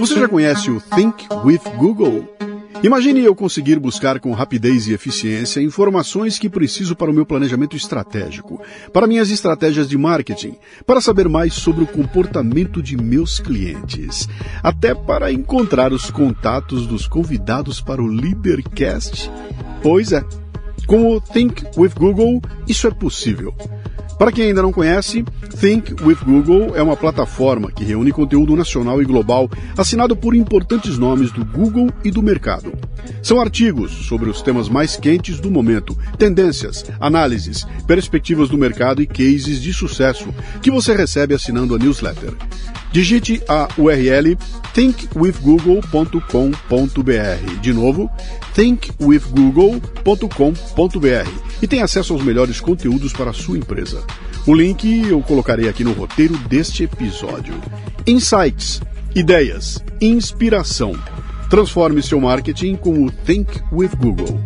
[0.00, 2.26] Você já conhece o Think with Google?
[2.82, 7.76] Imagine eu conseguir buscar com rapidez e eficiência informações que preciso para o meu planejamento
[7.76, 8.62] estratégico,
[8.94, 14.26] para minhas estratégias de marketing, para saber mais sobre o comportamento de meus clientes,
[14.62, 19.30] até para encontrar os contatos dos convidados para o Leadercast.
[19.82, 20.24] Pois é,
[20.86, 23.54] com o Think with Google, isso é possível.
[24.20, 25.24] Para quem ainda não conhece,
[25.58, 30.98] Think with Google é uma plataforma que reúne conteúdo nacional e global assinado por importantes
[30.98, 32.70] nomes do Google e do mercado.
[33.22, 39.06] São artigos sobre os temas mais quentes do momento, tendências, análises, perspectivas do mercado e
[39.06, 40.28] cases de sucesso
[40.60, 42.34] que você recebe assinando a newsletter.
[42.92, 44.36] Digite a URL
[44.74, 47.60] thinkwithgoogle.com.br.
[47.60, 48.10] De novo,
[48.54, 54.04] thinkwithgoogle.com.br e tem acesso aos melhores conteúdos para a sua empresa.
[54.46, 57.54] O link eu colocarei aqui no roteiro deste episódio.
[58.06, 58.80] Insights,
[59.14, 60.94] ideias, inspiração.
[61.50, 64.40] Transforme seu marketing com o Think with Google.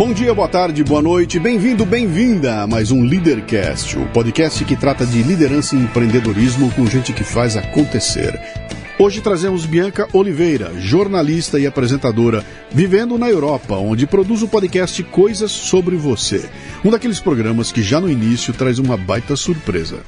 [0.00, 4.74] Bom dia, boa tarde, boa noite, bem-vindo, bem-vinda a mais um Leadercast, o podcast que
[4.74, 8.40] trata de liderança e empreendedorismo com gente que faz acontecer.
[8.98, 15.52] Hoje trazemos Bianca Oliveira, jornalista e apresentadora, vivendo na Europa, onde produz o podcast Coisas
[15.52, 16.48] sobre Você,
[16.82, 19.98] um daqueles programas que já no início traz uma baita surpresa.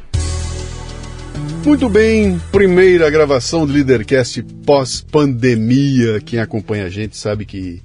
[1.67, 6.19] Muito bem, primeira gravação do Leadercast pós-pandemia.
[6.25, 7.83] Quem acompanha a gente sabe que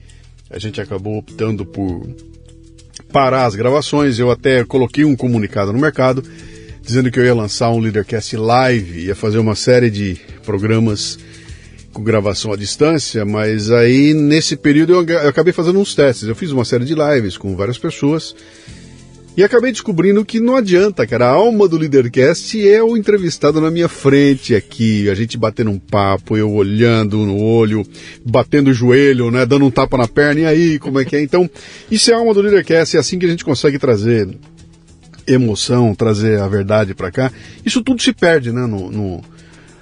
[0.49, 2.07] a gente acabou optando por
[3.11, 4.19] parar as gravações.
[4.19, 6.23] Eu até coloquei um comunicado no mercado
[6.81, 11.19] dizendo que eu ia lançar um Leadercast Live, ia fazer uma série de programas
[11.91, 16.29] com gravação à distância, mas aí nesse período eu, eu acabei fazendo uns testes.
[16.29, 18.33] Eu fiz uma série de lives com várias pessoas
[19.37, 21.27] e acabei descobrindo que não adianta, cara.
[21.27, 25.77] A alma do Leadercast é o entrevistado na minha frente aqui, a gente batendo um
[25.77, 27.85] papo, eu olhando no olho,
[28.25, 31.21] batendo o joelho, né, dando um tapa na perna, e aí, como é que é?
[31.21, 31.47] Então,
[31.91, 34.27] isso é a alma do Leadercast, é assim que a gente consegue trazer
[35.27, 37.31] emoção, trazer a verdade para cá.
[37.63, 39.21] Isso tudo se perde, né, no, no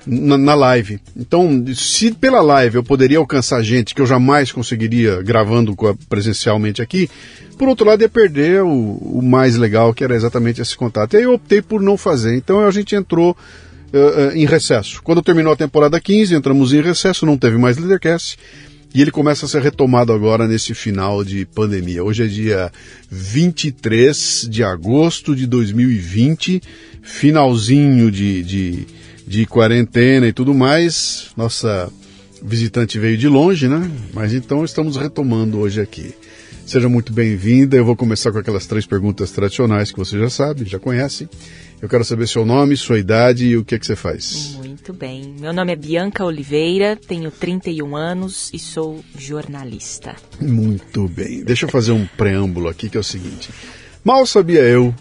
[0.06, 1.00] na, na, live.
[1.16, 5.76] Então, se pela live eu poderia alcançar gente que eu jamais conseguiria gravando
[6.08, 7.10] presencialmente aqui,
[7.58, 11.14] por outro lado ia perder o, o mais legal, que era exatamente esse contato.
[11.14, 12.36] E aí eu optei por não fazer.
[12.36, 15.02] Então a gente entrou uh, uh, em recesso.
[15.02, 18.38] Quando terminou a temporada 15, entramos em recesso, não teve mais Leadercast.
[18.94, 22.02] E ele começa a ser retomado agora nesse final de pandemia.
[22.02, 22.72] Hoje é dia
[23.10, 26.62] 23 de agosto de 2020,
[27.02, 28.88] finalzinho de, de
[29.26, 31.28] de quarentena e tudo mais.
[31.36, 31.92] Nossa
[32.42, 33.90] visitante veio de longe, né?
[34.14, 36.14] Mas então estamos retomando hoje aqui.
[36.66, 37.78] Seja muito bem-vinda.
[37.78, 41.30] Eu vou começar com aquelas três perguntas tradicionais que você já sabe, já conhece.
[41.82, 44.56] Eu quero saber seu nome, sua idade e o que é que você faz.
[44.58, 45.36] Muito bem.
[45.40, 50.16] Meu nome é Bianca Oliveira, tenho 31 anos e sou jornalista.
[50.42, 51.44] Muito bem.
[51.44, 53.50] Deixa eu fazer um preâmbulo aqui que é o seguinte.
[54.04, 54.94] Mal sabia eu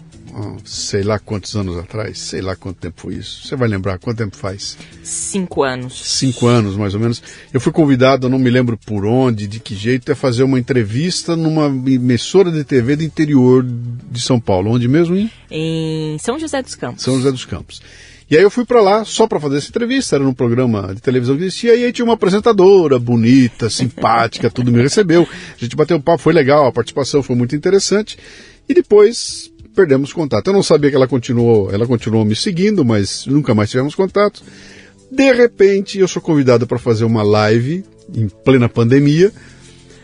[0.65, 3.47] sei lá quantos anos atrás, sei lá quanto tempo foi isso.
[3.47, 4.77] Você vai lembrar quanto tempo faz?
[5.03, 6.01] Cinco anos.
[6.03, 7.23] Cinco anos, mais ou menos.
[7.53, 11.35] Eu fui convidado, não me lembro por onde, de que jeito, a fazer uma entrevista
[11.35, 14.71] numa emissora de TV do interior de São Paulo.
[14.71, 15.31] Onde mesmo, hein?
[15.49, 17.03] Em São José dos Campos.
[17.03, 17.81] São José dos Campos.
[18.29, 21.01] E aí eu fui para lá só para fazer essa entrevista, era num programa de
[21.01, 25.27] televisão que existia, e aí tinha uma apresentadora bonita, simpática, tudo me recebeu.
[25.31, 28.17] A gente bateu um papo, foi legal, a participação foi muito interessante.
[28.67, 30.47] E depois perdemos contato.
[30.47, 34.41] Eu não sabia que ela continuou, ela continuou me seguindo, mas nunca mais tivemos contato.
[35.11, 39.31] De repente, eu sou convidado para fazer uma live em plena pandemia.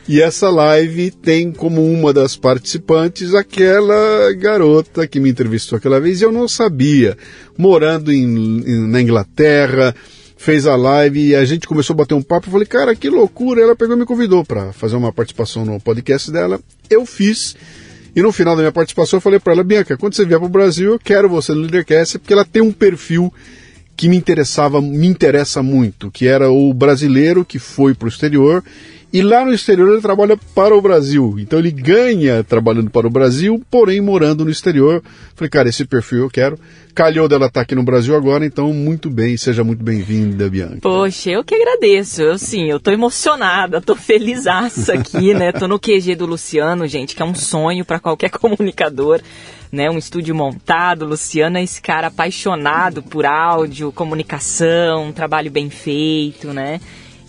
[0.07, 6.21] E essa live tem como uma das participantes aquela garota que me entrevistou aquela vez
[6.21, 7.17] e eu não sabia.
[7.57, 9.95] Morando em, em, na Inglaterra,
[10.35, 12.47] fez a live e a gente começou a bater um papo.
[12.47, 13.61] Eu falei, cara, que loucura.
[13.61, 16.59] Ela pegou e me convidou para fazer uma participação no podcast dela.
[16.89, 17.55] Eu fiz.
[18.15, 20.45] E no final da minha participação eu falei para ela, Bianca, quando você vier para
[20.45, 23.33] o Brasil, eu quero você no Leadercast, porque ela tem um perfil
[23.95, 28.63] que me interessava, me interessa muito, que era o brasileiro que foi para o exterior
[29.13, 31.35] e lá no exterior ele trabalha para o Brasil.
[31.37, 35.03] Então ele ganha trabalhando para o Brasil, porém morando no exterior.
[35.35, 36.57] Falei, cara, esse perfil eu quero.
[36.95, 40.79] Calhou dela estar tá aqui no Brasil agora, então muito bem, seja muito bem-vinda, Bianca.
[40.81, 42.21] Poxa, eu que agradeço.
[42.21, 45.51] Eu sim, eu tô emocionada, tô felizaça aqui, né?
[45.51, 49.21] Tô no QG do Luciano, gente, que é um sonho para qualquer comunicador.
[49.71, 56.51] Né, um estúdio montado, Luciano é esse cara apaixonado por áudio, comunicação, trabalho bem feito,
[56.51, 56.81] né?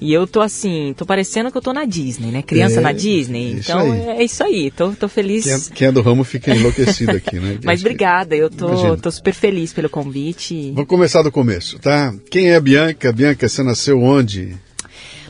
[0.04, 2.43] E eu tô assim, tô parecendo que eu tô na Disney, né?
[2.43, 3.52] Criança É, na Disney.
[3.60, 4.00] então aí.
[4.19, 5.44] é isso aí, tô, tô feliz.
[5.44, 7.58] Quem é, quem é do ramo fica enlouquecido aqui, né?
[7.62, 8.96] Mas Acho obrigada, eu tô, Imagina.
[8.96, 10.72] tô super feliz pelo convite.
[10.75, 12.12] Vamos começar do começo, tá?
[12.31, 13.12] Quem é a Bianca?
[13.12, 14.56] Bianca, você nasceu onde?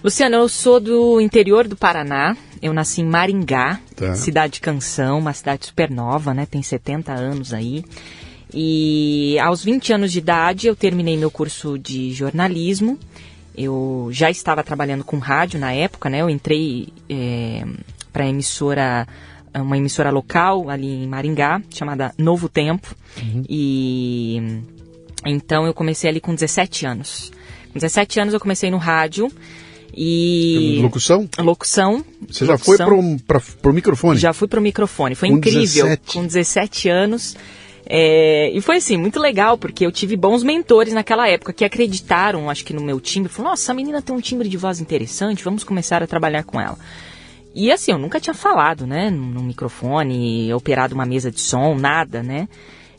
[0.02, 2.34] Luciano, eu sou do interior do Paraná.
[2.62, 4.14] Eu nasci em Maringá, Tá.
[4.14, 6.46] cidade de Canção, uma cidade super nova, né?
[6.50, 7.84] Tem 70 anos aí.
[8.54, 12.98] E aos 20 anos de idade eu terminei meu curso de jornalismo.
[13.56, 16.20] Eu já estava trabalhando com rádio na época, né?
[16.22, 16.88] Eu entrei
[18.12, 19.06] para emissora,
[19.54, 22.94] uma emissora local ali em Maringá, chamada Novo Tempo.
[23.48, 24.60] E
[25.24, 27.30] então eu comecei ali com 17 anos.
[27.72, 29.30] Com 17 anos eu comecei no rádio
[29.94, 31.28] e Locução?
[31.38, 32.04] locução.
[32.28, 33.16] Você já foi locução.
[33.16, 34.18] pro, pra, pro microfone?
[34.18, 35.14] Já fui pro microfone.
[35.14, 35.86] Foi Com incrível.
[35.86, 36.12] 17.
[36.14, 37.36] Com 17 anos.
[37.86, 42.48] É, e foi assim, muito legal, porque eu tive bons mentores naquela época que acreditaram,
[42.48, 43.30] acho que no meu timbre.
[43.30, 46.60] Falaram, nossa, essa menina tem um timbre de voz interessante, vamos começar a trabalhar com
[46.60, 46.78] ela.
[47.54, 51.74] E assim, eu nunca tinha falado, né, no, no microfone, operado uma mesa de som,
[51.74, 52.48] nada, né.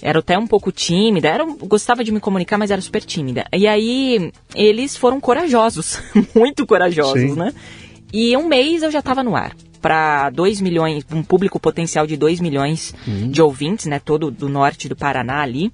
[0.01, 3.45] Era até um pouco tímida, era, gostava de me comunicar, mas era super tímida.
[3.53, 6.01] E aí, eles foram corajosos,
[6.35, 7.35] muito corajosos, Sim.
[7.35, 7.53] né.
[8.11, 9.55] E um mês eu já estava no ar.
[9.83, 13.99] Para 2 milhões, um público potencial de 2 milhões de ouvintes, né?
[13.99, 15.73] Todo do norte do Paraná ali.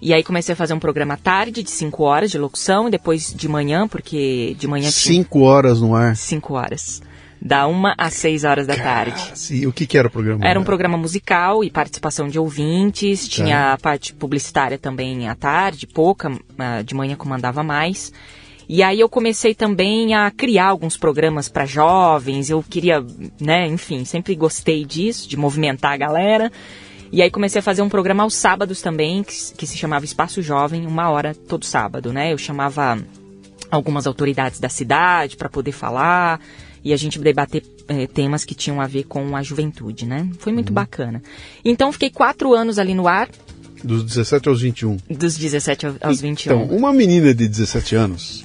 [0.00, 2.90] E aí comecei a fazer um programa à tarde, de 5 horas de locução, e
[2.90, 6.16] depois de manhã, porque de manhã tinha Cinco horas no ar.
[6.16, 7.02] 5 horas.
[7.38, 9.22] Da 1 às 6 horas da tarde.
[9.30, 9.66] Ah, sim.
[9.66, 10.42] O que, que era o programa?
[10.42, 15.86] Era um programa musical e participação de ouvintes, tinha a parte publicitária também à tarde,
[15.86, 18.10] pouca, ah, de manhã comandava mais.
[18.68, 23.04] E aí eu comecei também a criar alguns programas para jovens, eu queria,
[23.40, 26.50] né, enfim, sempre gostei disso, de movimentar a galera.
[27.12, 30.42] E aí comecei a fazer um programa aos sábados também, que, que se chamava Espaço
[30.42, 32.32] Jovem, uma hora todo sábado, né?
[32.32, 32.98] Eu chamava
[33.70, 36.40] algumas autoridades da cidade para poder falar
[36.84, 40.28] e a gente debater eh, temas que tinham a ver com a juventude, né?
[40.40, 41.22] Foi muito bacana.
[41.64, 43.28] Então fiquei quatro anos ali no ar,
[43.84, 44.96] Dos 17 aos 21.
[45.08, 46.62] dos 17 ao- aos 21.
[46.64, 48.44] Então, uma menina de 17 anos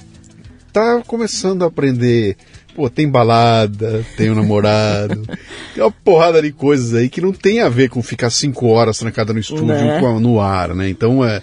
[0.72, 2.36] tá começando a aprender.
[2.74, 5.22] Pô, tem balada, tem um namorado,
[5.74, 8.98] tem uma porrada de coisas aí que não tem a ver com ficar cinco horas
[8.98, 10.00] trancada no estúdio Né?
[10.20, 10.88] no ar, né?
[10.88, 11.42] Então, é,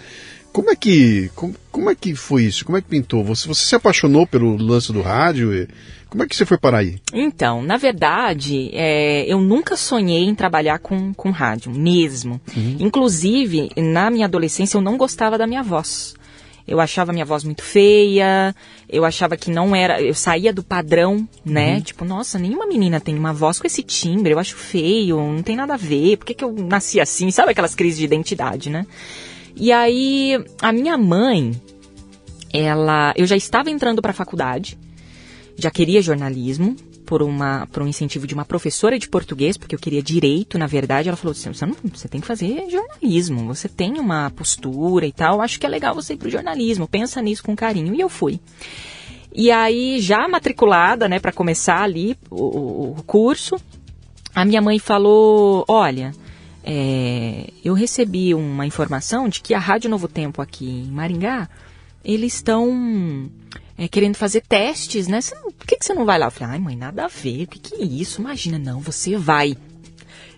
[0.51, 2.65] como é que como, como é que foi isso?
[2.65, 3.23] Como é que pintou?
[3.23, 5.53] Você, você se apaixonou pelo lance do rádio?
[5.53, 5.67] E
[6.09, 6.97] como é que você foi parar aí?
[7.13, 12.41] Então, na verdade, é, eu nunca sonhei em trabalhar com, com rádio, mesmo.
[12.79, 16.15] Inclusive, na minha adolescência, eu não gostava da minha voz.
[16.69, 18.55] Eu achava minha voz muito feia,
[18.87, 19.99] eu achava que não era.
[19.99, 21.81] Eu saía do padrão, né?
[21.81, 25.55] Tipo, nossa, nenhuma menina tem uma voz com esse timbre, eu acho feio, não tem
[25.55, 27.31] nada a ver, por que, que eu nasci assim?
[27.31, 28.85] Sabe aquelas crises de identidade, né?
[29.55, 31.59] E aí, a minha mãe,
[32.53, 33.13] ela.
[33.17, 34.77] Eu já estava entrando para a faculdade,
[35.57, 36.75] já queria jornalismo
[37.09, 40.67] por uma por um incentivo de uma professora de português porque eu queria direito na
[40.67, 41.09] verdade.
[41.09, 45.11] Ela falou assim você não você tem que fazer jornalismo você tem uma postura e
[45.11, 45.41] tal.
[45.41, 47.95] Acho que é legal você ir pro jornalismo pensa nisso com carinho.
[47.95, 48.39] E eu fui.
[49.33, 53.55] E aí já matriculada né para começar ali o, o- o curso
[54.35, 56.11] a minha mãe falou olha
[56.63, 61.49] é, eu recebi uma informação de que a Rádio Novo Tempo aqui em Maringá
[62.05, 63.29] eles estão
[63.79, 65.19] é, querendo fazer testes, né?
[65.41, 66.27] Não- por que, que você não vai lá?
[66.27, 68.19] Eu falei, ai mãe, nada a ver, o que, que é isso?
[68.19, 69.55] Imagina, não, você vai.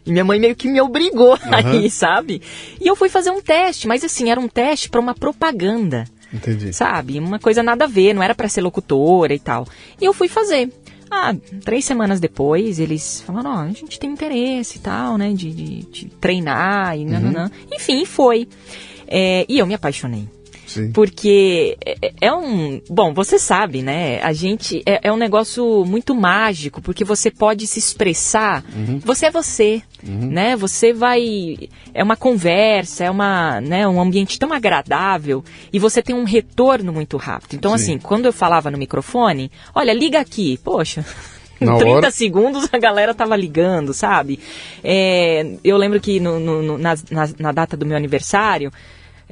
[0.06, 2.42] E minha mãe meio que me obrigou aí, sabe?
[2.80, 6.72] E eu fui fazer um teste, mas assim, era um teste para uma propaganda, Entendi.
[6.72, 7.20] sabe?
[7.20, 9.68] Uma coisa nada a ver, não era para ser locutora e tal.
[10.00, 10.72] E eu fui fazer.
[11.14, 15.34] Ah, três semanas depois, eles falaram, ó, a gente tem interesse e tal, né?
[15.34, 17.52] De, de, de treinar e nananã.
[17.70, 18.48] Enfim, foi.
[19.08, 20.26] É, e eu me apaixonei.
[20.74, 20.92] Sim.
[20.92, 22.82] Porque é- é um.
[22.90, 24.22] Bom, você sabe, né?
[24.22, 24.82] A gente.
[24.86, 28.64] É, é um negócio muito mágico, porque você pode se expressar.
[29.04, 30.56] Você é você, né?
[30.56, 31.58] Você vai.
[31.94, 36.94] É uma conversa, é uma, né, um ambiente tão agradável e você tem um retorno
[36.94, 37.56] muito rápido.
[37.56, 37.84] Então, Sim.
[37.84, 41.06] assim, quando eu falava no microfone, olha, liga aqui, poxa.
[41.60, 42.12] Em Na 30 hora.
[42.12, 44.40] segundos a galera tava ligando, sabe?
[44.84, 48.72] É, eu lembro que no- no- no- na, na- na data do meu aniversário,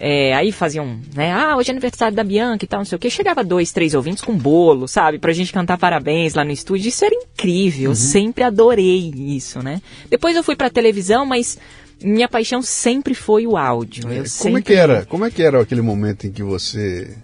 [0.01, 1.33] é, aí faziam, né?
[1.33, 3.09] Ah, hoje é aniversário da Bianca e tal, não sei o que.
[3.09, 5.19] Chegava dois, três ouvintes com bolo, sabe?
[5.19, 6.87] Pra gente cantar parabéns lá no estúdio.
[6.87, 7.91] Isso era incrível.
[7.91, 9.81] Eu sempre adorei isso, né?
[10.09, 11.57] Depois eu fui pra televisão, mas
[12.01, 14.03] minha paixão sempre foi o áudio.
[14.03, 14.61] Eu Como é sempre...
[14.63, 15.05] que era?
[15.05, 17.17] Como é que era aquele momento em que você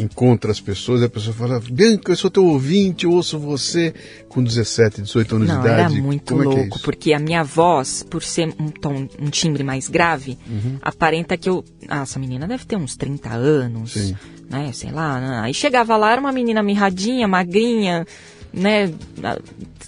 [0.00, 3.92] encontra as pessoas e a pessoa fala, Bianca, eu sou teu ouvinte, eu ouço você
[4.28, 5.94] com 17, 18 anos Não, de idade.
[5.94, 6.84] era muito Como é é louco, isso?
[6.84, 10.78] porque a minha voz, por ser um tom, um timbre mais grave, Uhum.
[10.82, 11.64] aparenta que eu.
[11.88, 14.16] Ah, essa menina deve ter uns 30 anos, Sim.
[14.48, 14.70] né?
[14.72, 15.20] Sei lá.
[15.20, 15.40] né?
[15.42, 18.06] Aí chegava lá, era uma menina mirradinha, magrinha,
[18.52, 18.90] né?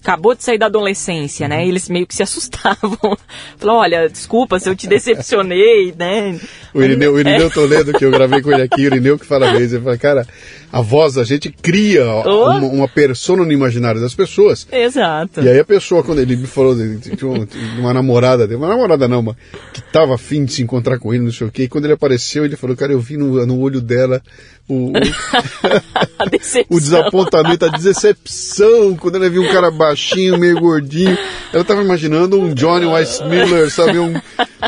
[0.02, 1.50] Acabou de sair da adolescência, Uhum.
[1.50, 1.64] né?
[1.64, 3.16] E eles meio que se assustavam.
[3.56, 6.38] Falaram, olha, desculpa se eu te decepcionei, né?
[6.74, 7.20] O Irineu, o É.
[7.20, 9.96] Irineu Toledo, que eu gravei com ele aqui, o Irineu que fala vez, ele fala,
[9.98, 10.26] cara,
[10.72, 12.50] a voz a gente cria Oh.
[12.50, 14.66] uma, uma persona no imaginário das pessoas.
[14.72, 15.40] Exato.
[15.40, 17.24] E aí a pessoa, quando ele me falou de,
[17.78, 19.36] uma, namorada dele, uma namorada não, uma,
[19.72, 21.94] que tava afim de se encontrar com ele, não sei o quê, e quando ele
[21.94, 24.20] apareceu, ele falou, cara, eu vi no, no olho dela
[24.68, 24.92] o, o,
[26.76, 28.51] o desapontamento, a decepção,
[29.00, 31.16] quando ela viu um cara baixinho, meio gordinho.
[31.52, 33.98] Ela tava imaginando um Johnny Weissmiller, sabe?
[33.98, 34.14] Um,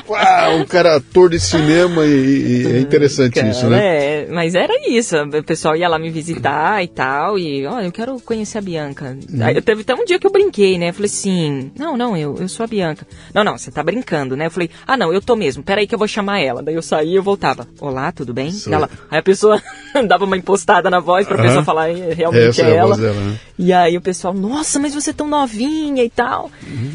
[0.08, 4.24] uau, um cara ator de cinema e, e é interessante Cara, isso, né?
[4.24, 5.16] É, mas era isso.
[5.16, 7.38] O pessoal ia lá me visitar e tal.
[7.38, 9.16] E, olha, eu quero conhecer a Bianca.
[9.32, 9.44] Uhum.
[9.44, 10.90] Aí, teve até um dia que eu brinquei, né?
[10.90, 13.06] Eu falei assim: não, não, eu, eu sou a Bianca.
[13.32, 14.46] Não, não, você tá brincando, né?
[14.46, 15.62] Eu falei: ah, não, eu tô mesmo.
[15.62, 16.62] Peraí que eu vou chamar ela.
[16.62, 18.50] Daí eu saía e eu voltava: olá, tudo bem?
[18.50, 19.60] Sou ela, aí a pessoa
[20.06, 21.46] dava uma impostada na voz pra Aham.
[21.46, 22.88] pessoa falar: "É, realmente Essa é, é a ela.
[22.88, 23.38] voz dela, né?
[23.58, 26.50] E aí o pessoal: nossa, mas você é tão novinha e tal.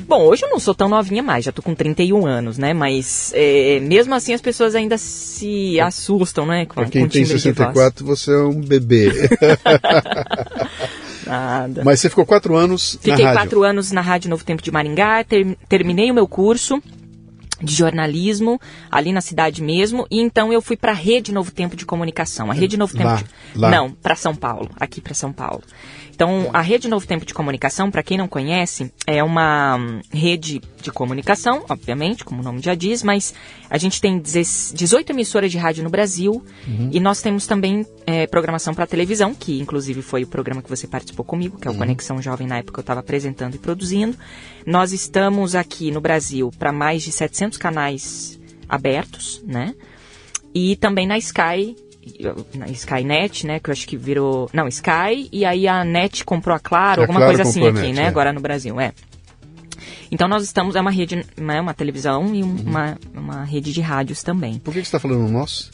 [0.08, 2.74] Bom, hoje eu não sou tão novinha mais, já tô com 31 anos, né?
[2.74, 6.66] Mas é, mesmo assim as pessoas ainda se assustam, né?
[6.66, 7.68] Com, Pra quem com tem timbre de voz.
[7.68, 9.12] 64, você é um bebê.
[11.26, 11.84] Nada.
[11.84, 13.42] Mas você ficou quatro anos Fiquei na rádio.
[13.42, 16.82] quatro anos na Rádio Novo Tempo de Maringá, ter- terminei o meu curso
[17.62, 18.60] de jornalismo
[18.90, 22.50] ali na cidade mesmo e então eu fui para a Rede Novo Tempo de Comunicação.
[22.50, 23.26] A Rede Novo Tempo Lá, de...
[23.60, 23.70] lá.
[23.70, 25.62] não, para São Paulo, aqui para São Paulo.
[26.20, 30.62] Então, a Rede Novo Tempo de Comunicação, para quem não conhece, é uma hum, rede
[30.82, 33.34] de comunicação, obviamente, como o nome já diz, mas
[33.70, 36.44] a gente tem 10 18 emissoras de rádio no Brasil
[36.92, 40.88] e nós temos também é, programação para televisão, que inclusive foi o programa que você
[40.88, 44.18] participou comigo, que é o Conexão Jovem, na época eu estava apresentando e produzindo.
[44.66, 49.74] Nós estamos aqui no Brasil para mais de 700 canais abertos, né?
[50.54, 51.78] E também na Sky,
[52.72, 53.60] Skynet, né?
[53.60, 54.50] Que eu acho que virou.
[54.54, 57.80] Não, Sky, e aí a Net comprou a Claro, A alguma Claro coisa assim aqui,
[57.88, 58.04] Net, né?
[58.04, 58.08] é.
[58.08, 58.92] Agora no Brasil, é.
[60.12, 62.64] Então nós estamos, é uma rede, né, uma televisão e um- Uhum.
[62.66, 64.58] uma, uma rede de rádios também.
[64.60, 65.70] Por que que você está falando nós?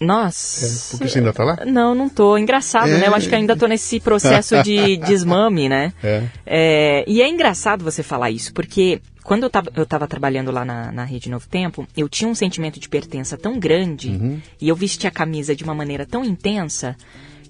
[0.00, 0.66] Nossa.
[0.66, 1.58] É, porque você ainda tá lá?
[1.66, 2.36] Não, não tô.
[2.36, 2.98] Engraçado, É.
[2.98, 3.06] né?
[3.08, 5.92] Eu acho que ainda tô nesse processo de desmame, né?
[6.02, 6.22] É.
[6.46, 10.64] É, e é engraçado você falar isso, porque quando eu tava, eu tava trabalhando lá
[10.64, 14.40] na, na Rede Novo Tempo, eu tinha um sentimento de pertença tão grande Uhum.
[14.60, 16.94] e eu vestia a camisa de uma maneira tão intensa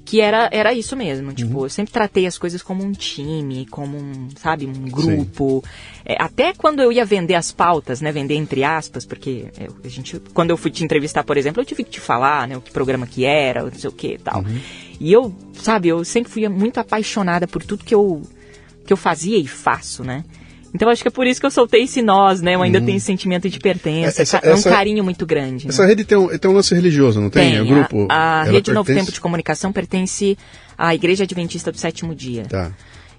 [0.07, 1.29] que era, era isso mesmo.
[1.29, 1.35] Uhum.
[1.35, 5.65] Tipo, eu sempre tratei as coisas como um time, como um, sabe, um grupo.
[6.05, 8.13] É, até quando eu ia vender as pautas, né?
[8.13, 11.65] Vender entre aspas, porque eu- a gente, quando eu fui te entrevistar, por exemplo, eu
[11.65, 12.55] tive que te falar, né?
[12.55, 14.43] O que programa que era, não sei o que e tal.
[14.43, 14.61] Uhum.
[15.01, 18.23] E eu, sabe, eu sempre fui muito apaixonada por tudo que eu,
[18.87, 20.23] que eu fazia e faço, né?
[20.75, 22.57] Então acho que é por isso que eu soltei esse nós, né?
[22.57, 24.21] Eu ainda tenho esse sentimento de pertença.
[24.23, 25.69] Essa- é um essa- carinho muito grande.
[25.69, 25.89] Essa né?
[25.89, 27.53] rede tem um, tem um lance religioso, não tem?
[27.53, 28.09] Tem, o grupo.
[28.11, 29.07] a, a Rede Novo pertence?
[29.07, 30.37] Tempo de Comunicação pertence
[30.77, 32.45] à Igreja Adventista do Sétimo Dia.
[32.49, 32.73] Tá.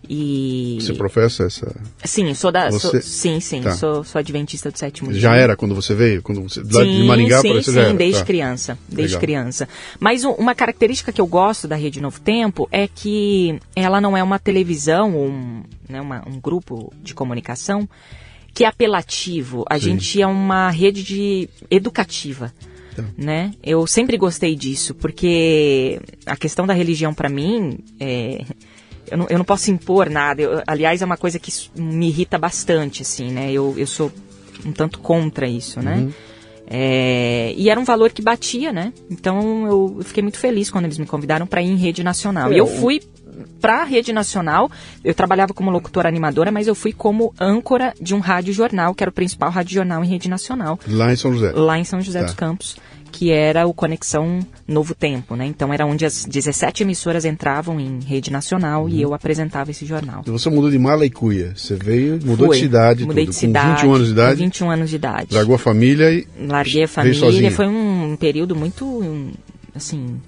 [0.09, 1.75] E Você professa essa.
[2.03, 3.71] sim, sou da, sou- Você- sim, sim, Tá.
[3.75, 5.19] sou, sou Adventista do Sétimo Dia.
[5.21, 6.21] Já era quando você veio?
[6.21, 6.67] Quando você, Sim,
[7.01, 7.93] de Maringá sim, para você sim, já era?
[7.93, 8.25] desde Tá.
[8.25, 9.21] criança, desde Legal.
[9.21, 9.69] criança.
[9.99, 14.15] Mas um- uma característica que eu gosto da Rede Novo Tempo é que ela não
[14.15, 17.87] é uma televisão ou um, né, uma- um grupo de comunicação
[18.53, 19.65] que é apelativo.
[19.69, 19.81] A Sim.
[19.91, 22.53] gente é uma rede de educativa.
[22.95, 23.03] Tá.
[23.17, 23.51] Né?
[23.61, 28.45] Eu sempre gostei disso, porque a questão da religião para mim é,
[29.09, 30.41] eu não, eu não posso impor nada.
[30.41, 33.51] Eu- aliás, é uma coisa que me irrita bastante, assim, né?
[33.51, 34.11] Eu, eu sou
[34.65, 35.95] um tanto contra isso, né?
[35.97, 36.11] Uhum.
[36.67, 38.91] É, e era um valor que batia, né?
[39.09, 42.51] Então eu, fiquei muito feliz quando eles me convidaram para ir em rede nacional.
[42.51, 43.01] É, e eu o- fui
[43.61, 44.69] para a rede nacional.
[45.03, 49.03] Eu trabalhava como locutora animadora, mas eu fui como âncora de um rádio jornal, que
[49.03, 51.51] era o principal rádio jornal em rede nacional, Lá em São José.
[51.51, 52.25] lá em São José Tá.
[52.25, 52.77] dos Campos,
[53.17, 55.45] que era o Conexão Novo Tempo, né?
[55.45, 58.89] Então era onde as 17 emissoras entravam em rede nacional Uhum.
[58.89, 60.21] e eu apresentava esse jornal.
[60.27, 61.53] E Você mudou de mala e cuia.
[61.55, 62.57] Você veio, mudou Fui.
[62.57, 63.31] de cidade, Mudei tudo.
[63.31, 63.81] de com cidade.
[63.81, 65.33] 21 anos de com idade, 21 anos de idade.
[65.33, 66.27] largou a família e.
[66.45, 69.01] Larguei a família, foi um período muito,
[69.73, 70.19] assim,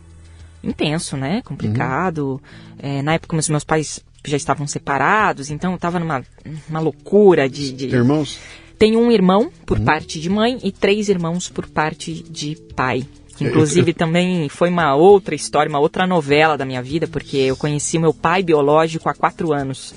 [0.63, 1.41] intenso, né?
[1.43, 2.41] Complicado.
[2.79, 6.23] É, na época, os meus pais já estavam separados, então eu tava numa
[6.69, 7.71] uma loucura de...
[7.73, 7.85] de...
[7.87, 8.39] Irmãos?
[8.77, 13.03] Tenho um irmão por parte de mãe e três irmãos por parte de pai.
[13.35, 17.55] Que, inclusive também foi uma outra história, uma outra novela da minha vida, porque eu
[17.55, 19.93] conheci meu pai biológico há quatro anos.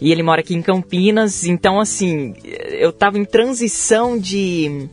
[0.00, 4.88] E ele mora aqui em Campinas, então assim, eu tava em transição de,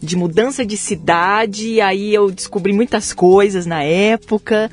[0.00, 4.70] de mudança de cidade, e aí eu descobri muitas coisas na época.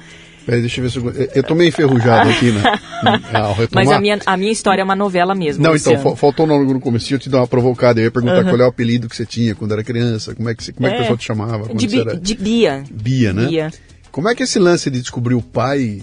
[0.48, 1.28] Peraí, deixa eu ver se eu...
[1.36, 2.64] Eu tô meio enferrujado aqui, né?
[3.38, 3.86] Ao retomar.
[3.86, 5.62] Mas a minha, a minha história é uma novela mesmo.
[5.62, 6.00] Não, Luciano.
[6.00, 8.00] então, fa- faltou no, no começo, eu te dar uma provocada.
[8.00, 10.56] Eu ia perguntar qual é o apelido que você tinha quando era criança, como é
[10.56, 12.16] que, você- como é que o É, pessoal te chamava de, Bi- era...
[12.18, 12.84] de Bia.
[12.90, 13.46] Bia, né?
[13.48, 13.74] Bia.
[14.10, 16.02] Como é que é esse lance de descobrir o pai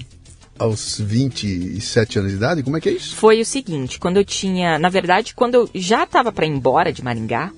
[0.59, 2.63] aos 27 anos de idade?
[2.63, 3.17] Como é que é isso?
[3.17, 6.93] Foi o seguinte, quando eu tinha, na verdade, quando eu já estava para ir embora
[6.93, 7.51] de Maringá,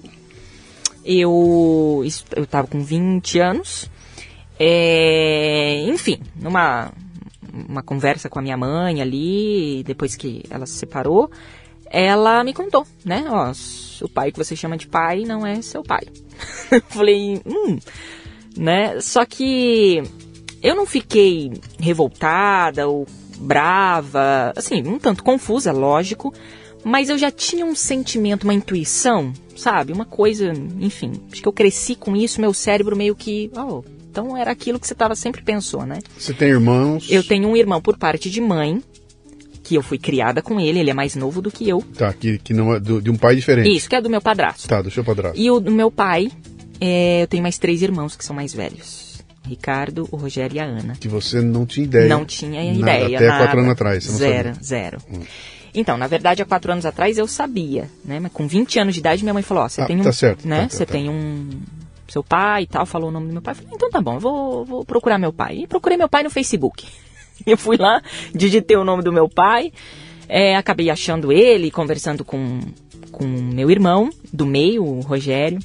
[1.04, 3.90] eu estava com 20 anos.
[4.58, 6.92] É, enfim, numa
[7.68, 11.30] uma conversa com a minha mãe ali, depois que ela se separou,
[11.86, 13.24] ela me contou, né?
[13.28, 13.52] Ó,
[14.04, 16.04] o pai que você chama de pai não é seu pai.
[16.70, 17.78] Eu Falei, hum,
[18.56, 19.00] né?
[19.00, 20.02] Só que
[20.62, 23.06] eu não fiquei revoltada ou
[23.38, 26.32] brava, assim, um tanto confusa, lógico,
[26.82, 29.92] mas eu já tinha um sentimento, uma intuição, sabe?
[29.92, 33.84] Uma coisa, enfim, acho que eu cresci com isso, meu cérebro meio que, oh,
[34.22, 35.98] então era aquilo que você tava sempre pensou, né?
[36.18, 37.06] Você tem irmãos?
[37.10, 38.82] Eu tenho um irmão por parte de mãe,
[39.62, 41.82] que eu fui criada com ele, ele é mais novo do que eu.
[41.96, 43.68] Tá, que, que não é do- de um pai diferente.
[43.76, 44.66] Isso, que é do meu padrasto.
[44.68, 45.38] Tá, do seu padrasto.
[45.38, 46.30] E o do meu pai,
[46.80, 49.22] é, eu tenho mais três irmãos que são mais velhos.
[49.46, 50.94] Ricardo, o Rogério e a Ana.
[50.98, 52.08] Que você não tinha ideia.
[52.08, 53.16] Não tinha nada, ideia.
[53.18, 53.44] Até nada.
[53.44, 54.52] quatro anos atrás, você não Zero, sabia.
[54.60, 54.64] Hum.
[54.64, 54.98] zero.
[55.74, 58.18] Então, na verdade, há quatro anos atrás eu sabia, né?
[58.18, 60.02] Mas com 20 anos de idade, minha mãe falou, ó, você Ah, tem um...
[60.02, 60.62] tá certo, Né?
[60.62, 60.92] tá, tá, você tá.
[60.92, 61.50] tem um...
[62.08, 63.52] Seu pai e tal, falou o nome do meu pai.
[63.52, 65.58] Eu falei, então tá bom, eu vou, vou procurar meu pai.
[65.62, 66.86] E procurei meu pai no Facebook.
[67.46, 68.00] Eu fui lá,
[68.34, 69.70] digitei o nome do meu pai,
[70.26, 72.60] é, acabei achando ele, conversando com
[73.12, 75.58] com meu irmão do meio, o Rogério.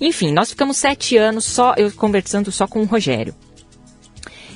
[0.00, 3.34] Enfim, nós ficamos sete anos só, eu conversando só com o Rogério.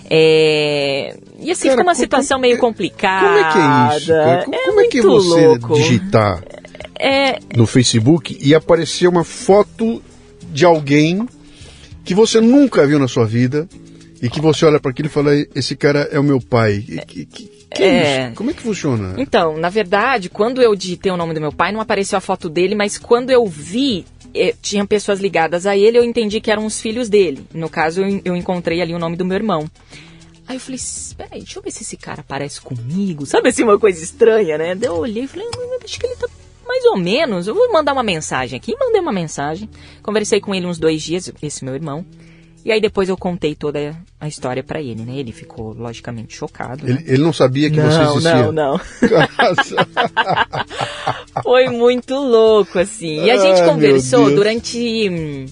[0.09, 3.27] É, E assim, Cara, fica uma co- situação como- meio complicada.
[3.27, 4.07] Como é que é isso?
[4.09, 4.45] cara?
[4.45, 5.75] Como, como é que você louco.
[5.75, 6.43] digitar
[6.99, 10.03] É, no Facebook e aparecer uma foto
[10.57, 11.29] de alguém
[12.03, 13.69] que você nunca viu na sua vida
[14.23, 16.83] e que você olha para aquilo e fala: esse cara é o meu pai.
[16.89, 17.45] E que, que,
[17.75, 18.27] que é É.
[18.29, 18.37] isso?
[18.37, 19.15] Como é que funciona?
[19.19, 22.49] Então, na verdade, quando eu digitei o nome do meu pai, não apareceu a foto
[22.49, 26.65] dele, mas quando eu vi, eh, tinha pessoas ligadas a ele, eu entendi que eram
[26.65, 27.47] os filhos dele.
[27.53, 29.71] No caso, eu, eu encontrei ali o nome do meu irmão.
[30.49, 30.81] Aí eu falei,
[31.19, 33.27] peraí, deixa eu ver se esse cara parece comigo.
[33.27, 34.75] Sabe assim, uma coisa estranha, né?
[34.75, 36.29] Daí eu olhei e falei, "Hum, acho que ele tá
[36.67, 37.47] mais ou menos.
[37.47, 38.75] Eu vou mandar uma mensagem aqui.
[38.79, 39.69] Mandei uma mensagem.
[40.03, 42.05] Conversei com ele uns dois dias, esse meu irmão.
[42.67, 45.19] E aí depois eu contei toda a história pra ele, né?
[45.19, 46.85] Ele ficou, logicamente, chocado.
[46.85, 46.99] né?
[47.01, 48.43] Ele, ele não sabia que você não, existia.
[48.43, 48.81] não, não.
[51.45, 53.23] Foi muito louco, assim.
[53.23, 55.47] E a gente Ai, conversou durante hum,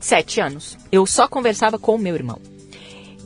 [0.00, 0.78] sete anos.
[0.90, 2.40] Eu só conversava com o meu irmão.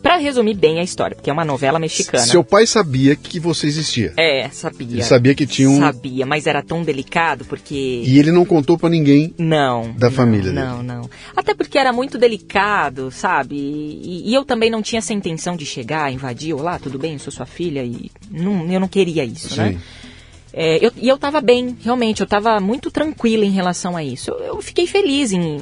[0.03, 2.25] Pra resumir bem a história, porque é uma novela mexicana.
[2.25, 4.12] Seu pai sabia que você existia.
[4.17, 4.95] É, sabia.
[4.97, 5.79] Ele sabia que tinha um.
[5.79, 8.03] Sabia, mas era tão delicado porque.
[8.05, 9.33] E ele não contou pra ninguém.
[9.38, 9.93] Não.
[9.97, 10.57] Da não, família dele.
[10.67, 11.11] Não, não.
[11.37, 13.55] Até porque era muito delicado, sabe?
[13.55, 17.19] E, e eu também não tinha essa intenção de chegar, invadir, olá, tudo bem, eu
[17.21, 19.73] sou sua filha, e não, eu não queria isso, né?
[19.73, 19.79] Sim.
[20.55, 24.31] É, eu- e eu tava bem, realmente, eu tava muito tranquila em relação a isso.
[24.33, 25.61] Eu, eu fiquei feliz em.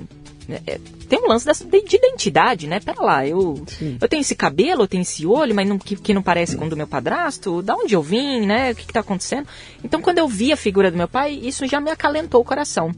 [0.49, 2.81] É, tem um lance dessa- de, de identidade, né?
[2.81, 3.63] Pera lá, eu,
[4.01, 6.67] eu tenho esse cabelo, eu tenho esse olho, mas não, que, que não parece com
[6.67, 7.63] o do meu padrasto.
[7.63, 8.73] Da onde eu vim, né?
[8.73, 9.47] O que, que tá acontecendo?
[9.85, 12.93] Então, quando eu vi a figura do meu pai, isso já me acalentou o coração.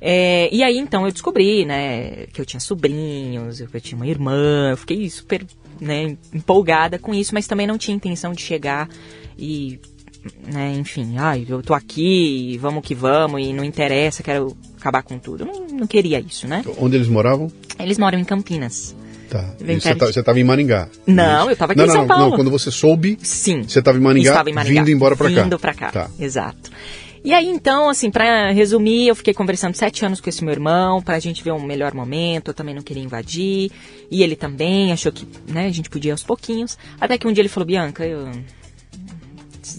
[0.00, 4.06] É, e aí, então, eu descobri, né, que eu tinha sobrinhos, que eu tinha uma
[4.06, 5.44] irmã, eu fiquei super,
[5.80, 8.88] né, empolgada com isso, mas também não tinha intenção de chegar
[9.38, 9.80] e,
[10.46, 15.18] né, enfim, ai, eu tô aqui, vamos que vamos, e não interessa, quero acabar com
[15.18, 15.44] tudo.
[15.44, 16.64] Eu não, não queria isso, né?
[16.78, 17.50] Onde eles moravam?
[17.78, 18.94] Eles moram em Campinas.
[19.28, 19.54] Tá.
[19.58, 20.88] Você, tá, você tava em Maringá.
[21.06, 21.50] Não, Isso.
[21.50, 22.30] eu tava aqui não, em não, São não, Paulo.
[22.30, 23.62] Não, quando você soube, Sim.
[23.62, 24.80] você tava em Maringá, Estava em Maringá.
[24.80, 25.42] vindo embora pra cá.
[25.42, 25.90] Vindo pra cá.
[25.90, 26.10] Tá.
[26.18, 26.70] Exato.
[27.24, 31.02] E aí, então, assim, pra resumir, eu fiquei conversando sete anos com esse meu irmão,
[31.02, 33.72] pra gente ver um melhor momento, eu também não queria invadir,
[34.08, 37.32] e ele também achou que, né, a gente podia ir aos pouquinhos, até que um
[37.32, 38.30] dia ele falou, Bianca, eu,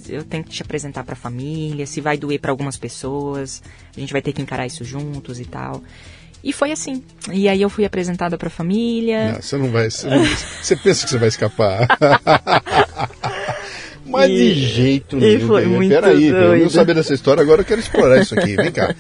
[0.10, 3.62] eu tenho que te apresentar pra família, se vai doer pra algumas pessoas,
[3.96, 5.84] a gente vai ter que encarar isso juntos e tal.
[6.44, 7.04] E foi assim.
[7.34, 9.34] E aí eu fui apresentada pra família.
[9.34, 9.90] Não, você não vai.
[9.90, 10.24] Você, não-
[10.62, 11.88] você pensa que você vai escapar.
[14.06, 15.48] Mas de E- jeito e nenhum.
[15.48, 18.56] foi muito Peraí, eu não sabia dessa história, agora eu quero explorar isso aqui.
[18.56, 18.96] Vem cá.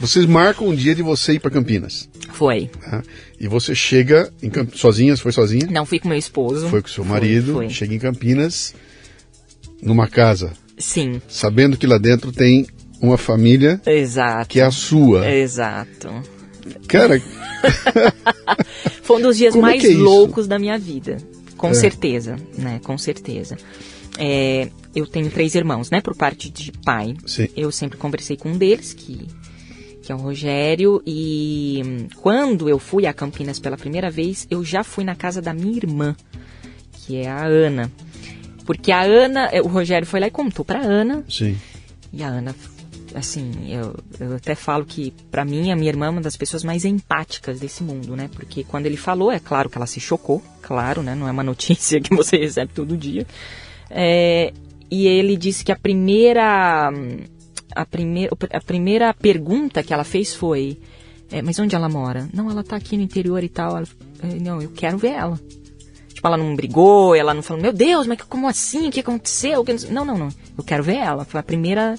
[0.00, 2.08] Vocês marcam um dia de você ir para Campinas.
[2.32, 2.68] Foi.
[2.82, 3.02] tá?
[3.38, 4.74] E você chega em Camp...
[4.74, 5.68] sozinha, você foi sozinha?
[5.70, 6.68] Não fui com meu esposo.
[6.68, 7.68] Foi com seu Foi, marido, foi.
[7.70, 8.74] chega em Campinas,
[9.82, 12.66] numa casa, Sim, sabendo que lá dentro tem
[13.00, 14.48] uma família exato.
[14.48, 15.28] que é a sua.
[15.30, 16.08] Exato.
[16.86, 17.20] Cara,
[19.02, 20.00] Foi um dos dias Como é mais é isso?
[20.00, 21.16] loucos da minha vida.
[21.56, 21.74] Com É.
[21.74, 22.80] certeza, né?
[22.84, 23.56] Com certeza.
[24.18, 26.00] É, eu tenho três irmãos, né?
[26.00, 27.14] Por parte de pai.
[27.26, 27.48] Sim.
[27.56, 29.26] Eu sempre conversei com um deles, que,
[30.02, 31.02] que é o Rogério.
[31.06, 35.52] E quando eu fui a Campinas pela primeira vez, eu já fui na casa da
[35.54, 36.14] minha irmã,
[36.92, 37.90] que é a Ana.
[38.64, 41.24] Porque a Ana, eh, o Rogério foi lá e contou pra Ana.
[41.28, 41.56] Sim.
[42.12, 42.54] E a Ana,
[43.14, 46.62] assim, eu, eu até falo que pra mim a minha irmã é uma das pessoas
[46.64, 48.28] mais empáticas desse mundo, né?
[48.32, 51.14] Porque quando ele falou, é claro que ela se chocou, claro, né?
[51.14, 53.26] Não é uma notícia que você recebe todo dia.
[53.88, 54.52] É,
[54.90, 56.90] e ele disse que a primeira
[57.74, 60.78] a primeira a primeira pergunta que ela fez foi
[61.30, 62.28] é, mas onde ela mora?
[62.34, 63.76] Não, ela tá aqui no interior e tal.
[63.76, 63.86] Ela,
[64.22, 65.38] "É, não, eu quero ver ela.
[66.20, 68.88] Tipo, ela não brigou, ela não falou, meu Deus, mas como assim?
[68.88, 69.64] O que aconteceu?
[69.88, 70.28] Não- Não, não.
[70.58, 71.24] Eu quero ver ela.
[71.24, 71.94] Foi a primeira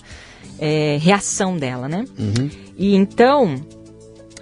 [0.59, 2.05] é, reação dela, né?
[2.77, 3.55] E então,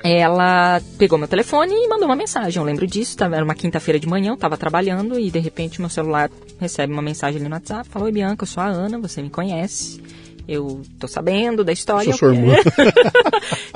[0.03, 2.59] ela pegou meu telefone e mandou uma mensagem.
[2.59, 5.79] Eu lembro disso, tava- era uma quinta-feira de manhã, eu tava trabalhando e de repente
[5.79, 7.87] meu celular recebe uma mensagem ali no WhatsApp.
[7.87, 10.01] Falou, oi Bianca, eu sou a Ana, você me conhece.
[10.45, 12.11] Eu tô sabendo da história.
[12.11, 12.53] Sou sua eu- irmã.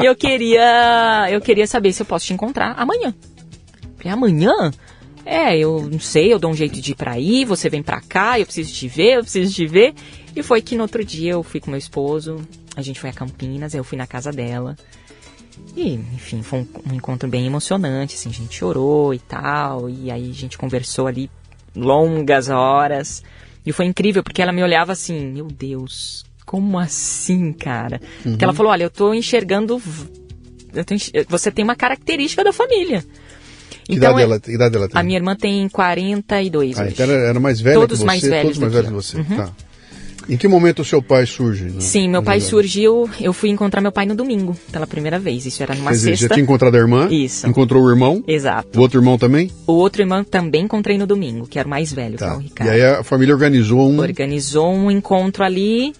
[0.01, 3.13] e eu queria, eu queria saber se eu posso te encontrar amanhã.
[3.97, 4.71] Falei, amanhã?
[5.25, 8.01] É, eu não sei, eu dou um jeito de ir pra aí, você vem pra
[8.01, 9.93] cá, eu preciso te ver, eu preciso te ver.
[10.35, 12.41] E foi que no outro dia eu fui com meu esposo,
[12.75, 14.75] a gente foi a Campinas, eu fui na casa dela.
[15.77, 20.11] E, enfim, foi um, um encontro bem emocionante, assim, a gente chorou e tal, e
[20.11, 21.29] aí a gente conversou ali
[21.75, 23.23] longas horas.
[23.65, 28.01] E foi incrível, porque ela me olhava assim, meu Deus, como assim, cara?
[28.23, 29.81] Porque ela falou, olha, eu tô enxergando...
[30.73, 33.05] eu tô enx- você tem uma característica da família.
[33.85, 34.99] Que idade, é- ela, que idade ela tem?
[34.99, 36.91] a minha irmã tem 42 Ah, hoje.
[36.93, 38.05] então era, era mais velha Todos que você?
[38.05, 39.35] mais velhos todos mais do que velhos que você.
[39.35, 39.49] Tá.
[40.29, 41.65] Em que momento o seu pai surge?
[41.65, 41.73] né?
[41.79, 45.45] Sim, meu pai surgiu, eu fui encontrar meu pai no domingo, pela primeira vez.
[45.45, 46.33] Isso era numa Quer dizer, já sexta.
[46.35, 47.09] tinha encontrado a irmã?
[47.11, 47.45] Isso.
[47.45, 48.23] Encontrou o irmão?
[48.25, 48.79] Exato.
[48.79, 49.51] O outro irmão também?
[49.67, 52.37] O outro irmão também encontrei no domingo, que era o mais velho, que é Tá.
[52.37, 52.69] o E Ricardo.
[52.71, 53.99] aí a família organizou um.
[53.99, 55.93] Organizou um encontro ali.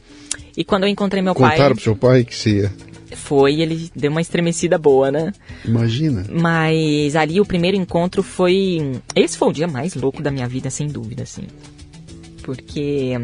[0.55, 2.69] E quando eu encontrei meu Contaram pai, pro seu pai que se.
[3.15, 5.31] Foi, ele deu uma estremecida boa, né?
[5.65, 6.25] Imagina.
[6.29, 8.99] Mas ali o primeiro encontro foi.
[9.15, 11.43] Esse foi o dia mais louco da minha vida, sem dúvida, assim.
[12.43, 13.17] Porque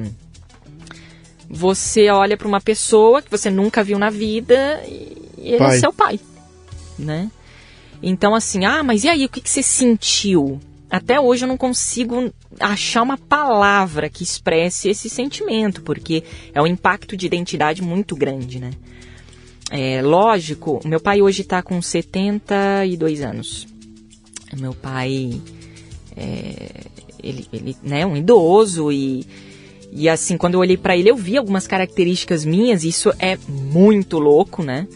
[1.49, 5.77] você olha pra uma pessoa que você nunca viu na vida e ele Pai.
[5.77, 6.19] é seu pai,
[6.97, 7.31] né?
[8.01, 10.59] Então, assim, ah, mas e aí, o que, que você sentiu?
[10.89, 16.23] Até hoje eu não consigo achar uma palavra que expresse esse sentimento, porque
[16.53, 18.71] é um impacto de identidade muito grande, né?
[19.69, 23.67] É, lógico, meu pai hoje tá com 72 anos.
[24.57, 25.39] Meu pai,
[26.17, 26.85] é,
[27.21, 29.25] ele, ele né, um idoso e,
[29.91, 33.37] e assim, quando eu olhei pra ele, eu vi algumas características minhas, e isso é
[33.47, 34.87] muito louco, né?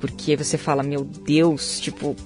[0.00, 2.16] Porque você fala, meu Deus, tipo,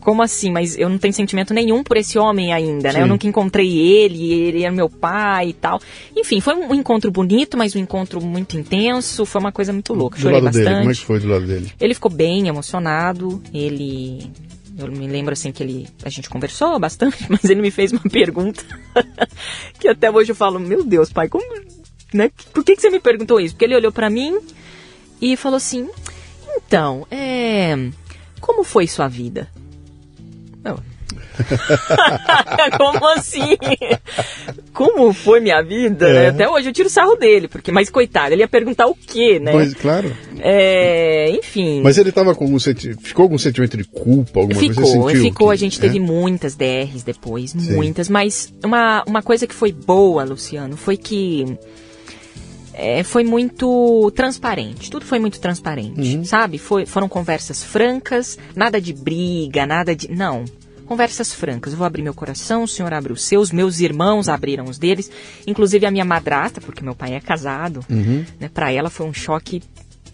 [0.00, 0.50] como assim?
[0.50, 2.94] Mas eu não tenho sentimento nenhum por esse homem ainda, né?
[2.94, 3.00] Sim.
[3.00, 5.80] Eu nunca encontrei ele, ele era meu pai e tal.
[6.16, 10.16] Enfim, foi um encontro bonito, mas um encontro muito intenso, foi uma coisa muito louca.
[10.16, 10.80] Do Chorei lado dele, bastante.
[10.80, 11.72] como é que foi do lado dele?
[11.80, 14.30] Ele ficou bem emocionado, ele.
[14.78, 15.88] Eu me lembro assim que ele.
[16.04, 18.62] A gente conversou bastante, mas ele me fez uma pergunta
[19.78, 21.44] que até hoje eu falo, meu Deus, pai, como.
[22.12, 22.30] Né?
[22.54, 23.54] Por que, que você me perguntou isso?
[23.54, 24.38] Porque ele olhou pra mim
[25.20, 25.88] e falou assim:
[26.56, 27.76] Então, é.
[28.40, 29.50] Como foi sua vida?
[30.64, 30.78] Eu,
[32.76, 33.56] Como assim?
[34.72, 36.12] Como foi minha vida?
[36.12, 36.24] né?
[36.24, 36.28] É.
[36.28, 39.52] Até hoje eu tiro sarro dele, porque, mas coitado, ele ia perguntar o quê, né?
[39.52, 40.12] Pois, claro.
[40.40, 41.80] É, enfim.
[41.82, 42.58] Mas ele tava com algum.
[42.58, 44.74] Ficou algum sentimento de culpa, alguma coisa?
[44.74, 45.48] Ficou, sentiu ficou.
[45.48, 45.80] que- A gente é?
[45.80, 47.74] teve muitas DRs depois, Sim.
[47.74, 48.08] muitas.
[48.08, 51.56] Mas uma, uma coisa que foi boa, Luciano, foi que
[52.78, 54.88] é, foi muito transparente.
[54.90, 56.24] Tudo foi muito transparente, Uhum.
[56.24, 56.58] sabe?
[56.58, 60.08] Foi, foram conversas francas, nada de briga, nada de.
[60.08, 60.44] Não.
[60.86, 61.72] Conversas francas.
[61.72, 65.10] Eu vou abrir meu coração, o senhor abre os seus, meus irmãos abriram os deles,
[65.46, 67.84] inclusive a minha madrasta, porque meu pai é casado.
[67.90, 68.24] Uhum.
[68.40, 69.60] Né, para ela foi um choque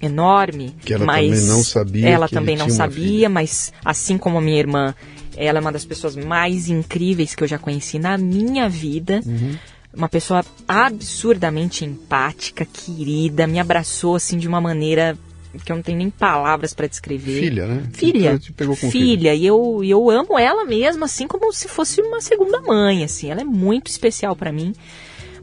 [0.03, 0.74] enorme.
[0.85, 4.59] Que ela mas também não sabia Ela também não sabia, mas assim como a minha
[4.59, 4.94] irmã,
[5.37, 9.20] ela é uma das pessoas mais incríveis que eu já conheci na minha vida.
[9.24, 9.57] Uhum.
[9.96, 15.16] Uma pessoa absurdamente empática, querida, me abraçou assim de uma maneira
[15.64, 17.38] que eu não tenho nem palavras para descrever.
[17.40, 17.83] Filha, né?
[17.92, 18.40] Filha.
[18.57, 19.35] Pegou com filha.
[19.35, 23.30] E eu, eu amo ela mesmo, assim como se fosse uma segunda mãe, assim.
[23.30, 24.74] Ela é muito especial para mim.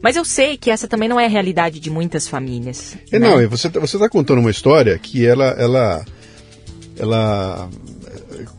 [0.02, 2.96] Mas eu sei que essa também não é a realidade de muitas famílias.
[3.10, 3.30] É, né?
[3.30, 6.04] não, e você, tá- você tá contando uma história que ela, ela,
[6.98, 7.70] ela,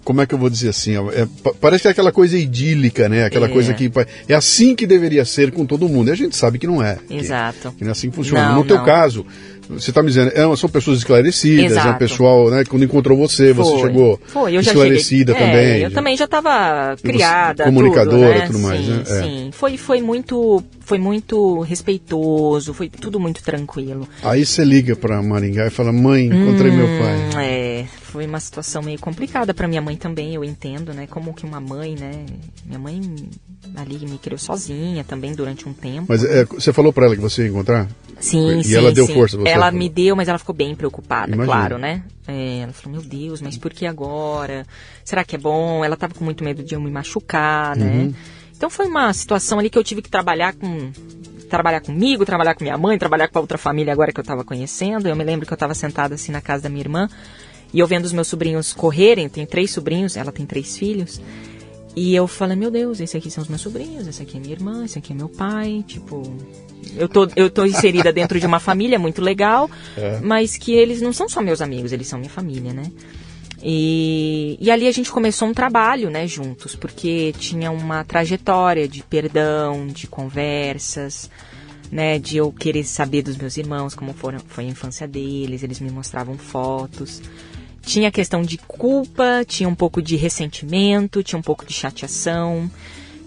[0.04, 0.94] como é que eu vou dizer assim?
[1.12, 3.26] é, pa- parece que é aquela coisa idílica, né?
[3.26, 3.50] Aquela É.
[3.50, 3.92] coisa que
[4.28, 6.10] é assim que deveria ser com todo mundo.
[6.10, 6.98] E a gente sabe que não é.
[7.08, 7.72] que- Exato.
[7.78, 8.50] Que não é assim que funciona.
[8.50, 8.86] Não, no teu não.
[8.86, 9.26] caso,
[9.70, 11.88] você está me dizendo, é, são pessoas esclarecidas, Exato.
[11.88, 13.82] é um pessoal, né, quando encontrou você, você Foi.
[13.82, 15.48] chegou Foi, eu já esclarecida cheguei.
[15.48, 15.66] também.
[15.82, 18.46] É, eu também já estava criada, comunicadora, tudo, né?
[18.48, 19.02] tudo mais, sim, né?
[19.02, 19.22] É.
[19.24, 24.08] Sim, foi, foi muito, foi muito respeitoso, foi tudo muito tranquilo.
[24.22, 27.16] Aí você liga para Maringá e fala, mãe, encontrei meu pai.
[27.16, 31.08] Hum, É, foi uma situação meio complicada para minha mãe também, eu entendo, né?
[31.08, 32.26] Como que uma mãe, né?
[32.66, 33.02] Minha mãe
[33.76, 36.06] ali me criou sozinha também durante um tempo.
[36.10, 37.88] Mas é, você falou para ela que você ia encontrar?
[38.20, 38.76] Sim, E sim.
[38.76, 39.14] ela deu sim.
[39.14, 39.52] força pra você?
[39.52, 41.46] Ela me deu, mas ela ficou bem preocupada, Imagino.
[41.46, 42.04] claro, né?
[42.28, 44.66] É, ela falou, meu Deus, mas por que agora?
[45.04, 45.84] Será que é bom?
[45.84, 47.86] Ela tava com muito medo de eu me machucar, né?
[47.86, 48.14] Uhum.
[48.56, 50.92] Então foi uma situação ali que eu tive que trabalhar com
[51.50, 54.44] trabalhar comigo, trabalhar com minha mãe, trabalhar com a outra família agora que eu tava
[54.44, 55.08] conhecendo.
[55.08, 57.08] Eu me lembro que eu tava sentada assim na casa da minha irmã
[57.72, 61.22] e eu vendo os meus sobrinhos correrem, tem três sobrinhos, ela tem três filhos.
[61.96, 64.54] E eu falei, meu Deus, esse aqui são os meus sobrinhos, esse aqui é minha
[64.54, 66.24] irmã, esse aqui é meu pai, tipo,
[66.98, 70.20] eu tô, eu tô inserida dentro de uma família muito legal, É.
[70.20, 72.92] mas que eles não são só meus amigos, eles são minha família, né?
[73.66, 79.02] E, e ali a gente começou um trabalho, né, juntos, porque tinha uma trajetória de
[79.02, 81.30] perdão, de conversas,
[81.90, 85.80] né, de eu querer saber dos meus irmãos, como foram, foi a infância deles, eles
[85.80, 87.22] me mostravam fotos.
[87.82, 92.70] Tinha questão de culpa, tinha um pouco de ressentimento, tinha um pouco de chateação.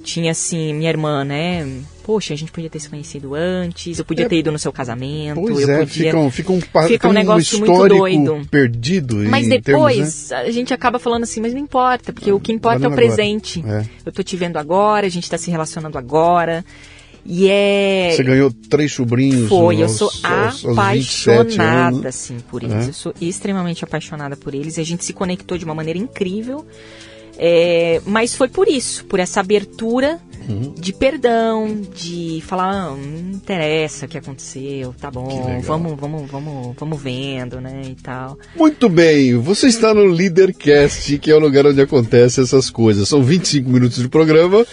[0.06, 1.66] Tinha assim, minha irmã, né?
[2.04, 4.28] Poxa, a gente podia ter se conhecido antes, eu podia É.
[4.28, 6.04] ter ido no seu casamento, Pois eu é, podia.
[6.04, 8.46] fica um, fica um, Fica um negócio muito doido.
[8.48, 12.38] perdido Mas em termos, depois a gente acaba falando assim, mas não importa, porque o
[12.38, 13.64] que importa é o presente.
[13.66, 13.84] É.
[14.06, 16.64] Eu tô te vendo agora, a gente tá se relacionando agora.
[17.28, 18.12] E é.
[18.14, 22.86] Você ganhou três sobrinhos Foi, eu aos- sou aos- aos 27 apaixonada, assim, por eles.
[22.86, 22.88] É?
[22.90, 24.76] Eu sou extremamente apaixonada por eles.
[24.76, 26.64] E a gente se conectou de uma maneira incrível.
[27.38, 30.72] É, mas foi por isso, por essa abertura Uhum.
[30.78, 36.76] de perdão, de falar, ah, não interessa o que aconteceu, tá bom, vamos, vamos, vamos,
[36.78, 38.38] vamos vendo, né, e tal.
[38.54, 43.08] Muito bem, você está no Leadercast, que é o lugar onde acontecem essas coisas.
[43.08, 44.64] São 25 minutos de programa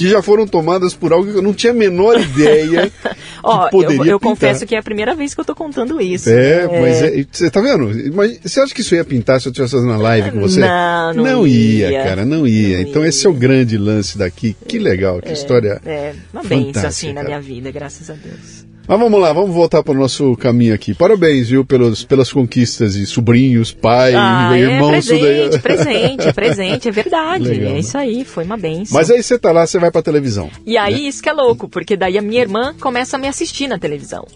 [0.00, 2.90] que já foram tomadas por algo que eu não tinha a menor ideia
[3.44, 4.32] Ó, que poderia eu, eu pintar.
[4.34, 6.28] confesso que é a primeira vez que eu tô contando isso.
[6.30, 7.90] É, mas é- você tá vendo?
[8.14, 10.60] Mas você acha que isso ia pintar se eu estivesse fazendo uma live com você?
[10.60, 12.02] Não, não Não ia, ia.
[12.02, 12.78] cara, não ia.
[12.78, 13.08] Não então ia.
[13.08, 14.56] esse é o grande lance daqui.
[14.66, 15.80] Que legal, que história.
[15.84, 17.26] É, uma benção fantástica, assim na cara.
[17.28, 18.59] minha vida, graças a Deus.
[18.90, 20.92] Mas vamos lá, vamos voltar para o nosso caminho aqui.
[20.92, 25.48] Parabéns, viu, pelos, pelas conquistas de sobrinhos, pai, Ah, irmãos, é tudo aí.
[25.48, 27.44] presente, presente, presente, é verdade.
[27.44, 27.78] Legal, é né?
[27.78, 28.98] isso aí, foi uma benção.
[28.98, 30.50] Mas aí você tá lá, você vai pra televisão.
[30.66, 33.68] E aí, isso que é louco, porque daí a minha irmã começa a me assistir
[33.68, 34.26] na televisão.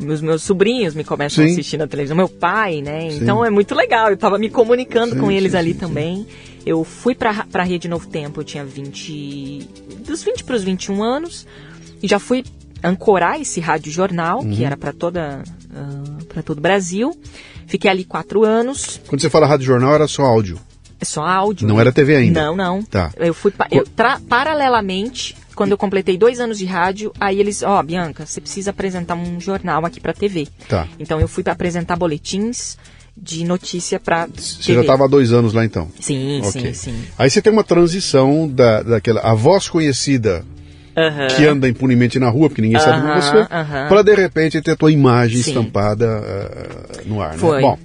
[0.00, 1.50] Os meus sobrinhos me começam Sim.
[1.50, 3.08] a assistir na televisão, meu pai, né?
[3.08, 3.18] Sim.
[3.22, 4.10] Então é muito legal.
[4.10, 6.26] Eu tava me comunicando Sim, com eles ali também.
[6.66, 9.60] Eu fui pra, pra Rede Novo Tempo, eu tinha 20.
[10.04, 11.46] dos 20 pros 21 anos.
[12.02, 12.42] E já fui
[12.82, 14.50] ancorar esse rádio jornal, Uhum.
[14.50, 15.42] que era pra toda.
[16.28, 17.14] para todo o Brasil.
[17.66, 19.00] Fiquei ali quatro anos.
[19.06, 20.58] Quando você fala rádio jornal, era só áudio.
[21.00, 21.66] É só áudio.
[21.66, 22.42] Não era TV ainda.
[22.44, 22.82] Não, não.
[22.82, 23.10] Tá.
[23.16, 23.84] Eu fui pa- eu
[24.28, 29.14] paralelamente, quando eu completei dois anos de rádio, aí eles, ó, Bianca, você precisa apresentar
[29.14, 30.48] um jornal aqui pra TV.
[30.68, 30.86] Tá.
[30.98, 32.76] Então eu fui pra apresentar boletins
[33.16, 35.88] de notícia pra Você já estava há dois anos lá então.
[36.00, 36.50] Sim, Ok.
[36.50, 37.04] sim, sim.
[37.18, 39.20] Aí você tem uma transição da, daquela.
[39.20, 40.44] A voz conhecida
[40.96, 41.26] Aham.
[41.28, 43.88] que anda impunemente na rua, porque ninguém sabe quem Aham, você, aham.
[43.88, 45.50] para de repente ter a tua imagem Sim.
[45.50, 47.32] estampada ah, no ar.
[47.32, 47.38] Né?
[47.38, 47.60] Foi.
[47.62, 47.78] Bom,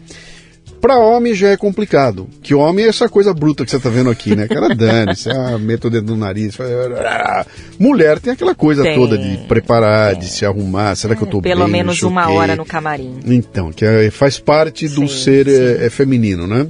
[0.82, 4.10] para homem já é complicado, que homem é essa coisa bruta que você tá vendo
[4.12, 4.48] aqui, né?
[4.48, 6.56] Cara, dane-se, ah, mete o dedo no nariz.
[6.56, 7.46] faz- ah.
[7.80, 11.42] Mulher tem aquela coisa Tem, toda de preparar, de se arrumar, será que eu tô
[11.42, 11.72] Pelo bem?
[11.74, 13.20] menos não sei o uma hora no camarim.
[13.26, 16.68] Então, que é- faz parte do Sim, ser é, é feminino, né?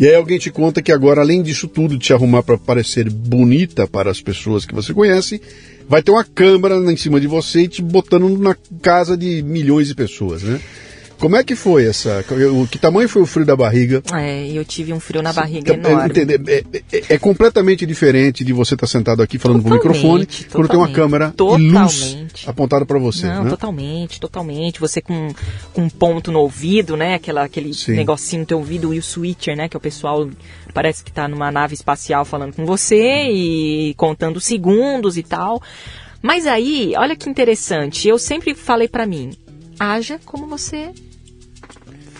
[0.00, 3.10] E aí alguém te conta que agora, além disso tudo, de te arrumar para parecer
[3.10, 5.42] bonita para as pessoas que você conhece,
[5.86, 9.88] vai ter uma câmera em cima de você e te botando na casa de milhões
[9.88, 10.58] de pessoas, né?
[11.20, 12.24] Como é que foi essa?
[12.52, 14.02] o- Que tamanho foi o frio da barriga?
[14.14, 16.10] É, eu tive um frio na barriga Então, é, enorme.
[16.10, 19.98] entender, é, é- é completamente diferente de você estar sentado aqui falando com o Totalmente,
[19.98, 20.94] microfone, quando tem uma totalmente.
[20.94, 22.48] câmera e luz Totalmente.
[22.48, 23.50] apontada para você, Não, né?
[23.50, 24.80] totalmente, totalmente.
[24.80, 25.28] Você com,
[25.74, 27.14] com um ponto no ouvido, né?
[27.14, 27.92] Aquela, aquele Sim.
[27.96, 29.68] negocinho no teu ouvido, e o switcher, né?
[29.68, 30.28] Que o pessoal
[30.72, 35.60] parece que tá numa nave espacial falando com você e contando segundos e tal.
[36.22, 38.08] Mas aí, olha que interessante.
[38.08, 39.32] Eu sempre falei pra mim,
[39.78, 40.90] haja como você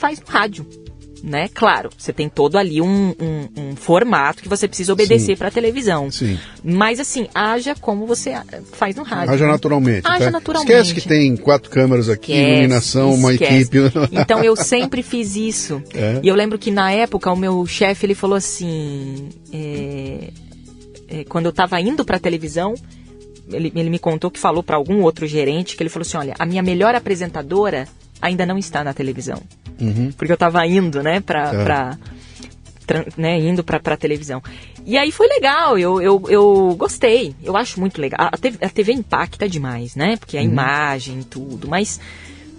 [0.01, 0.67] faz no rádio.
[1.23, 1.49] Né?
[1.53, 5.37] Claro, você tem todo ali um, um- um formato que você precisa obedecer Sim.
[5.37, 6.11] pra televisão.
[6.11, 6.39] Sim.
[6.65, 8.33] Mas assim, haja como você
[8.73, 9.35] faz no rádio.
[9.35, 9.53] Haja né?
[9.53, 10.07] naturalmente.
[10.07, 10.31] Haja tá?
[10.31, 10.73] naturalmente.
[10.73, 13.55] Esquece que tem quatro câmeras aqui, Esquece, iluminação, uma esquece.
[13.55, 13.79] equipe.
[14.19, 15.83] Então eu sempre fiz isso.
[15.95, 16.21] É?
[16.23, 20.31] E eu lembro que na época o meu chefe ele falou assim, é,
[21.07, 22.73] é, quando eu tava indo pra televisão,
[23.53, 26.35] ele, ele me contou que falou pra algum outro gerente que ele falou assim, olha,
[26.39, 27.87] a minha melhor apresentadora
[28.21, 29.43] ainda não está na televisão.
[29.81, 30.13] Uhum.
[30.13, 31.65] Porque eu estava indo, né, pra, é.
[31.65, 31.99] pra
[33.17, 34.43] né, indo pra, pra televisão.
[34.85, 38.29] E aí foi legal, eu, eu, eu gostei, eu acho muito legal.
[38.33, 40.17] A TV, a TV impacta demais, né?
[40.17, 40.47] Porque a uhum.
[40.47, 42.01] imagem, tudo, mas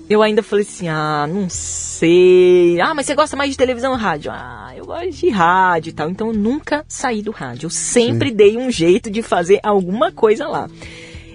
[0.10, 2.80] eu ainda falei assim, ah, não sei.
[2.82, 4.32] Ah, mas você gosta mais de televisão ou rádio?
[4.32, 6.10] Ah, eu gosto de rádio e tal.
[6.10, 7.68] Então eu nunca saí do rádio.
[7.68, 8.36] Eu sempre Sim.
[8.36, 10.70] dei um jeito de fazer alguma coisa lá.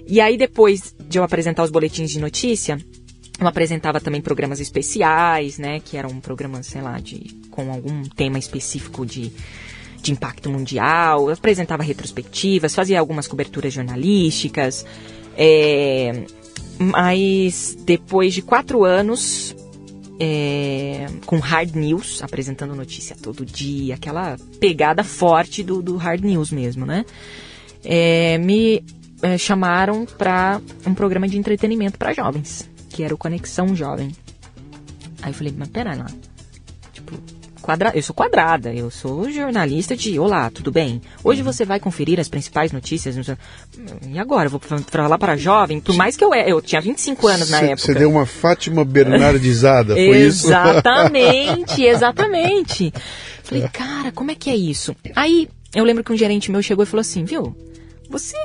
[0.07, 2.79] E aí depois de eu apresentar os boletins de notícia,
[3.39, 5.81] eu apresentava também programas especiais, né?
[5.81, 9.31] Que eram programas, sei lá, de, com algum tema específico de,
[10.01, 11.29] de impacto mundial.
[11.29, 14.87] Eu apresentava retrospectivas, fazia algumas coberturas jornalísticas.
[15.37, 16.25] É,
[16.79, 19.55] mas depois de quatro anos
[20.19, 26.51] é, com hard news, apresentando notícia todo dia, aquela pegada forte do, do hard news
[26.51, 27.05] mesmo, né?
[27.85, 28.83] É, me
[29.21, 32.67] é, chamaram para um programa de entretenimento para jovens
[32.97, 34.11] que era o Conexão Jovem.
[35.21, 36.07] Aí eu falei, mas pera lá.
[36.95, 37.13] Tipo,
[37.61, 37.93] quadra...
[37.95, 41.03] eu sou quadrada, eu sou jornalista de Olá, tudo bem?
[41.23, 43.15] Hoje você vai conferir as principais notícias.
[44.09, 44.47] E agora?
[44.47, 45.79] Eu vou falar para jovem?
[45.79, 47.83] Por mais que eu, eu tinha 25 anos na cê, época.
[47.83, 50.47] Você deu uma Fátima Bernardizada, foi isso?
[50.47, 52.95] Exatamente, exatamente.
[53.43, 54.97] Falei, cara, como é que é isso?
[55.15, 57.55] Aí eu lembro que um gerente meu chegou e falou assim, viu?
[58.09, 58.39] Você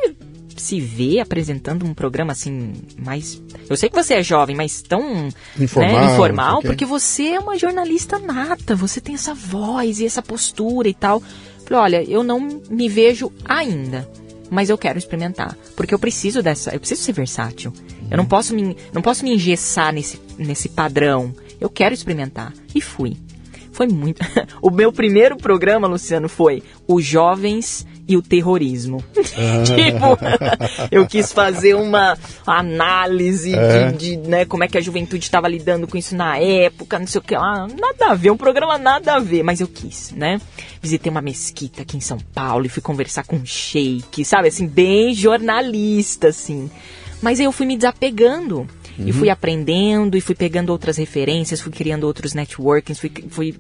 [0.57, 3.41] se vê apresentando um programa assim mais.
[3.69, 7.57] Eu sei que você é jovem, mas tão informal, né, informal porque você é uma
[7.57, 11.21] jornalista nata, você tem essa voz e essa postura e tal.
[11.65, 14.09] Falei, olha, eu não me vejo ainda,
[14.49, 17.73] mas eu quero experimentar, porque eu preciso dessa, eu preciso ser versátil.
[18.09, 21.33] Eu não posso me, não posso me engessar nesse, nesse padrão.
[21.61, 23.15] Eu quero experimentar e fui.
[23.71, 24.19] Foi muito.
[24.61, 29.03] o meu primeiro programa, Luciano, foi Os Jovens e o terrorismo.
[29.15, 30.17] tipo,
[30.91, 33.91] eu quis fazer uma análise é.
[33.91, 37.07] de, de, né, como é que a juventude estava lidando com isso na época, não
[37.07, 37.67] sei o que lá.
[37.67, 40.41] Nada a ver, um programa nada a ver, mas eu quis, né?
[40.81, 44.49] Visitei uma mesquita aqui em São Paulo e fui conversar com um sheik, sabe?
[44.49, 46.69] Assim, bem jornalista, assim.
[47.21, 48.67] Mas aí eu fui me desapegando
[49.01, 49.09] Uhum.
[49.09, 53.55] E fui aprendendo e fui pegando outras referências, fui criando outros networkings, fui, fui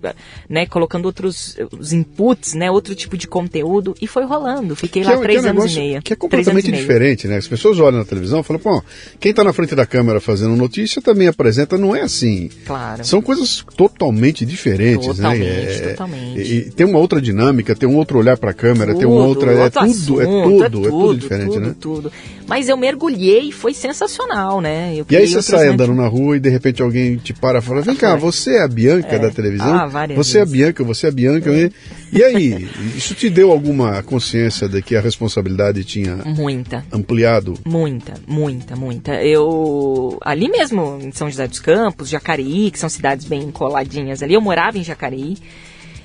[0.49, 4.75] né, colocando outros os inputs, né, outro tipo de conteúdo e foi rolando.
[4.75, 6.01] Fiquei que lá é, três é um anos e meio.
[6.01, 7.37] Que é completamente diferente, né?
[7.37, 8.83] As pessoas olham na televisão e falam, pô,
[9.19, 12.49] quem está na frente da câmera fazendo notícia também apresenta, não é assim.
[12.65, 13.03] Claro.
[13.03, 15.73] São coisas totalmente diferentes, totalmente, né?
[15.73, 16.41] É, totalmente.
[16.41, 19.07] E, e, tem uma outra dinâmica, tem um outro olhar para a câmera, tudo, tem
[19.07, 21.75] uma outra, é tudo, assunto, é tudo, é tudo, é tudo diferente, tudo, né?
[21.79, 22.11] Tudo.
[22.47, 24.93] Mas eu mergulhei e foi sensacional, né?
[24.95, 27.61] Eu e aí você sai andando na rua e de repente alguém te para e
[27.61, 29.19] fala: Vem cá, você é a Bianca é.
[29.19, 29.73] da televisão?
[29.73, 30.39] Ah, várias você vezes.
[30.39, 31.51] é a Bianca, você é a Bianca.
[31.51, 31.69] É.
[32.11, 37.53] E aí, isso te deu alguma consciência de que a responsabilidade tinha muita ampliado?
[37.65, 39.23] Muita, muita, muita.
[39.23, 44.33] Eu ali mesmo em São José dos Campos, Jacareí, que são cidades bem coladinhas ali.
[44.33, 45.37] Eu morava em Jacareí.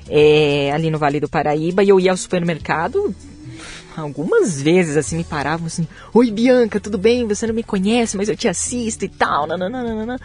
[0.09, 3.13] É, ali no Vale do Paraíba, e eu ia ao supermercado
[4.01, 7.27] algumas vezes assim me paravam assim: Oi Bianca, tudo bem?
[7.27, 9.47] Você não me conhece, mas eu te assisto e tal.
[9.47, 10.19] Nananana.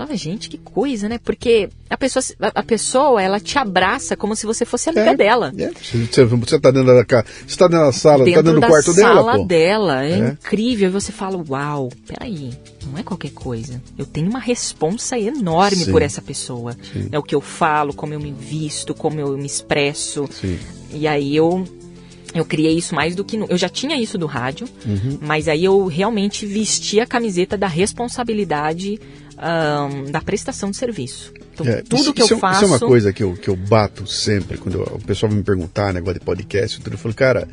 [0.00, 1.18] Falava, gente, que coisa, né?
[1.22, 2.22] Porque a pessoa,
[2.54, 5.52] a pessoa, ela te abraça como se você fosse amiga é, dela.
[5.58, 5.70] É.
[5.70, 8.66] Você, você tá dentro da casa, você tá dentro da sala, dentro tá dentro do
[8.66, 9.44] quarto dela, sala pô.
[9.44, 10.02] dela.
[10.06, 10.88] É, é, incrível.
[10.88, 12.50] E você fala, uau, peraí,
[12.86, 13.82] não é qualquer coisa.
[13.98, 15.92] Eu tenho uma responsa enorme Sim.
[15.92, 16.74] por essa pessoa.
[16.92, 17.10] Sim.
[17.12, 20.26] É o que eu falo, como eu me visto, como eu me expresso.
[20.30, 20.58] Sim.
[20.92, 21.68] E aí eu
[22.34, 23.36] eu criei isso mais do que.
[23.36, 23.46] No...
[23.46, 25.18] Eu já tinha isso do rádio, uhum.
[25.20, 28.98] mas aí eu realmente vesti a camiseta da responsabilidade
[29.40, 31.32] um, da prestação de serviço.
[31.52, 32.64] Então, é, tudo isso, que eu isso faço.
[32.64, 35.42] Isso é uma coisa que eu, que eu bato sempre, quando eu, o pessoal me
[35.42, 37.48] perguntar, negócio de podcast, tudo, eu falo, cara.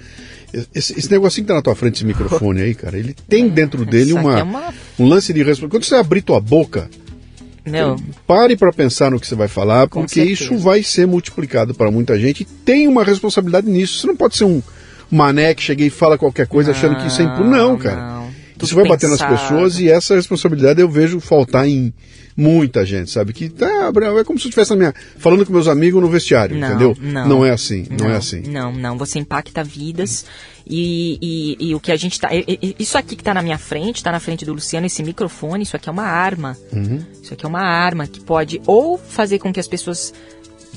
[0.73, 3.49] Esse, esse negocinho que tá na tua frente, esse microfone aí, cara, ele tem é,
[3.49, 4.73] dentro dele uma, é uma...
[4.97, 5.71] um lance de responsabilidade.
[5.71, 6.89] Quando você abrir tua boca,
[7.71, 7.95] não.
[8.25, 10.43] Pare para pensar no que você vai falar, Com porque certeza.
[10.43, 13.99] isso vai ser multiplicado para muita gente e tem uma responsabilidade nisso.
[13.99, 14.61] Você não pode ser um
[15.09, 17.43] mané que chega e fala qualquer coisa não, achando que isso é impo...
[17.43, 17.95] Não, cara.
[17.95, 18.16] Não.
[18.61, 21.93] Isso vai bater nas pessoas e essa responsabilidade eu vejo faltar em
[22.37, 23.33] muita gente, sabe?
[23.33, 26.67] Que tá, é como se eu estivesse minha, falando com meus amigos no vestiário, não,
[26.67, 26.97] entendeu?
[27.01, 28.41] Não, não é assim, não, não, é assim.
[28.41, 30.23] Não, não, você impacta vidas
[30.65, 32.29] e, e, e o que a gente tá.
[32.77, 35.75] Isso aqui que está na minha frente, está na frente do Luciano, esse microfone, isso
[35.75, 36.55] aqui é uma arma.
[36.71, 37.03] Uhum.
[37.21, 40.13] Isso aqui é uma arma que pode ou fazer com que as pessoas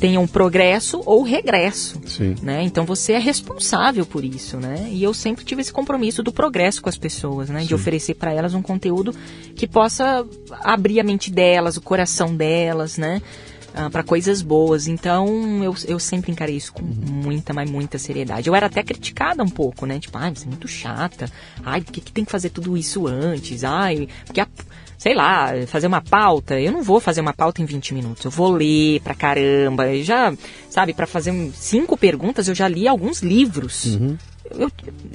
[0.01, 2.01] tenham progresso ou regresso.
[2.07, 2.35] Sim.
[2.43, 2.63] Né?
[2.63, 4.89] Então você é responsável por isso, né?
[4.91, 7.61] E eu sempre tive esse compromisso do progresso com as pessoas, né?
[7.61, 7.67] Sim.
[7.67, 9.15] De oferecer para elas um conteúdo
[9.55, 10.27] que possa
[10.63, 13.21] abrir a mente delas, o coração delas, né?
[13.75, 14.89] Ah, para coisas boas.
[14.89, 18.49] Então eu, eu sempre encarei isso com muita, mas muita seriedade.
[18.49, 20.01] Eu era até criticada um pouco, né?
[20.01, 21.31] Tipo, ai, você é muito chata.
[21.65, 23.63] Ai, por que, que tem que fazer tudo isso antes?
[23.63, 24.49] Ai, porque a,
[25.01, 26.61] sei lá, fazer uma pauta.
[26.61, 28.23] Eu não vou fazer uma pauta em 20 minutos.
[28.23, 29.89] Eu vou ler pra caramba.
[29.89, 30.31] Eu já,
[30.69, 33.87] sabe, para fazer cinco perguntas, eu já li alguns livros.
[33.87, 34.19] Uhum.
[34.59, 34.71] Eu,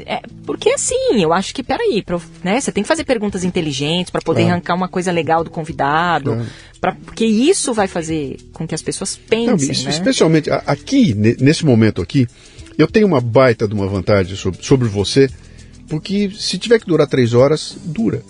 [0.07, 4.09] é, porque assim, eu acho que, peraí, pra, né, você tem que fazer perguntas inteligentes
[4.09, 4.53] para poder Claro.
[4.55, 6.31] arrancar uma coisa legal do convidado.
[6.33, 6.47] Claro.
[6.81, 9.91] Pra, porque isso vai fazer com que as pessoas Não, pensem, isso, né?
[9.91, 12.25] especialmente aqui, ne- nesse momento aqui,
[12.77, 15.29] eu tenho uma baita de uma vantagem sobre, sobre você,
[15.87, 18.23] porque se tiver que durar três horas, dura.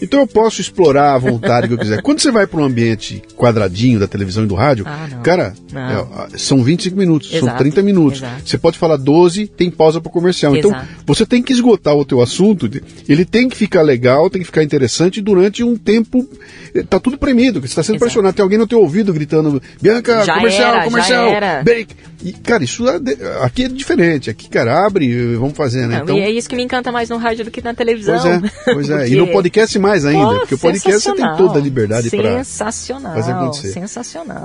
[0.00, 2.02] Então eu posso explorar à vontade que eu quiser.
[2.02, 5.22] Quando você vai para um ambiente quadradinho da televisão e do rádio, Ah, não.
[5.22, 6.26] cara, Não.
[6.32, 8.18] é, são 25 minutos, são Exato, 30 minutos.
[8.20, 8.42] exato.
[8.44, 10.56] Você pode falar 12, tem pausa para comercial.
[10.56, 10.86] Então Exato.
[11.06, 12.68] você tem que esgotar o teu assunto,
[13.08, 16.26] ele tem que ficar legal, tem que ficar interessante durante um tempo.
[16.74, 18.34] eh, Tá tudo premido, você está sendo pressionado.
[18.36, 21.30] Tem alguém no teu ouvido gritando, Bianca, Já comercial, era, comercial,
[21.64, 21.94] break.
[22.24, 22.96] E, cara, isso é
[23.42, 24.30] aqui é diferente.
[24.30, 25.96] Aqui, cara, abre, eh, vamos fazer, né?
[25.98, 28.18] Não, Então, E é isso que me encanta mais no rádio do que na televisão.
[28.18, 29.08] pois é, pois é.
[29.10, 32.44] E no podcast mais ainda, Pô, porque o podcast você tem toda a liberdade para
[32.44, 33.72] fazer acontecer.
[33.72, 34.44] Sensacional.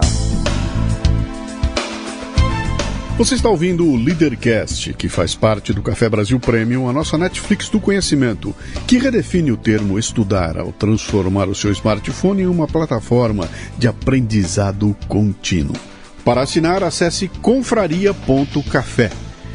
[3.18, 7.70] Você está ouvindo o Leadercast, que faz parte do Café Brasil Premium, a nossa Netflix
[7.70, 8.56] do conhecimento,
[8.88, 14.96] que redefine o termo estudar ao transformar o seu smartphone em uma plataforma de aprendizado
[15.08, 15.76] contínuo.
[16.26, 19.12] Para assinar, acesse confraria.café.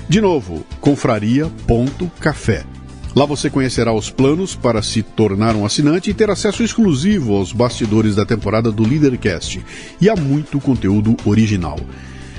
[0.09, 2.76] De novo, confraria.café.
[3.17, 7.51] Lá você conhecerá os planos para se tornar um assinante e ter acesso exclusivo aos
[7.51, 9.64] bastidores da temporada do Leadercast
[9.99, 11.81] e a muito conteúdo original.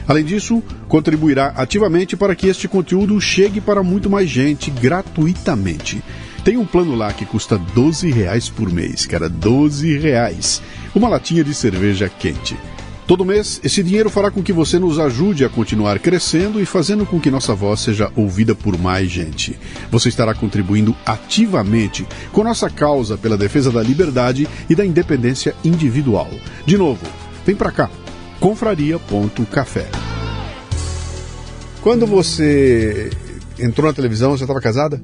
[0.08, 6.00] Além disso, contribuirá ativamente para que este conteúdo chegue para muito mais gente gratuitamente.
[6.44, 10.62] Tem um plano lá que custa 12 reais por mês, cara, 12 reais.
[10.94, 12.56] Uma latinha de cerveja quente.
[13.08, 17.06] Todo mês, esse dinheiro fará com que você nos ajude a continuar crescendo e fazendo
[17.06, 19.58] com que nossa voz seja ouvida por mais gente.
[19.90, 26.30] Você estará contribuindo ativamente com nossa causa pela defesa da liberdade e da independência individual.
[26.66, 27.06] De novo,
[27.46, 27.90] vem pra cá
[28.40, 29.88] confraria.café.
[31.82, 33.10] Quando você
[33.58, 35.02] entrou na televisão, você estava casada?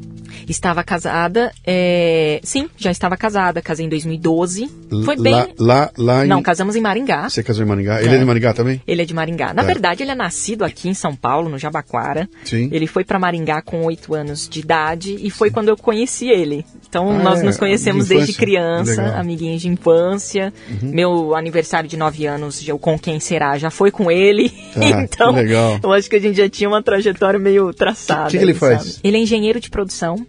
[0.47, 2.39] Estava casada, é...
[2.43, 4.69] sim, já estava casada, casei em 2012.
[5.05, 5.33] Foi bem.
[5.33, 6.29] Lá, lá, lá em...
[6.29, 7.29] Não, casamos em Maringá.
[7.29, 8.01] Você casou em Maringá?
[8.01, 8.81] Ele é de Maringá também?
[8.87, 9.53] Ele é de Maringá.
[9.53, 9.67] Na Tá.
[9.67, 12.29] verdade, ele é nascido aqui em São Paulo, no Jabaquara.
[12.43, 12.69] Sim.
[12.71, 16.65] Ele foi para Maringá com oito anos de idade e foi quando eu conheci ele.
[16.87, 19.07] Então, Ah, nós é, nos conhecemos de desde criança, Legal.
[19.15, 19.19] Uhum.
[19.19, 20.53] amiguinhos de infância.
[20.81, 24.49] Meu aniversário de nove anos, eu com quem será, já foi com ele.
[24.49, 25.35] Tá, então,
[25.81, 28.25] eu acho que a gente já tinha uma trajetória meio traçada.
[28.25, 28.81] Que- que que ele aí, faz?
[28.83, 28.95] sabe?
[29.03, 30.22] Ele é engenheiro de produção.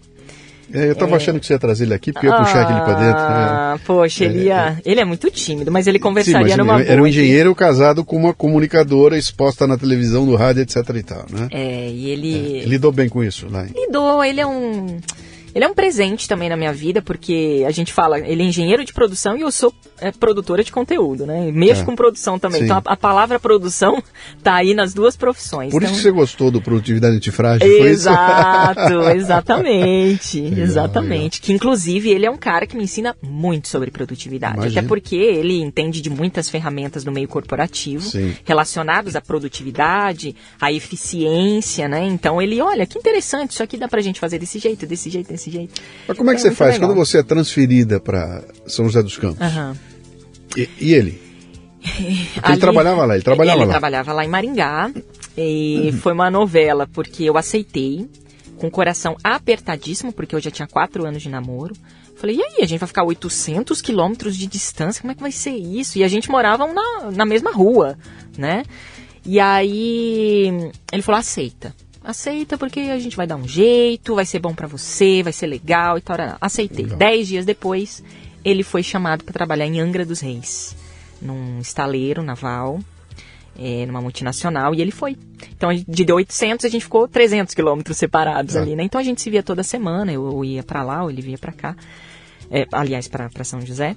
[0.74, 2.80] É, eu tava achando que você ia trazer ele aqui, porque eu ia puxar aquele
[2.80, 3.22] pra dentro.
[3.22, 3.28] né?
[3.28, 4.76] Ah, poxa, ele, ia...
[4.84, 8.04] ele é muito tímido, mas ele Sim, conversaria mas numa ele era um engenheiro casado
[8.04, 11.48] com uma comunicadora exposta na televisão, no rádio, etc e tal, né?
[11.52, 12.34] É, e ele...
[12.34, 13.64] Ele lidou bem com isso lá.
[13.64, 13.72] hein?
[13.74, 14.98] lidou, ele é um.
[15.54, 18.84] Ele é um presente também na minha vida, porque a gente fala, ele é engenheiro
[18.84, 21.48] de produção e eu sou é, produtora de conteúdo, né?
[21.48, 21.84] E Mexo É.
[21.84, 22.60] com produção também.
[22.60, 22.64] Sim.
[22.66, 24.02] Então a, a palavra produção
[24.42, 25.70] tá aí nas duas profissões.
[25.70, 25.92] Por então...
[25.92, 28.08] isso que você gostou do Produtividade Antifrágil, foi isso?
[28.08, 31.40] Exato, exatamente, Legal, exatamente.
[31.40, 34.78] Que inclusive ele é um cara que me ensina muito sobre produtividade, Imagino.
[34.78, 38.34] até porque ele entende de muitas ferramentas do meio corporativo Sim.
[38.44, 42.06] relacionadas à produtividade, à eficiência, né?
[42.06, 45.28] Então ele, olha, que interessante, isso aqui dá pra gente fazer desse jeito, desse jeito,
[45.28, 45.80] desse jeito.
[46.08, 46.88] Mas como é que É você faz legal.
[46.90, 49.40] quando você é transferida para São José dos Campos?
[49.40, 49.76] Aham.
[50.56, 51.20] E, e ele?
[51.84, 53.70] Porque ele Ali- trabalhava lá, ele trabalhava ele lá.
[53.72, 54.90] trabalhava lá em Maringá.
[55.36, 58.08] E foi uma novela, porque eu aceitei,
[58.56, 61.74] com o coração apertadíssimo, porque eu já tinha quatro anos de namoro.
[62.16, 65.32] Falei, e aí, a gente vai ficar 800 quilômetros de distância, como é que vai
[65.32, 65.98] ser isso?
[65.98, 67.98] E a gente morava na, na mesma rua,
[68.38, 68.62] né?
[69.26, 71.74] E aí, ele falou, aceita.
[72.04, 75.46] Aceita porque a gente vai dar um jeito, vai ser bom pra você, vai ser
[75.46, 76.16] legal e tal.
[76.40, 76.84] Aceitei.
[76.84, 76.98] Legal.
[76.98, 78.04] Dez dias depois,
[78.44, 80.76] ele foi chamado para trabalhar em Angra dos Reis,
[81.22, 82.78] num estaleiro naval,
[83.58, 85.16] é, numa multinacional, e ele foi.
[85.56, 88.60] Então, de 800, a gente ficou 300 quilômetros separados Tá.
[88.60, 88.82] ali, né?
[88.82, 91.52] Então, a gente se via toda semana, eu ia para lá, ou ele via para
[91.52, 91.74] cá.
[92.50, 93.96] É, aliás, para São José.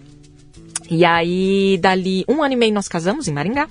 [0.90, 3.68] E aí, dali um ano e meio, nós casamos em Maringá.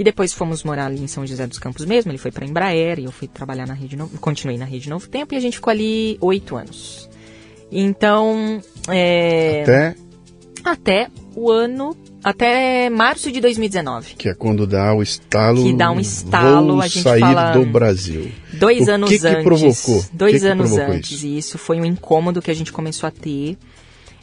[0.00, 2.10] E depois fomos morar ali em São José dos Campos mesmo.
[2.10, 4.18] Ele foi para Embraer e eu fui trabalhar na Rede Novo.
[4.18, 7.06] Continuei na Rede Novo Tempo e a gente ficou ali oito anos.
[7.70, 9.94] Então, é, Até
[10.64, 11.96] até o ano.
[12.22, 14.14] Até março de 2019.
[14.14, 15.62] que é quando dá o estalo.
[15.64, 18.30] Que dá um estalo, a gente sair fala- do Brasil.
[18.54, 19.42] Dois O anos que que antes.
[19.44, 20.04] provocou?
[20.12, 21.12] Dois que que anos provocou antes.
[21.12, 21.26] isso?
[21.26, 23.56] Isso foi um incômodo que a gente começou a ter.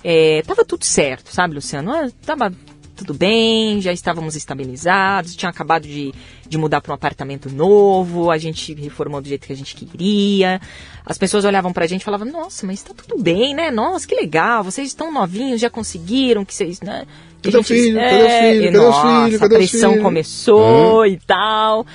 [0.03, 1.91] É, tava tudo certo, sabe, Luciano?
[1.91, 2.51] Ah, Tava
[2.97, 6.13] tudo bem, já estávamos estabilizados, tinha acabado de,
[6.49, 10.59] de mudar para um apartamento novo, a gente reformou do jeito que a gente queria.
[11.05, 13.71] As pessoas olhavam pra gente e falavam, nossa, mas tá tudo bem, né?
[13.71, 17.05] Nossa, que legal, vocês estão novinhos, já conseguiram, que vocês, né?
[17.43, 17.99] E a Cadê o gente- filho?
[17.99, 18.71] é, Cadê o filho?
[18.71, 19.35] Cadê filhos?
[19.35, 20.03] a Cadê os pressão filhos?
[20.03, 21.85] começou e tal.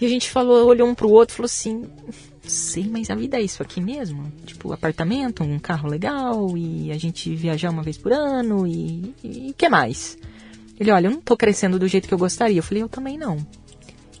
[0.00, 1.84] E a gente falou, olhou um pro outro e falou assim,
[2.42, 4.30] sei, mas a vida é isso aqui mesmo?
[4.46, 9.14] Tipo, apartamento, um carro legal e a gente viajar uma vez por ano e
[9.50, 10.16] o que mais?
[10.80, 12.58] Ele, olha, eu não tô crescendo do jeito que eu gostaria.
[12.58, 13.36] Eu falei, eu também não.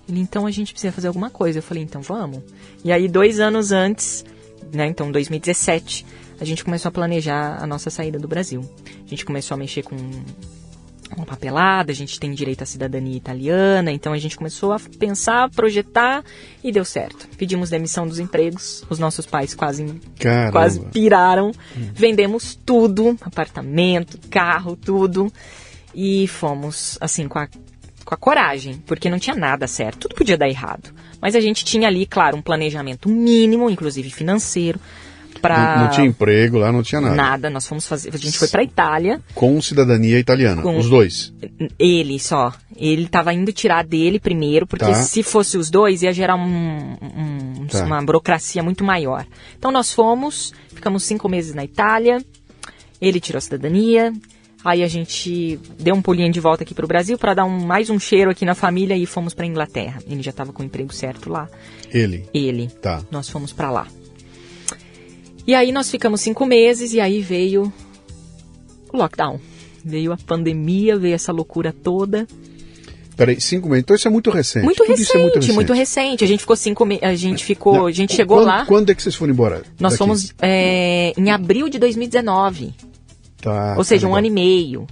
[0.06, 1.58] Ele, então a gente precisa fazer alguma coisa.
[1.58, 2.42] Eu falei, então vamos.
[2.84, 4.26] E aí, dois anos antes,
[4.70, 6.04] né, então 2017,
[6.38, 8.62] a gente começou a planejar a nossa saída do Brasil.
[9.06, 9.96] A gente começou a mexer com
[11.16, 15.50] uma papelada, a gente tem direito à cidadania italiana, então a gente começou a pensar,
[15.50, 16.22] projetar
[16.62, 17.26] e deu certo.
[17.36, 19.84] Pedimos demissão dos empregos, os nossos pais quase,
[20.18, 20.52] Caramba.
[20.52, 25.32] quase piraram, vendemos tudo, apartamento, carro, tudo,
[25.94, 27.48] e fomos assim com a,
[28.04, 30.90] com a coragem, porque não tinha nada certo, tudo podia dar errado.
[31.20, 34.80] Mas a gente tinha ali, claro, um planejamento mínimo, inclusive financeiro,
[35.42, 37.14] para Não, não tinha emprego lá, não tinha nada.
[37.14, 37.50] nada.
[37.50, 41.32] Nós fomos fazer, a gente foi para Itália, Com cidadania italiana, Com- os dois.
[41.78, 42.52] ele só.
[42.76, 44.94] Ele estava indo tirar dele primeiro, porque Tá.
[44.94, 47.84] se fosse os dois ia gerar um- um- Tá.
[47.84, 49.24] uma burocracia muito maior.
[49.58, 52.18] Então nós fomos, ficamos cinco meses na Itália,
[53.00, 54.12] ele tirou a cidadania,
[54.64, 57.64] aí a gente deu um pulinho de volta aqui para o Brasil para dar um,
[57.64, 60.00] mais um cheiro aqui na família e fomos para Inglaterra.
[60.08, 61.48] Ele já estava com o emprego certo lá.
[61.90, 62.26] Ele.
[62.32, 62.68] Ele.
[62.80, 63.02] Tá.
[63.10, 63.86] Nós fomos para lá.
[65.46, 67.72] E aí nós ficamos cinco meses e aí veio
[68.92, 69.40] o lockdown.
[69.84, 72.26] Veio a pandemia, veio essa loucura toda.
[73.16, 73.82] Peraí, cinco meses.
[73.82, 74.64] Então isso é muito recente.
[74.64, 75.54] Muito recente, é muito recente.
[75.54, 76.24] muito recente.
[76.24, 77.04] A gente ficou cinco meses.
[77.04, 77.74] A gente ficou.
[77.74, 78.66] Não, A gente chegou quando, lá.
[78.66, 79.62] Quando é que vocês foram embora?
[79.78, 79.98] Nós daqui?
[79.98, 82.72] fomos é, em abril de 2019.
[83.40, 84.86] Tá, ou seja, tá um ano e meio.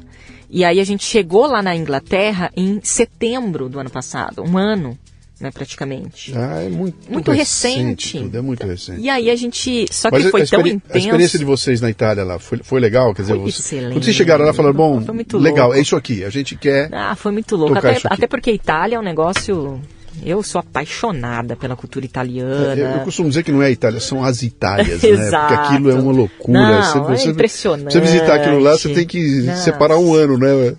[0.50, 4.42] E aí a gente chegou lá na Inglaterra em setembro do ano passado.
[4.42, 4.98] Um ano,
[5.38, 6.32] né, praticamente.
[6.34, 8.18] Ah, é muito, Muito recente.
[8.18, 9.00] tudo, é muito recente.
[9.02, 9.86] E aí a gente.
[9.92, 10.82] Só Mas que foi tão intenso.
[10.94, 13.12] a experiência de vocês na Itália lá foi, foi legal?
[13.14, 13.92] Quer dizer, Foi você- excelente.
[13.92, 14.98] quando vocês chegaram lá, falaram, bom,
[15.34, 15.78] legal, louco.
[15.78, 16.88] é isso aqui, a gente quer...
[16.94, 17.76] Ah, foi muito louco.
[17.76, 19.80] Até, até porque Itália é um negócio.
[20.24, 22.74] Eu sou apaixonada pela cultura italiana.
[22.74, 25.08] Eu, eu costumo dizer que não é a Itália, são as Itálias, né?
[25.08, 25.54] Exato.
[25.54, 26.60] Porque aquilo é uma loucura.
[26.60, 27.92] Não, é impressionante.
[27.92, 30.74] Você visitar aquilo lá, você tem que separar um ano, né?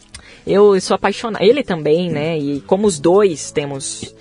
[0.45, 1.43] Eu sou apaixonada.
[1.43, 2.37] Ele também, né?
[2.37, 4.13] E como os dois temos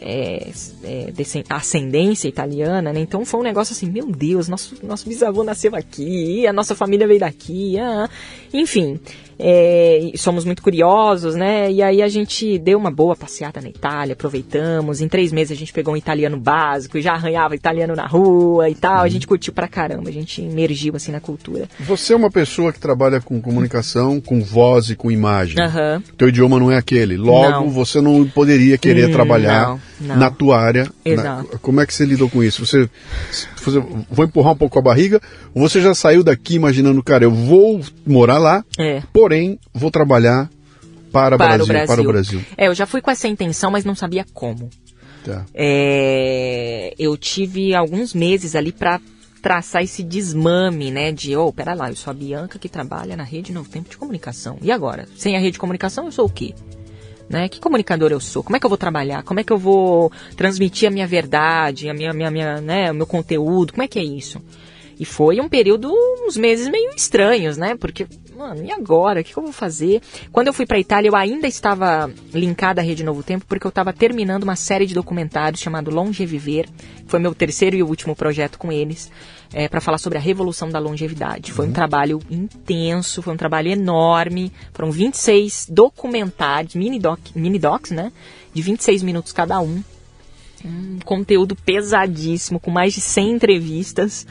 [0.00, 0.50] é,
[0.82, 1.12] é,
[1.50, 3.00] ascendência italiana, né?
[3.00, 7.06] Então foi um negócio assim, meu Deus, nosso, nosso bisavô nasceu aqui, a nossa família
[7.06, 8.08] veio daqui, ah.
[8.52, 8.98] enfim.
[9.42, 11.70] É, somos muito curiosos, né?
[11.70, 15.00] E aí a gente deu uma boa passeada na Itália, aproveitamos.
[15.00, 18.68] Em três meses a gente pegou um italiano básico e já arranhava italiano na rua
[18.68, 19.02] e tal.
[19.02, 21.68] A gente curtiu pra caramba, a gente emergiu assim na cultura.
[21.80, 25.60] Você é uma pessoa que trabalha com comunicação, com voz e com imagem.
[25.62, 26.02] Aham.
[26.16, 27.16] Teu idioma não é aquele.
[27.16, 27.70] Logo, Não.
[27.70, 30.16] você não poderia querer Hum, trabalhar não, não.
[30.16, 30.84] na tua área.
[30.84, 31.58] Na- Exato.
[31.62, 32.64] como é que você lidou com isso?
[32.66, 32.88] Você,
[33.64, 33.78] você
[34.10, 35.20] vou empurrar um pouco a barriga?
[35.54, 39.02] Você já saiu daqui imaginando, cara, eu vou morar lá, É.
[39.12, 40.48] porém vou trabalhar
[41.12, 41.86] para, para Brasil, o Brasil.
[41.86, 42.40] para o Brasil.
[42.56, 44.70] É, eu já fui com essa intenção, mas não sabia como.
[45.24, 45.44] Tá.
[45.54, 49.00] É, eu tive alguns meses ali para
[49.42, 51.12] traçar esse desmame, né?
[51.12, 53.96] De, oh, pera lá, eu sou a Bianca que trabalha na rede Novo Tempo de
[53.96, 54.58] Comunicação.
[54.62, 55.06] E agora?
[55.16, 56.54] Sem a rede de comunicação, eu sou o quê?
[57.30, 57.48] Né?
[57.48, 58.42] Que comunicador eu sou?
[58.42, 59.22] Como é que eu vou trabalhar?
[59.22, 62.94] Como é que eu vou transmitir a minha verdade, a minha, minha, minha, né, o
[62.94, 63.72] meu conteúdo?
[63.72, 64.42] Como é que é isso?
[65.00, 65.90] E foi um período,
[66.26, 67.74] uns meses meio estranhos, né?
[67.74, 68.06] Porque,
[68.36, 69.22] mano, e agora?
[69.22, 70.02] O que, eu vou fazer?
[70.30, 73.70] Quando eu fui pra Itália, eu ainda estava linkada à Rede Novo Tempo, porque eu
[73.70, 76.68] estava terminando uma série de documentários chamado Longe Viver.
[77.06, 79.10] Foi meu terceiro e último projeto com eles,
[79.52, 81.52] é, para falar sobre a revolução da longevidade.
[81.52, 84.52] Foi um trabalho intenso, foi um trabalho enorme.
[84.72, 88.12] Foram 26 documentários, mini, doc, mini docs, né?
[88.54, 89.82] De 26 minutos cada um
[90.62, 94.26] um conteúdo pesadíssimo, com mais de 100 entrevistas.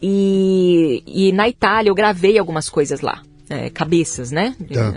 [0.00, 3.22] E, e na Itália eu gravei algumas coisas lá.
[3.48, 4.54] é, cabeças, né?
[4.72, 4.94] Tá.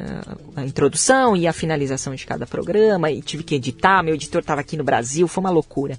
[0.57, 3.11] É, A introdução e a finalização de cada programa.
[3.11, 4.03] E tive que editar.
[4.03, 5.27] Meu editor estava aqui no Brasil.
[5.27, 5.97] Foi uma loucura.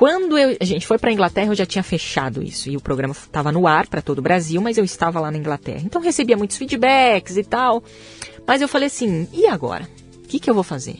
[0.00, 2.70] Quando eu- a gente foi para Inglaterra, eu já tinha fechado isso.
[2.70, 5.36] E o programa estava no ar para todo o Brasil, mas eu estava lá na
[5.36, 5.82] Inglaterra.
[5.84, 7.84] Então recebia muitos feedbacks e tal.
[8.46, 9.86] Mas eu falei assim: e agora?
[10.24, 10.96] O que, que eu vou fazer?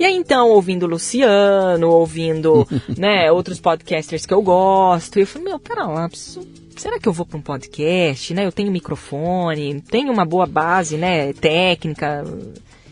[0.00, 2.66] E aí então, ouvindo o Luciano, ouvindo
[2.98, 6.44] né, outros podcasters que eu gosto, eu falei, meu, pera lá, preciso-
[6.76, 8.44] será que eu vou para um podcast, né?
[8.44, 12.24] Eu tenho microfone, tenho uma boa base, né, técnica.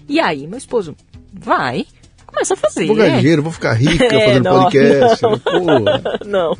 [0.08, 0.94] E aí, meu esposo,
[1.32, 1.84] vai,
[2.36, 2.86] começa a fazer.
[2.86, 5.22] Vou ganhar dinheiro, vou ficar rica É, fazendo não, podcast.
[5.24, 5.38] não.
[5.38, 6.58] Pô, não.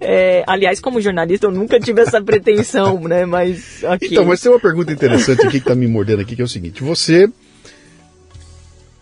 [0.00, 3.26] É, aliás, como jornalista, eu nunca tive essa pretensão, né?
[3.26, 3.82] Mas.
[3.82, 4.08] Okay.
[4.10, 6.48] Então, mas tem uma pergunta interessante aqui que está me mordendo aqui, que é o
[6.48, 7.28] seguinte: você,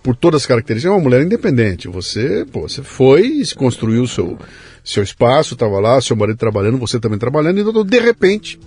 [0.03, 1.87] por todas as características, é uma mulher independente.
[1.87, 4.37] Você, pô, você foi e se construiu o seu,
[4.83, 8.59] seu espaço, estava lá, seu marido trabalhando, você também trabalhando, e então, de repente,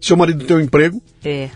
[0.00, 1.02] seu marido tem um emprego.
[1.24, 1.50] É.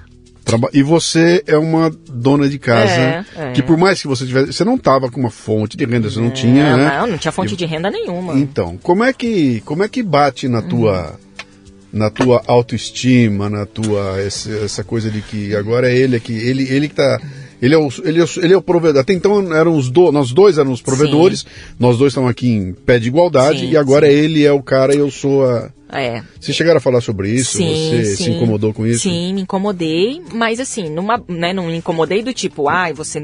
[0.73, 3.53] E você é uma dona de casa é, é.
[3.53, 6.21] que por mais que você tivesse, você não estava com uma fonte de renda, você
[6.21, 6.99] não é, tinha, né?
[6.99, 8.35] Não, não tinha fonte e, de renda nenhuma.
[8.35, 11.67] Então, como é que como é que bate na tua hum.
[11.93, 16.65] na tua autoestima, na tua essa, essa, coisa de que agora é ele que ele
[16.69, 17.21] ele que tá
[17.63, 19.03] ele é, o, ele, é o, ele é o provedor.
[19.03, 21.47] Até então eram os do, nós dois éramos os provedores, sim.
[21.79, 24.13] nós dois estamos aqui em pé de igualdade, sim, e agora sim.
[24.13, 25.71] ele é o cara e eu sou a.
[25.93, 26.23] É.
[26.41, 27.59] Vocês chegaram a falar sobre isso?
[27.59, 28.25] Sim, você sim.
[28.25, 29.03] se incomodou com isso?
[29.03, 33.23] Sim, me incomodei, mas assim, numa, né, não me incomodei do tipo, ai, ah, você,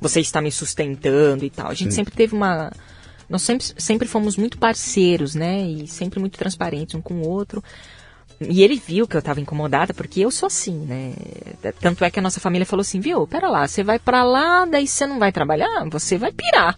[0.00, 1.68] você está me sustentando e tal.
[1.68, 1.96] A gente sim.
[1.96, 2.72] sempre teve uma.
[3.28, 5.62] Nós sempre, sempre fomos muito parceiros, né?
[5.62, 7.62] E sempre muito transparentes um com o outro.
[8.40, 11.12] E ele viu que eu estava incomodada, porque eu sou assim, né?
[11.78, 14.64] Tanto é que a nossa família falou assim, viu, pera lá, você vai para lá,
[14.64, 16.76] daí você não vai trabalhar, você vai pirar.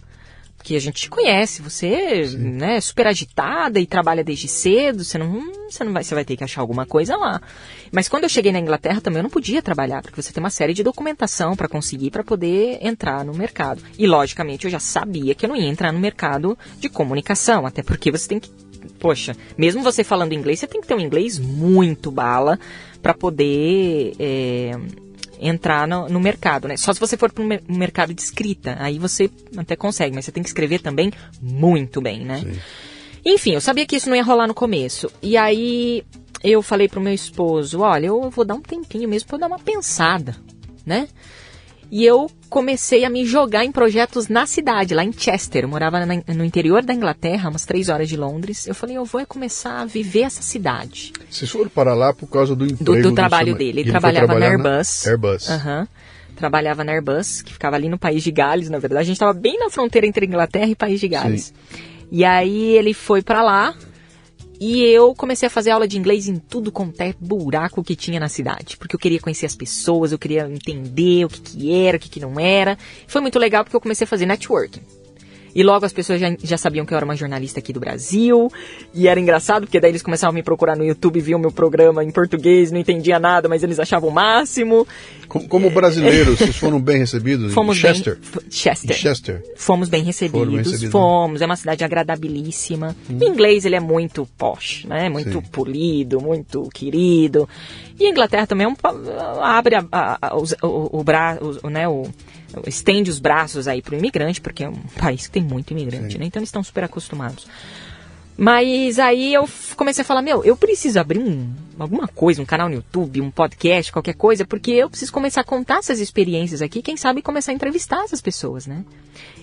[0.63, 5.17] Porque a gente te conhece, você né, é super agitada e trabalha desde cedo, você
[5.17, 7.41] não, você não vai, você vai ter que achar alguma coisa lá.
[7.91, 10.49] Mas quando eu cheguei na Inglaterra também eu não podia trabalhar, porque você tem uma
[10.49, 13.83] série de documentação para conseguir para poder entrar no mercado.
[13.99, 17.83] E logicamente eu já sabia que eu não ia entrar no mercado de comunicação, até
[17.83, 18.49] porque você tem que
[18.99, 22.57] poxa, mesmo você falando inglês, você tem que ter um inglês muito bala
[23.01, 24.71] para poder é,
[25.47, 26.77] entrar no, no, mercado, né?
[26.77, 30.31] Só se você for para um mercado de escrita, aí você até consegue, mas você
[30.31, 32.39] tem que escrever também muito bem, né?
[32.39, 32.59] Sim.
[33.25, 35.11] Enfim, eu sabia que isso não ia rolar no começo.
[35.21, 36.03] E aí
[36.43, 39.59] eu falei pro meu esposo, olha, eu vou dar um tempinho mesmo para dar uma
[39.59, 40.35] pensada,
[40.85, 41.07] né?
[41.93, 45.65] E eu comecei a me jogar em projetos na cidade, lá em Chester.
[45.65, 48.65] Eu morava na, no interior da Inglaterra, umas três horas de Londres.
[48.65, 51.13] Eu falei, eu vou começar a viver essa cidade.
[51.29, 52.83] Vocês foram para lá por causa do emprego?
[52.83, 53.81] Do, do trabalho dele.
[53.81, 55.03] Ele, trabalhava na Airbus.
[55.05, 55.47] Na Airbus.
[55.49, 55.87] Uhum.
[56.35, 59.01] Trabalhava na Airbus, que ficava ali no País de Gales, na verdade.
[59.01, 61.53] A gente estava bem na fronteira entre Inglaterra e País de Gales.
[61.53, 61.83] Sim.
[62.11, 63.75] E aí ele foi para lá,
[64.59, 68.19] e eu comecei a fazer aula de inglês em tudo quanto é buraco que tinha
[68.19, 68.77] na cidade.
[68.77, 72.09] Porque eu queria conhecer as pessoas, eu queria entender o que, que era, o que,
[72.09, 72.77] que não era.
[73.07, 74.81] Foi muito legal porque eu comecei a fazer networking.
[75.55, 78.51] E logo as pessoas já, já sabiam que eu era uma jornalista aqui do Brasil.
[78.93, 82.03] E era engraçado, porque daí eles começavam a me procurar no YouTube, viam meu programa
[82.03, 84.87] em português, não entendia nada, mas eles achavam o máximo.
[85.27, 88.17] Como, como brasileiros, vocês foram bem recebidos fomos em Chester?
[88.17, 88.95] Bem, Chester.
[88.95, 89.43] Chester.
[89.55, 90.47] Fomos bem recebidos.
[90.47, 90.91] Bem recebidos.
[90.91, 91.41] Fomos.
[91.41, 92.95] É uma cidade agradabilíssima.
[93.09, 93.17] Hum.
[93.21, 95.09] O inglês, ele é muito posh, né?
[95.09, 95.41] Muito Sim.
[95.51, 97.47] polido, muito querido.
[97.99, 98.75] E a Inglaterra também é um,
[99.41, 101.03] abre a, a, a, o, o, o,
[101.63, 102.03] o, né, o
[102.67, 106.17] estende os braços aí para o imigrante, porque é um país que tem muito imigrante,
[106.17, 106.25] né?
[106.25, 107.47] Então eles estão super acostumados.
[108.35, 112.67] Mas aí eu comecei a falar, meu, eu preciso abrir um, alguma coisa, um canal
[112.67, 116.81] no YouTube, um podcast, qualquer coisa, porque eu preciso começar a contar essas experiências aqui,
[116.81, 118.83] quem sabe começar a entrevistar essas pessoas, né?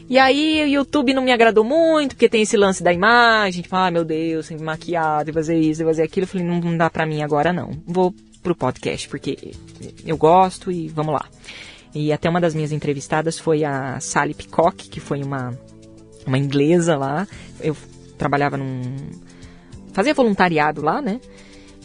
[0.09, 3.77] E aí o YouTube não me agradou muito, porque tem esse lance da imagem, tipo,
[3.77, 6.25] ah, meu Deus, tem que maquiar, tem que fazer isso, tem que fazer aquilo.
[6.25, 7.71] Eu falei, não, não dá pra mim agora não.
[7.87, 9.53] Vou pro podcast, porque
[10.05, 11.27] eu gosto e vamos lá.
[11.95, 15.59] E até uma das minhas entrevistadas foi a Sally Peacock, que foi uma,
[16.26, 17.26] uma inglesa lá.
[17.61, 17.76] Eu
[18.16, 18.82] trabalhava num.
[19.93, 21.20] fazia voluntariado lá, né?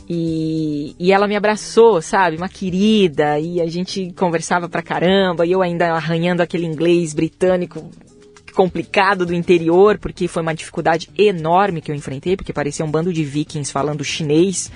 [0.07, 2.37] E, e ela me abraçou, sabe?
[2.37, 3.39] Uma querida.
[3.39, 5.45] E a gente conversava pra caramba.
[5.45, 7.89] E eu ainda arranhando aquele inglês britânico
[8.53, 13.11] complicado do interior, porque foi uma dificuldade enorme que eu enfrentei, porque parecia um bando
[13.11, 14.71] de vikings falando chinês.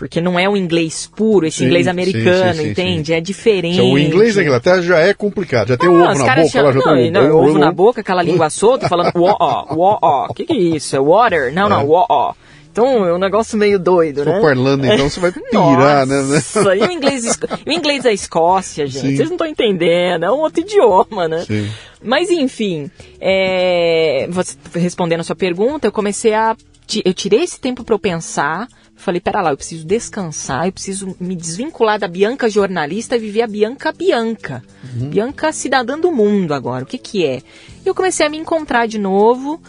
[0.00, 3.12] Porque não é o inglês puro, esse sim, inglês americano, sim, sim, entende?
[3.12, 3.74] É diferente.
[3.74, 6.72] Então, o inglês da Inglaterra já é complicado, já tem o ovo na boca, chamam,
[6.72, 10.32] já não, tem não, ovo na boca, aquela língua solta, falando ó, ó, ó, o
[10.32, 10.96] que que é isso?
[10.96, 11.52] É water?
[11.52, 12.32] Não, não, ó, ó.
[12.72, 14.36] Então é um negócio meio doido, né?
[14.36, 16.22] Se parlando, então você vai pirar, né?
[16.22, 16.78] Nossa, né?
[16.78, 19.16] E o inglês, o inglês da Escócia, gente, Sim.
[19.16, 21.44] vocês não estão entendendo, é um outro idioma, né?
[21.46, 21.70] Sim.
[22.02, 22.90] Mas enfim,
[23.20, 26.56] é, você, respondendo a sua pergunta, eu comecei a.
[27.04, 28.66] Eu tirei esse tempo para eu pensar
[29.00, 33.42] Falei, pera lá, eu preciso descansar, eu preciso me desvincular da Bianca jornalista e viver
[33.42, 34.62] a Bianca Bianca.
[34.84, 35.08] Uhum.
[35.08, 37.42] Bianca cidadã do mundo agora, o que que é?
[37.84, 39.60] Eu comecei a me encontrar de novo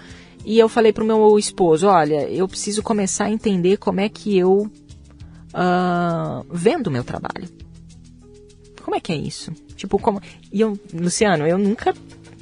[0.46, 4.38] e eu falei pro meu esposo, olha, eu preciso começar a entender como é que
[4.38, 4.70] eu
[5.54, 7.48] uh, vendo o meu trabalho.
[8.84, 9.54] Como é que é isso?
[9.78, 10.22] Tipo, como...
[10.52, 11.94] E eu, Luciano, eu nunca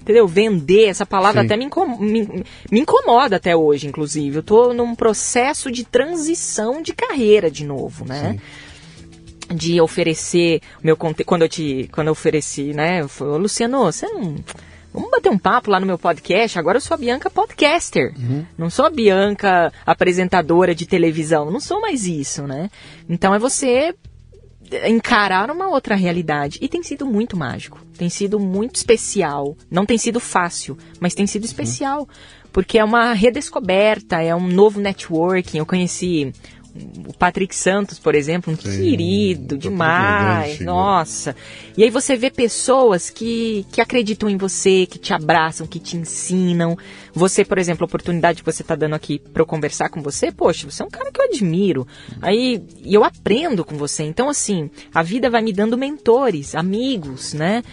[0.09, 0.27] entendeu?
[0.27, 1.45] Vender, essa palavra Sim.
[1.45, 4.37] até me, incom me, me, incomoda até hoje, inclusive.
[4.37, 8.31] Eu estou num processo de transição de carreira de novo, né?
[8.31, 9.55] Sim.
[9.55, 11.27] De oferecer meu conteúdo.
[11.27, 11.89] Quando eu te.
[11.91, 13.01] Quando eu ofereci, né?
[13.01, 14.35] Eu falei, Luciano, você não.
[14.91, 16.57] Vamos bater um papo lá no meu podcast.
[16.57, 18.11] Agora eu sou a Bianca podcaster.
[18.57, 21.51] Não sou a Bianca apresentadora de televisão.
[21.51, 22.71] Não sou mais isso, né?
[23.07, 23.93] Então é você
[24.87, 26.59] encarar uma outra realidade.
[26.61, 27.79] E tem sido muito mágico.
[27.97, 29.55] Tem sido muito especial.
[29.69, 32.07] Não tem sido fácil, mas tem sido especial.
[32.51, 35.59] Porque é uma redescoberta, é um novo networking.
[35.59, 36.33] Eu conheci
[37.07, 41.35] o Patrick Santos, por exemplo, um Sim, querido Patrick demais, nossa.
[41.75, 45.97] E aí você vê pessoas que, que acreditam em você, que te abraçam, que te
[45.97, 46.77] ensinam.
[47.13, 50.31] Você, por exemplo, a oportunidade que você está dando aqui para eu conversar com você,
[50.31, 51.87] poxa, você é um cara que eu admiro.
[52.21, 54.03] Aí eu aprendo com você.
[54.03, 57.63] Então, assim, a vida vai me dando mentores, amigos, né?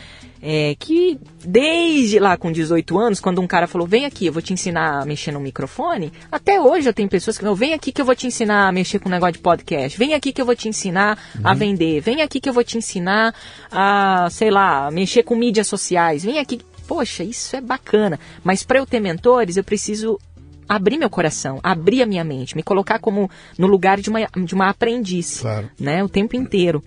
[0.43, 4.43] É, que desde lá com 18 anos, quando um cara falou, vem aqui, eu vou
[4.43, 7.91] te ensinar a mexer no microfone, até hoje eu tenho pessoas que falam, vem aqui
[7.91, 10.41] que eu vou te ensinar a mexer com um negócio de podcast, vem aqui que
[10.41, 13.35] eu vou te ensinar a vender, vem aqui que eu vou te ensinar
[13.71, 16.61] a, sei lá, mexer com mídias sociais, vem aqui.
[16.87, 18.19] Poxa, isso é bacana.
[18.45, 20.21] Mas para eu ter mentores, eu preciso
[20.69, 23.29] abrir meu coração, abrir a minha mente, me colocar como
[23.59, 25.69] no lugar de uma, de uma aprendiz, Claro.
[25.81, 26.83] né, o tempo inteiro.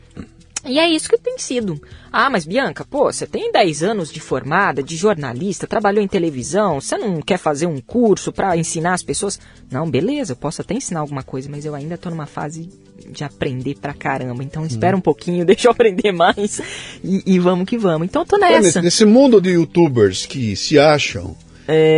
[0.70, 1.82] E é isso que tem sido.
[2.12, 6.80] Ah, mas Bianca, pô, você tem 10 anos de formada, de jornalista, trabalhou em televisão,
[6.80, 9.40] você não quer fazer um curso para ensinar as pessoas?
[9.72, 12.70] Não, beleza, eu posso até ensinar alguma coisa, mas eu ainda tô numa fase
[13.12, 14.44] de aprender pra caramba.
[14.44, 16.62] Então espera um pouquinho, deixa eu aprender mais
[17.04, 18.08] e, e vamos que vamos.
[18.08, 18.62] Então eu tô É, nessa.
[18.62, 21.36] nesse, nesse mundo de youtubers que se acham,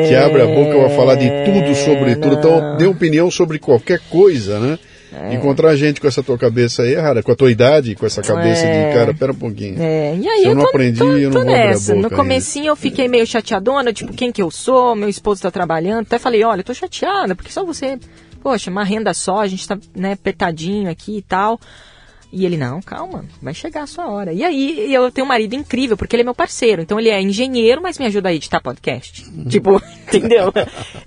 [0.08, 4.00] que abre a boca para falar de tudo sobre tudo, então dê opinião sobre qualquer
[4.10, 4.78] coisa, né?
[5.34, 8.66] Encontrar gente com essa tua cabeça aí, cara, com a tua idade, com essa cabeça
[8.66, 8.88] É.
[8.90, 9.76] de cara, pera um pouquinho.
[9.82, 11.92] É, e aí Se eu eu não tô, aprendi, tô- eu não tô vou nessa.
[11.94, 12.16] No ainda.
[12.16, 14.96] comecinho eu fiquei meio chateadona, tipo, quem que eu sou?
[14.96, 16.02] Meu esposo tá trabalhando.
[16.04, 18.00] Até falei, olha, eu tô chateada, porque só você,
[18.42, 21.60] poxa, uma renda só, a gente tá, né, apertadinho aqui e tal.
[22.32, 24.32] E ele, não, calma, vai chegar a sua hora.
[24.32, 26.82] E aí eu tenho um marido incrível, porque ele é meu parceiro.
[26.82, 29.30] Então ele é engenheiro, mas me ajuda a editar podcast.
[29.50, 30.54] Tipo, entendeu?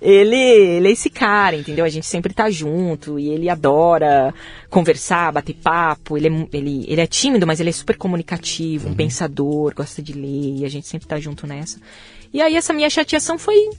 [0.03, 1.85] Ele, ele é esse cara, entendeu?
[1.85, 4.35] A gente sempre tá junto e ele adora
[4.68, 6.18] conversar, bater papo.
[6.18, 10.12] Ele é, ele, ele é tímido, mas ele é super comunicativo, um pensador, gosta de
[10.12, 11.81] ler e a gente sempre tá junto nessa.
[12.35, 13.70] E aí essa minha chateação foi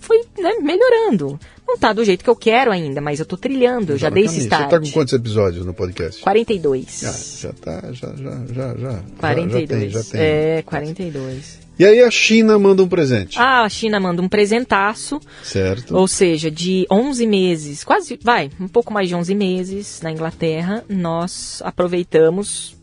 [0.00, 1.38] foi né, melhorando.
[1.66, 4.24] Não tá do jeito que eu quero ainda, mas eu tô trilhando, eu já dei
[4.24, 4.68] esse Você start.
[4.70, 6.20] tá com quantos episódios no podcast?
[6.22, 7.04] 42.
[7.04, 9.02] Ah, já tá, já, já, já, já.
[9.18, 9.50] 42.
[9.50, 10.20] Já, já tem, já tem.
[10.20, 11.64] É, 42.
[11.76, 15.96] E aí a China manda um presente, Ah, a China manda um presentaço, certo?
[15.96, 20.84] ou seja, de 11 meses, quase, vai, um pouco mais de 11 meses na Inglaterra,
[20.88, 22.76] nós aproveitamos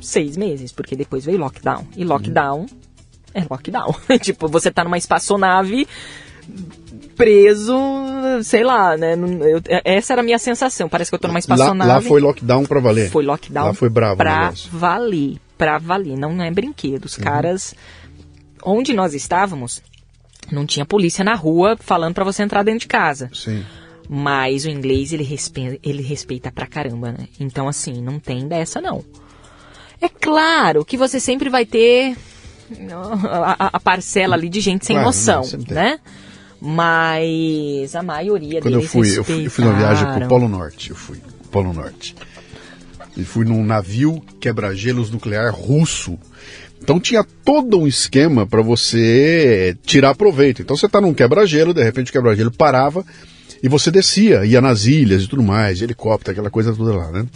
[0.00, 1.86] seis meses, porque depois veio lockdown.
[1.94, 2.64] E lockdown
[3.34, 3.94] é lockdown.
[4.22, 5.86] tipo, você tá numa espaçonave
[7.16, 7.76] preso,
[8.42, 9.14] sei lá, né?
[9.14, 10.88] Eu- essa era a minha sensação.
[10.88, 11.90] Parece que eu tô numa Lá, espaçonave.
[11.90, 13.10] lá foi lockdown pra valer.
[13.10, 13.66] Foi lockdown.
[13.66, 15.38] Lá foi bravo pra valer.
[15.58, 16.16] Pra valer.
[16.16, 17.02] Não é brinquedo.
[17.02, 17.06] Uhum.
[17.06, 17.74] Os caras.
[18.64, 19.82] Onde nós estávamos,
[20.52, 23.30] não tinha polícia na rua falando pra você entrar dentro de casa.
[23.32, 23.64] Sim.
[24.08, 27.28] Mas o inglês ele respeita, ele respeita pra caramba, né?
[27.38, 29.04] Então, assim, não tem dessa, não.
[30.00, 32.16] É claro que você sempre vai ter
[33.30, 35.98] a, a- parcela ali de gente sem Claro, noção, né?
[36.60, 40.28] Mas a maioria Quando eu fui, eu fui, eu fui numa viagem pro.
[40.28, 41.18] Polo Norte, eu fui,
[41.50, 42.14] Polo Norte.
[43.16, 46.18] E fui num navio quebra-gelos nuclear russo.
[46.82, 50.62] Então tinha todo um esquema para você tirar proveito.
[50.62, 53.04] Então você tá num quebra-gelo, de repente o quebra-gelo parava
[53.62, 57.26] e você descia, ia nas ilhas e tudo mais, helicóptero, aquela coisa toda lá, né?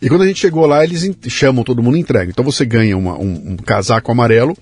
[0.00, 2.30] E quando a gente chegou lá, eles chamam todo mundo e entregam.
[2.30, 4.56] Então você ganha uma- um, um casaco amarelo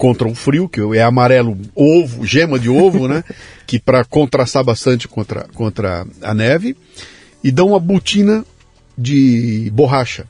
[0.00, 3.22] contra o frio, que é amarelo ovo, gema de ovo, né?
[3.68, 6.74] que para contrastar bastante contra, contra a neve.
[7.44, 8.42] E dão uma botina
[8.96, 10.26] de borracha.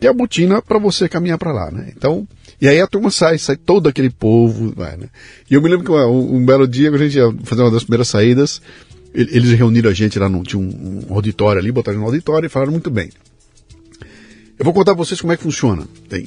[0.00, 1.92] E a botina para você caminhar para lá, né?
[1.94, 2.26] Então,
[2.58, 5.08] e aí a turma sai, sai todo aquele povo, vai, né?
[5.50, 7.70] E eu me lembro que um, um belo dia, quando a gente ia fazer uma
[7.70, 8.62] das primeiras saídas,
[9.14, 12.46] ele- eles reuniram a gente lá, no, tinha um, um auditório ali, botaram no auditório
[12.46, 13.10] e falaram muito bem.
[14.58, 15.86] Eu vou contar para vocês como é que funciona.
[16.08, 16.26] Tem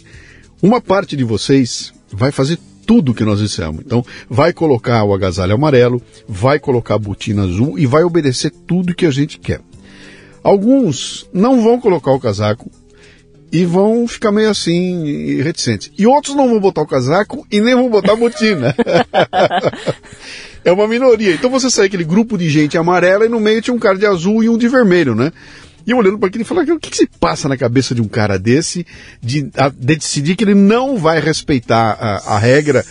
[0.61, 3.81] uma parte de vocês vai fazer tudo que nós dissemos.
[3.85, 8.95] Então, vai colocar o agasalho amarelo, vai colocar a botina azul e vai obedecer tudo
[8.95, 9.61] que a gente quer.
[10.43, 12.69] Alguns não vão colocar o casaco
[13.51, 15.91] e vão ficar meio assim reticentes.
[15.97, 18.75] E outros não vão botar o casaco e nem vão botar a botina.
[20.65, 21.33] é uma minoria.
[21.33, 24.07] Então você sai aquele grupo de gente amarela e no meio tinha um cara de
[24.07, 25.31] azul e um de vermelho, né?
[25.85, 28.01] E eu olhando para aquilo e falando, o que, que se passa na cabeça de
[28.01, 28.85] um cara desse
[29.21, 32.85] de, de decidir que ele não vai respeitar a, a regra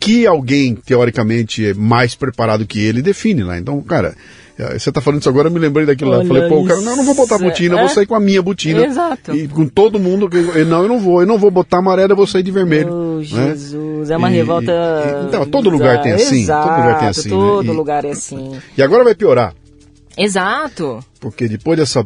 [0.00, 3.58] que alguém, teoricamente, é mais preparado que ele define lá.
[3.58, 4.14] Então, cara,
[4.56, 6.18] É, você tá falando isso agora, eu me lembrei daquilo lá.
[6.18, 7.88] Eu falei, pô, cara, não, eu não vou botar botina, eu vou É.
[7.88, 8.86] sair com a minha botina.
[8.86, 9.34] Exato.
[9.34, 10.28] E com todo mundo.
[10.32, 12.88] eu- Não, eu não vou, eu não vou botar amarelo, eu vou sair de vermelho.
[12.92, 13.24] Oh, né?
[13.24, 14.70] Jesus, é uma E- revolta.
[14.70, 17.34] e- então, todo lugar tem assim, Exato, todo lugar tem assim, né?
[17.34, 18.52] Todo E- lugar é assim.
[18.78, 19.52] E agora vai piorar.
[20.16, 21.04] Exato.
[21.20, 22.04] Porque depois dessa.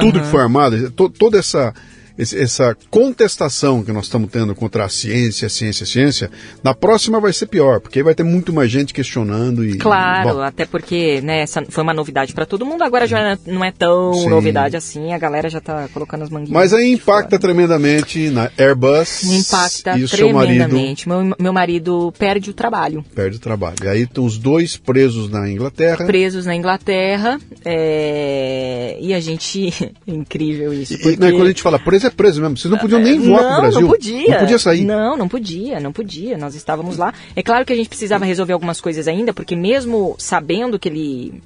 [0.00, 1.72] Tudo que foi armado, to- toda essa.
[2.18, 6.30] Esse- Essa contestação que nós estamos tendo contra a ciência, ciência, ciência,
[6.62, 9.76] na próxima vai ser pior, porque aí vai ter muito mais gente questionando e.
[9.78, 13.64] Claro, bom, até porque, né, essa foi uma novidade pra todo mundo, agora já não
[13.64, 14.28] é tão Sim.
[14.28, 16.52] novidade assim, a galera já tá colocando as manguinhas.
[16.52, 17.40] mas aí impacta fora.
[17.40, 19.24] tremendamente na Airbus.
[19.24, 21.08] Impacta e o seu marido tremendamente.
[21.08, 23.04] Meu, meu marido perde o trabalho.
[23.14, 23.76] perde o trabalho.
[23.82, 26.04] E aí estão os dois presos na Inglaterra.
[26.04, 27.38] Presos na Inglaterra.
[27.64, 29.68] é, E a gente.
[29.68, 30.94] é incrível isso.
[30.94, 31.16] E, Porque...
[31.20, 32.56] né, quando a gente fala preso, é preso mesmo.
[32.56, 33.80] Vocês não podiam nem voar pro Brasil.
[33.80, 34.30] Não podia.
[34.30, 34.84] Não podia sair.
[34.84, 36.38] Não, não podia, não podia.
[36.38, 37.12] Nós estávamos lá.
[37.34, 41.42] É claro que a gente precisava resolver algumas coisas ainda, porque mesmo sabendo que ele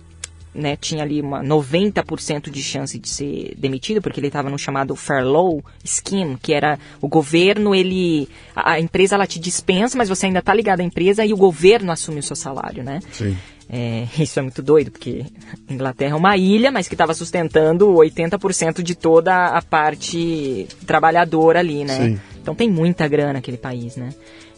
[0.54, 4.96] né, tinha ali uma 90% de chance de ser demitido, porque ele estava no chamado
[4.96, 10.26] furlough scheme, que era o governo, ele a, a empresa ela te dispensa, mas você
[10.26, 13.00] ainda está ligado à empresa e o governo assume o seu salário, né?
[13.12, 13.36] Sim.
[13.71, 15.27] É, isso é muito doido, porque
[15.69, 21.59] a Inglaterra é uma ilha, mas que estava sustentando 80% de toda a parte trabalhadora
[21.59, 21.97] ali, né?
[21.97, 22.21] Sim.
[22.41, 24.11] Então tem muita grana aquele país, né?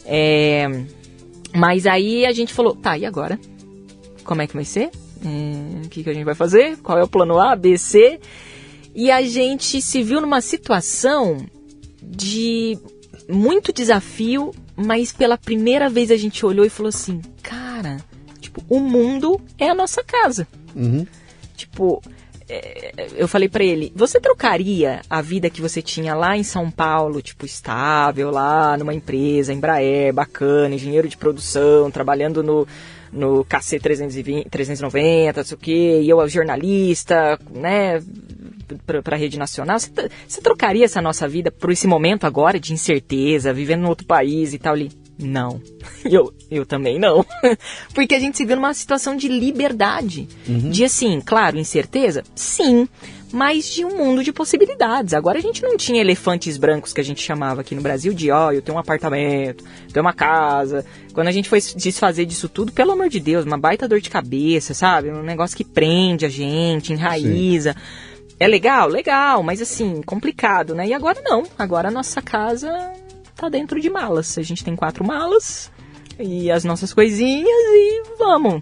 [0.05, 0.67] É,
[1.53, 3.37] mas aí a gente falou, tá, e agora?
[4.23, 4.89] Como é que vai ser?
[5.23, 6.77] É, o que, que a gente vai fazer?
[6.77, 8.19] Qual é o plano A, B, C?
[8.95, 11.45] E a gente se viu numa situação
[12.01, 12.77] de
[13.29, 17.97] muito desafio, mas pela primeira vez a gente olhou e falou assim, cara,
[18.51, 20.47] tipo, o mundo é a nossa casa.
[20.75, 21.05] Uhum.
[21.55, 22.01] Tipo,
[22.49, 26.69] é, eu falei pra ele, você trocaria a vida que você tinha lá em São
[26.69, 32.67] Paulo, tipo, estável lá numa empresa, Embraer, bacana, engenheiro de produção, trabalhando no,
[33.11, 38.01] no KC 320, 390, não sei o quê, e eu jornalista, né,
[38.85, 39.91] pra, pra rede nacional, você,
[40.27, 44.53] você trocaria essa nossa vida por esse momento agora de incerteza, vivendo em outro país
[44.53, 45.00] e tal ali?
[45.21, 45.61] Não.
[46.03, 47.23] Eu, eu também não.
[47.93, 50.27] Porque a gente se viu numa situação de liberdade.
[50.47, 52.23] De assim, claro, incerteza?
[52.35, 52.89] Sim.
[53.31, 55.13] Mas de um mundo de possibilidades.
[55.13, 58.31] Agora a gente não tinha elefantes brancos que a gente chamava aqui no Brasil de,
[58.31, 60.83] ó, eu tenho um apartamento, eu tenho uma casa.
[61.13, 64.09] Quando a gente foi desfazer disso tudo, pelo amor de Deus, uma baita dor de
[64.09, 65.11] cabeça, sabe?
[65.11, 67.75] Um negócio que prende a gente, enraiza.
[68.39, 68.87] É legal?
[68.87, 70.87] Legal, mas assim, complicado, né?
[70.87, 71.43] E agora não.
[71.59, 72.91] Agora a nossa casa
[73.41, 74.37] tá dentro de malas.
[74.37, 75.71] A gente tem quatro malas
[76.19, 78.61] e as nossas coisinhas e vamos.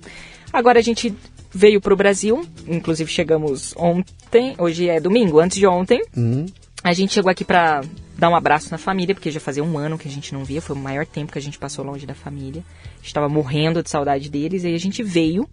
[0.54, 1.14] Agora a gente
[1.52, 6.02] veio pro Brasil, inclusive chegamos ontem, hoje é domingo, antes de ontem.
[6.16, 6.46] Uhum.
[6.82, 7.82] A gente chegou aqui pra
[8.18, 10.62] dar um abraço na família, porque já fazia um ano que a gente não via,
[10.62, 12.64] foi o maior tempo que a gente passou longe da família.
[13.00, 15.50] A gente tava morrendo de saudade deles, e aí a gente veio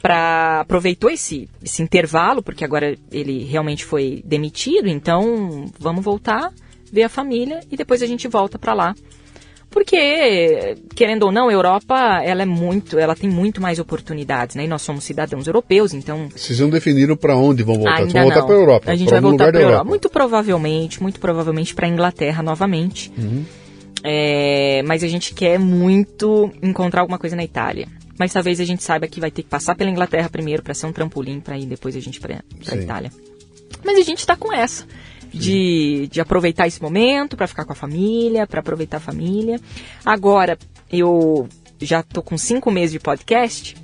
[0.00, 6.52] para aproveitou esse, esse intervalo, porque agora ele realmente foi demitido, então vamos voltar,
[6.96, 8.94] ver a família e depois a gente volta para lá.
[9.70, 14.64] Porque, querendo ou não, a Europa, ela é muito, ela tem muito mais oportunidades, né?
[14.64, 17.96] E nós somos cidadãos europeus, então Vocês não definiram para onde vão voltar.
[17.96, 18.90] Vocês Ainda vão voltar para a Europa.
[18.90, 19.74] A gente vai voltar lugar para da Europa.
[19.74, 19.90] Europa.
[19.90, 23.12] Muito provavelmente, muito provavelmente para Inglaterra novamente.
[24.02, 27.86] É, mas a gente quer muito encontrar alguma coisa na Itália.
[28.18, 30.86] Mas talvez a gente saiba que vai ter que passar pela Inglaterra primeiro para ser
[30.86, 32.80] um trampolim para ir depois a gente para Sim.
[32.80, 33.12] Itália.
[33.84, 34.86] Mas a gente está com essa
[35.36, 39.60] de, de aproveitar esse momento para ficar com a família, para aproveitar a família.
[40.04, 40.58] Agora
[40.90, 41.48] eu
[41.80, 43.76] já tô com cinco meses de podcast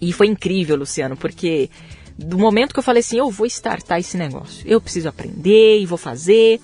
[0.00, 1.70] e foi incrível, Luciano, porque
[2.18, 5.86] do momento que eu falei assim, eu vou startar esse negócio, eu preciso aprender e
[5.86, 6.60] vou fazer.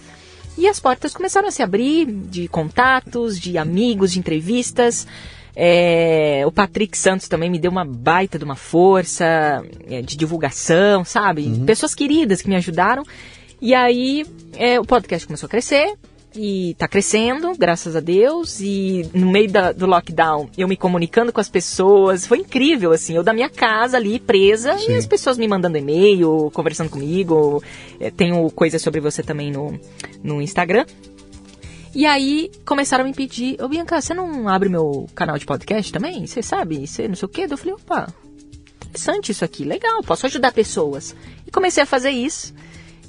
[0.57, 5.07] E as portas começaram a se abrir de contatos, de amigos, de entrevistas.
[5.55, 11.05] É, o Patrick Santos também me deu uma baita de uma força é, de divulgação,
[11.05, 11.59] sabe?
[11.65, 13.03] Pessoas queridas que me ajudaram.
[13.63, 15.95] E aí é, o podcast começou a crescer
[16.35, 18.59] e tá crescendo, graças a Deus.
[18.61, 23.15] E no meio da- do lockdown, eu me comunicando com as pessoas, foi incrível, assim,
[23.15, 24.91] eu da minha casa ali, presa, Sim.
[24.93, 27.63] e as pessoas me mandando e-mail, conversando comigo.
[28.01, 29.79] É, tenho coisas sobre você também no,
[30.25, 30.85] no Instagram.
[31.95, 35.93] E aí começaram a me pedir, ô Bianca, você não abre meu canal de podcast
[35.93, 36.27] também?
[36.27, 36.85] Você sabe?
[36.87, 37.47] Você não sei o quê?
[37.49, 38.13] Eu falei, opa,
[38.87, 41.15] interessante isso aqui, legal, posso ajudar pessoas.
[41.47, 42.53] E comecei a fazer isso.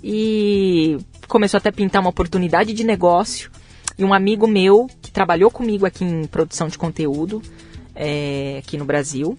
[0.04, 0.98] E
[1.28, 3.50] começou até a pintar uma oportunidade de negócio.
[3.98, 7.42] E um amigo meu, que trabalhou comigo aqui em produção de conteúdo,
[7.96, 9.38] é, aqui no Brasil.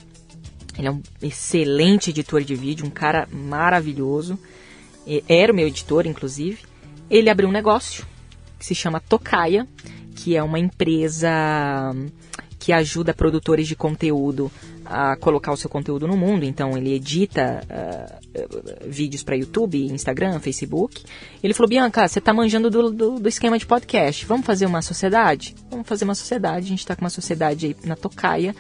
[0.79, 4.39] Ele é um excelente editor de vídeo, um cara maravilhoso.
[5.29, 6.59] Era o meu editor, inclusive.
[7.11, 8.07] Ele abriu um negócio
[8.59, 9.69] que se chama Tocaia,
[10.17, 11.31] que é uma empresa
[12.65, 14.51] que ajuda produtores de conteúdo
[14.87, 16.45] a colocar o seu conteúdo no mundo.
[16.47, 21.03] Então, ele edita uh, vídeos para YouTube, Instagram, Facebook.
[21.43, 24.25] Ele falou: Bianca, você está manjando do, do, do, esquema de podcast.
[24.25, 25.55] Vamos fazer uma sociedade?
[25.71, 26.65] Vamos fazer uma sociedade.
[26.65, 28.57] A gente está com uma sociedade aí na Tocaia,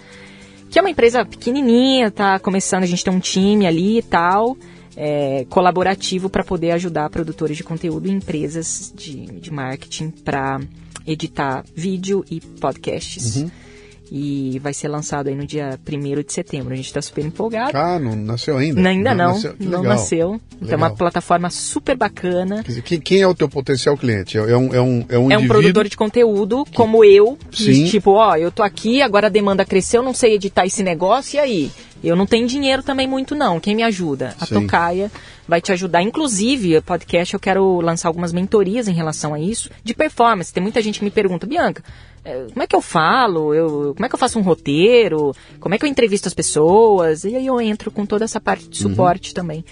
[0.68, 2.82] que é uma empresa pequenininha, tá começando.
[2.82, 4.55] A gente tem um time ali e tal.
[4.96, 10.61] É, colaborativo para poder ajudar produtores de conteúdo e empresas de, de marketing para
[11.07, 13.36] editar vídeo e podcasts.
[13.36, 13.63] Uhum.
[14.11, 16.72] E vai ser lançado aí no dia 1 de setembro.
[16.72, 17.76] A gente está super empolgado.
[17.76, 18.86] Ah, não nasceu ainda?
[18.88, 19.57] Ainda não, não nasceu.
[19.59, 20.40] não nasceu.
[20.61, 22.62] Então é uma plataforma super bacana.
[22.62, 24.36] Dizer, quem é o teu potencial cliente?
[24.36, 26.72] É um, é um, é um, é um produtor de conteúdo que...
[26.72, 27.38] como eu.
[27.50, 27.86] Sim.
[27.86, 31.40] tipo, ó, eu tô aqui, agora a demanda cresceu, não sei editar esse negócio, e
[31.40, 31.72] aí?
[32.02, 33.59] Eu não tenho dinheiro também muito não.
[33.59, 34.34] Quem me ajuda?
[34.38, 34.61] A Sim.
[34.61, 35.11] Tocaia
[35.48, 36.02] vai te ajudar.
[36.02, 40.52] Inclusive, podcast eu quero lançar algumas mentorias em relação a isso, de performance.
[40.52, 42.13] Tem muita gente que me pergunta, Bianca, é,
[42.53, 43.55] como é que eu falo?
[43.55, 45.35] Eu, como é que eu faço um roteiro?
[45.61, 47.25] Como é que eu entrevisto as pessoas?
[47.25, 48.91] E aí eu entro com toda essa parte de uhum.
[48.91, 49.35] suporte uhum.
[49.35, 49.64] também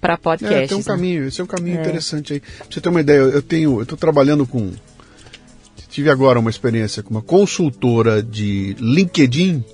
[0.00, 0.54] para podcast.
[0.54, 0.84] É, tem um né?
[0.84, 1.80] caminho, esse é um caminho é.
[1.80, 2.40] interessante aí.
[2.40, 4.70] Pra você ter uma ideia, eu tenho, eu estou trabalhando com
[5.94, 9.64] tive agora uma experiência com uma consultora de LinkedIn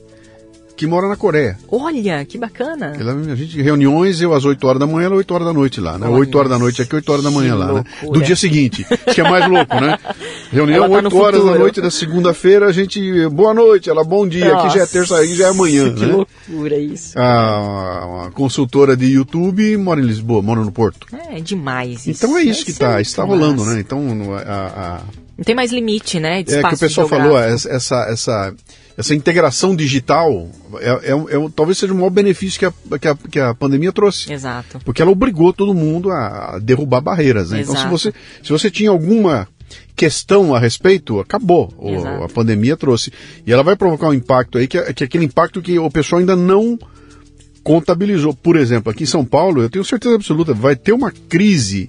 [0.80, 1.58] que mora na Coreia.
[1.70, 2.96] Olha, que bacana.
[2.98, 5.78] Ela, a gente, reuniões, eu às 8 horas da manhã, ela 8 horas da noite
[5.78, 6.06] lá, né?
[6.06, 7.84] Olha, 8 horas da noite aqui, 8 horas da manhã lá, né?
[8.02, 9.98] Do dia seguinte, que é mais louco, né?
[10.50, 14.54] Reunião tá 8 horas da noite da segunda-feira, a gente, boa noite, ela, bom dia,
[14.54, 16.14] Nossa, aqui já é terça, aí já é amanhã, que né?
[16.14, 17.12] loucura isso.
[17.18, 21.06] A, consultora de YouTube mora em Lisboa, mora no Porto.
[21.14, 22.24] É, é demais isso.
[22.24, 23.80] Então é isso é que está, está rolando, né?
[23.80, 24.02] Então,
[24.34, 25.00] a, a...
[25.36, 26.42] Não tem mais limite, né?
[26.42, 27.68] De é que o pessoal falou, essa,
[28.08, 28.54] essa,
[28.96, 33.14] essa integração digital é, é, é, talvez seja o maior benefício que a, que a,
[33.14, 34.32] que a pandemia trouxe.
[34.32, 34.78] Exato.
[34.84, 37.50] Porque ela obrigou todo mundo a derrubar barreiras.
[37.50, 37.62] Né?
[37.62, 38.12] Então, se você,
[38.42, 39.48] se você tinha alguma
[39.96, 41.72] questão a respeito, acabou.
[41.76, 43.12] O, a pandemia trouxe.
[43.46, 45.90] E ela vai provocar um impacto aí, que é, que é aquele impacto que o
[45.90, 46.78] pessoal ainda não
[47.62, 48.34] contabilizou.
[48.34, 51.88] Por exemplo, aqui em São Paulo, eu tenho certeza absoluta, vai ter uma crise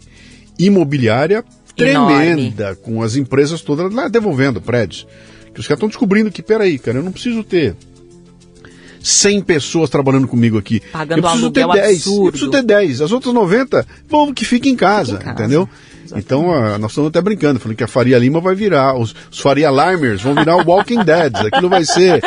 [0.59, 1.43] imobiliária
[1.75, 2.75] tremenda, Enorme.
[2.83, 5.07] com as empresas todas lá devolvendo prédios.
[5.53, 7.75] Que os caras estão descobrindo que, peraí, cara, eu não preciso ter
[9.03, 10.81] 100 pessoas trabalhando comigo aqui.
[10.91, 11.77] Pagando eu preciso ter 10.
[11.77, 12.27] Absurdo.
[12.27, 13.01] Eu preciso ter 10.
[13.01, 15.43] As outras 90, vamos que fiquem em casa, fique em casa.
[15.43, 15.69] entendeu?
[16.03, 16.25] Exatamente.
[16.25, 19.39] Então, a, nós estamos até brincando, falando que a Faria Lima vai virar, os, os
[19.39, 21.35] Faria Limers vão virar o Walking Dead.
[21.35, 22.21] Aquilo vai ser.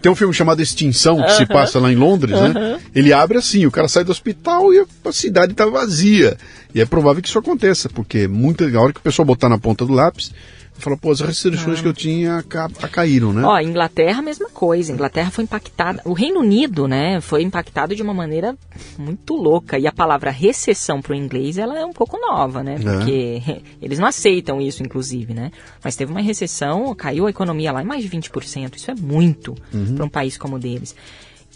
[0.00, 1.36] Tem um filme chamado Extinção, que uh -huh.
[1.36, 2.54] se passa lá em Londres, uh -huh.
[2.54, 2.80] né?
[2.94, 6.38] Ele abre assim, o cara sai do hospital e a cidade está vazia.
[6.74, 9.58] E é provável que isso aconteça, porque muita, a hora que o pessoal botar na
[9.58, 10.32] ponta do lápis,
[10.80, 11.82] Fala, pô, as restrições ah.
[11.82, 13.42] que eu tinha ca caíram, né?
[13.44, 14.92] Ó, Inglaterra, mesma coisa.
[14.92, 16.02] Inglaterra foi impactada.
[16.04, 18.56] O Reino Unido, né, foi impactado de uma maneira
[18.98, 19.78] muito louca.
[19.78, 22.74] E a palavra recessão para o inglês, ela é um pouco nova, né?
[22.74, 22.78] É.
[22.78, 23.60] Porque é.
[23.80, 25.50] eles não aceitam isso, inclusive, né?
[25.82, 28.76] Mas teve uma recessão, caiu a economia lá em mais de 20%.
[28.76, 29.94] Isso é muito uhum.
[29.94, 30.94] para um país como o deles.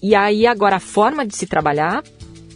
[0.02, 2.02] E aí, agora, a forma de se trabalhar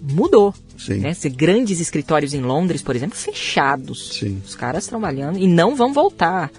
[0.03, 0.55] mudou.
[0.77, 0.99] Sim.
[0.99, 1.13] Né?
[1.35, 4.19] Grandes escritórios em Londres, por exemplo, fechados.
[4.19, 4.41] Sim.
[4.45, 6.51] Os caras trabalhando e não vão voltar.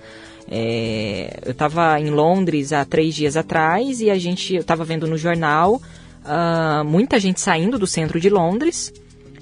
[0.52, 5.06] É, eu estava em Londres há três dias atrás e a gente, eu estava vendo
[5.06, 8.92] no jornal uh, muita gente saindo do centro de Londres,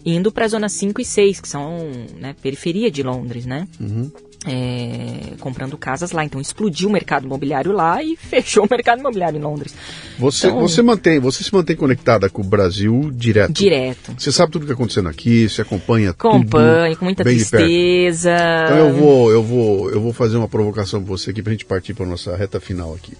[0.06, 1.89] indo para a zona 5 e 6, que são
[2.20, 3.68] né, periferia de Londres, né?
[3.80, 4.12] Uhum
[4.48, 6.24] é, comprando casas lá.
[6.24, 9.74] Então explodiu o mercado imobiliário lá e fechou o mercado imobiliário em Londres.
[10.18, 13.52] Você, então, você mantém, você se mantém conectada com o Brasil direto?
[13.52, 14.14] Direto.
[14.18, 18.36] Você sabe tudo o que está acontecendo aqui, você acompanha Acompanho, com muita tristeza.
[18.66, 21.54] Então eu vou, eu vou, eu vou fazer uma provocação para você aqui para a
[21.54, 23.14] gente partir para nossa reta final aqui.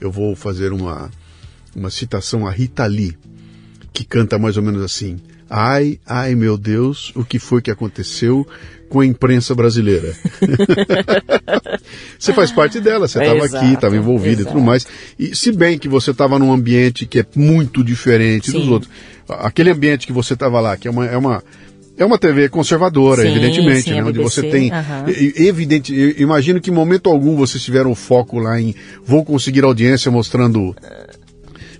[0.00, 1.10] Eu vou fazer uma,
[1.76, 3.16] uma citação a Rita Lee,
[3.92, 5.18] que canta mais ou menos assim.
[5.48, 8.46] Ai, ai meu Deus, o que foi que aconteceu
[8.88, 10.12] com a imprensa brasileira.
[12.18, 14.48] você faz parte dela, você estava aqui, estava envolvido exato.
[14.48, 14.86] e tudo mais.
[15.18, 18.58] E se bem que você estava num ambiente que é muito diferente Sim.
[18.58, 18.90] dos outros,
[19.28, 21.42] aquele ambiente que você estava lá, que é uma, é uma
[21.96, 24.02] é uma TV conservadora, sim, evidentemente, sim, né?
[24.02, 24.72] onde você tem.
[25.36, 28.74] Evidente, imagino que em momento algum vocês tiveram foco lá em
[29.04, 30.74] vou conseguir audiência mostrando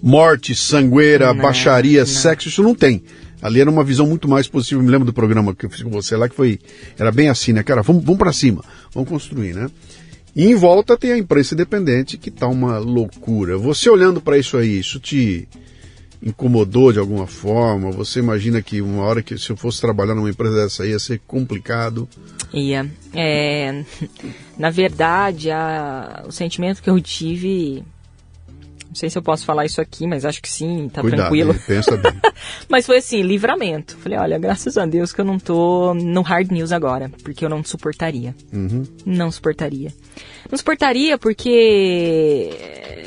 [0.02, 2.06] morte, sangueira, não, baixaria, não.
[2.06, 3.02] sexo, isso não tem.
[3.42, 4.80] Ali era uma visão muito mais positiva.
[4.80, 6.58] Eu me lembro do programa que eu fiz com você lá, que foi.
[6.98, 7.82] Era bem assim, né, cara?
[7.82, 9.70] Vamos, vamos para cima, vamos construir, né?
[10.34, 13.56] E em volta tem a imprensa independente, que tá uma loucura.
[13.58, 15.48] Você olhando para isso aí, isso te
[16.22, 17.90] incomodou de alguma forma?
[17.90, 21.20] Você imagina que uma hora que se eu fosse trabalhar numa empresa dessa ia ser
[21.26, 22.08] complicado?
[22.52, 22.88] Ia.
[23.14, 23.84] É,
[24.58, 27.82] na verdade, a, o sentimento que eu tive
[28.90, 31.54] Não sei se eu posso falar isso aqui, mas acho que sim, tá Cuidado, tranquilo.
[31.64, 32.12] pensa bem.
[32.68, 33.96] mas foi assim, livramento.
[33.98, 37.48] Falei, olha, graças a Deus que eu não tô no hard news agora, porque eu
[37.48, 38.34] não suportaria.
[38.52, 38.82] Uhum.
[39.06, 39.92] Não suportaria.
[40.50, 42.50] Não suportaria porque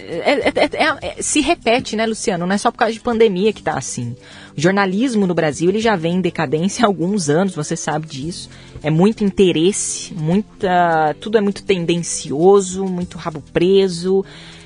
[0.08, 2.46] é, é, é, se repete, né, Luciano?
[2.46, 4.16] Não é só por causa de pandemia que tá assim.
[4.56, 8.50] O jornalismo no Brasil ele já vem em decadência há alguns anos, você sabe disso.
[8.82, 14.24] É muito interesse, muita, tudo é muito tendencioso, muito rabo preso.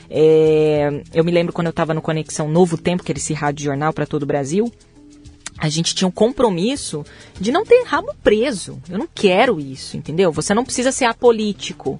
[0.10, 3.66] É, eu me lembro quando eu estava no Conexão Novo Tempo, que era esse rádio
[3.66, 4.72] jornal para todo o Brasil,
[5.58, 7.04] a gente tinha um compromisso
[7.40, 8.80] de não ter rabo preso.
[8.90, 10.32] Eu não quero isso, entendeu?
[10.32, 12.00] Você não precisa ser apolítico,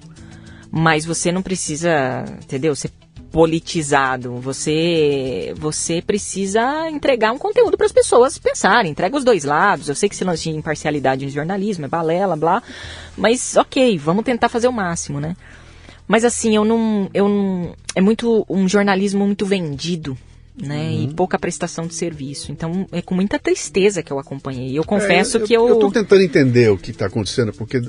[0.70, 2.74] mas você não precisa, entendeu?
[2.76, 2.90] Ser
[3.30, 4.36] politizado.
[4.36, 8.92] Você você precisa entregar um conteúdo para as pessoas pensarem.
[8.92, 9.88] Entrega os dois lados.
[9.88, 12.62] Eu sei que se lance de imparcialidade em jornalismo é balela, blá,
[13.16, 15.36] mas ok, vamos tentar fazer o máximo, né?
[16.08, 20.16] Mas assim, eu não, eu não, é muito um jornalismo muito vendido,
[20.60, 20.88] né?
[20.88, 21.04] Uhum.
[21.04, 22.50] E pouca prestação de serviço.
[22.50, 24.76] Então é com muita tristeza que eu acompanhei.
[24.76, 25.68] Eu confesso é, eu, que eu.
[25.68, 27.80] Eu estou tentando entender o que está acontecendo, porque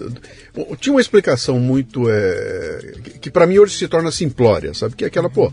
[0.80, 2.10] tinha uma explicação muito.
[2.10, 4.96] É, que, para mim hoje se torna simplória, sabe?
[4.96, 5.52] Que é aquela, pô,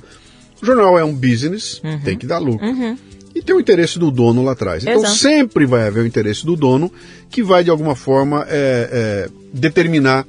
[0.60, 2.00] o jornal é um business, uhum.
[2.00, 2.66] tem que dar lucro.
[2.66, 2.98] Uhum.
[3.34, 4.82] E tem o interesse do dono lá atrás.
[4.82, 5.14] Então Exato.
[5.14, 6.90] sempre vai haver o interesse do dono
[7.30, 10.26] que vai, de alguma forma, é, determinar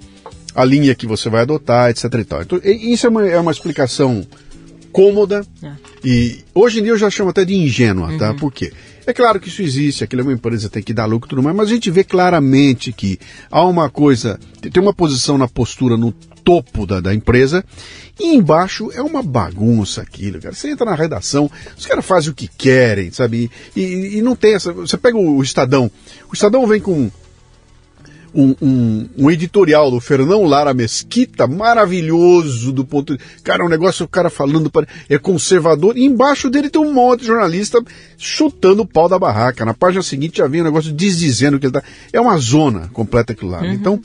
[0.58, 2.06] a linha que você vai adotar, etc.
[2.16, 2.42] E tal.
[2.42, 4.26] Então, isso é uma, é uma explicação
[4.92, 5.72] cômoda É.
[6.04, 8.32] e hoje em dia eu já chamo até de ingênua, tá?
[8.32, 8.38] Uhum.
[8.38, 8.72] Por quê?
[9.06, 11.44] É claro que isso existe, aquilo é uma empresa, tem que dar lucro e tudo
[11.44, 13.20] mais, mas a gente vê claramente que
[13.52, 16.12] há uma coisa, tem uma posição na postura no
[16.44, 17.64] topo da, da empresa
[18.20, 20.56] e embaixo é uma bagunça aquilo, cara.
[20.56, 23.52] Você entra na redação, os caras fazem o que querem, sabe?
[23.76, 24.74] E, e- e não tem essa.
[24.74, 25.92] Você pega o Estadão,
[26.30, 27.12] o Estadão vem com
[28.38, 33.24] um, um- um editorial do Fernão Lara Mesquita, maravilhoso do ponto de.
[33.44, 37.22] Cara, um negócio, o cara falando, para- é conservador, e embaixo dele tem um monte
[37.22, 37.80] de jornalista
[38.18, 39.66] chutando o pau da barraca.
[39.66, 41.84] Na página seguinte já vem um negócio desdizendo que ele tá.
[42.14, 43.62] É uma zona completa aquilo lá.
[43.62, 43.74] né?
[43.74, 44.00] Então.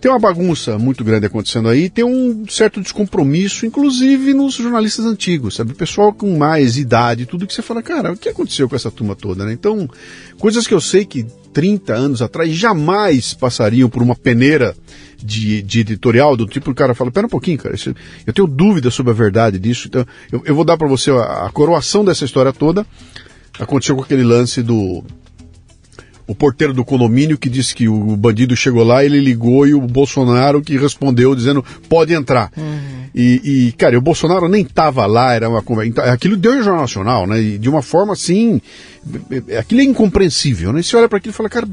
[0.00, 5.56] Tem uma bagunça muito grande acontecendo aí, tem um certo descompromisso, inclusive nos jornalistas antigos,
[5.56, 5.72] sabe?
[5.72, 8.92] O pessoal com mais idade, tudo que você fala, cara, o que aconteceu com essa
[8.92, 9.52] turma toda, né?
[9.52, 9.90] Então,
[10.38, 11.26] coisas que eu sei que
[11.58, 14.76] 30 anos atrás jamais passariam por uma peneira
[15.20, 17.92] de, de editorial, do tipo, o cara fala, pera um pouquinho, cara, isso-
[18.24, 21.46] eu tenho dúvida sobre a verdade disso, então eu, eu vou dar para você a,
[21.46, 22.86] a coroação dessa história toda.
[23.58, 25.02] Aconteceu com aquele lance do
[26.28, 29.80] o porteiro do condomínio que disse que o bandido chegou lá, ele ligou e o
[29.80, 32.52] Bolsonaro que respondeu dizendo pode entrar.
[33.14, 35.88] E, e, cara, o Bolsonaro nem tava lá, era uma conversa.
[35.88, 37.40] então, Aquilo deu em Jornal Nacional, né?
[37.40, 38.60] E de uma forma assim.
[39.58, 40.80] Aquilo é incompreensível, né?
[40.80, 41.66] E você olha para aquilo e fala, cara.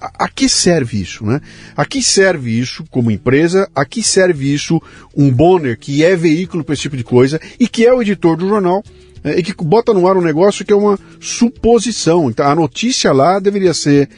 [0.00, 1.40] A, a que serve isso, né?
[1.76, 3.68] A que serve isso como empresa?
[3.74, 4.80] A que serve isso
[5.16, 8.36] um Bonner que é veículo para esse tipo de coisa e que é o editor
[8.36, 8.84] do jornal
[9.36, 12.30] e que bota no ar um negócio que é uma suposição.
[12.30, 14.08] Então, a notícia lá deveria ser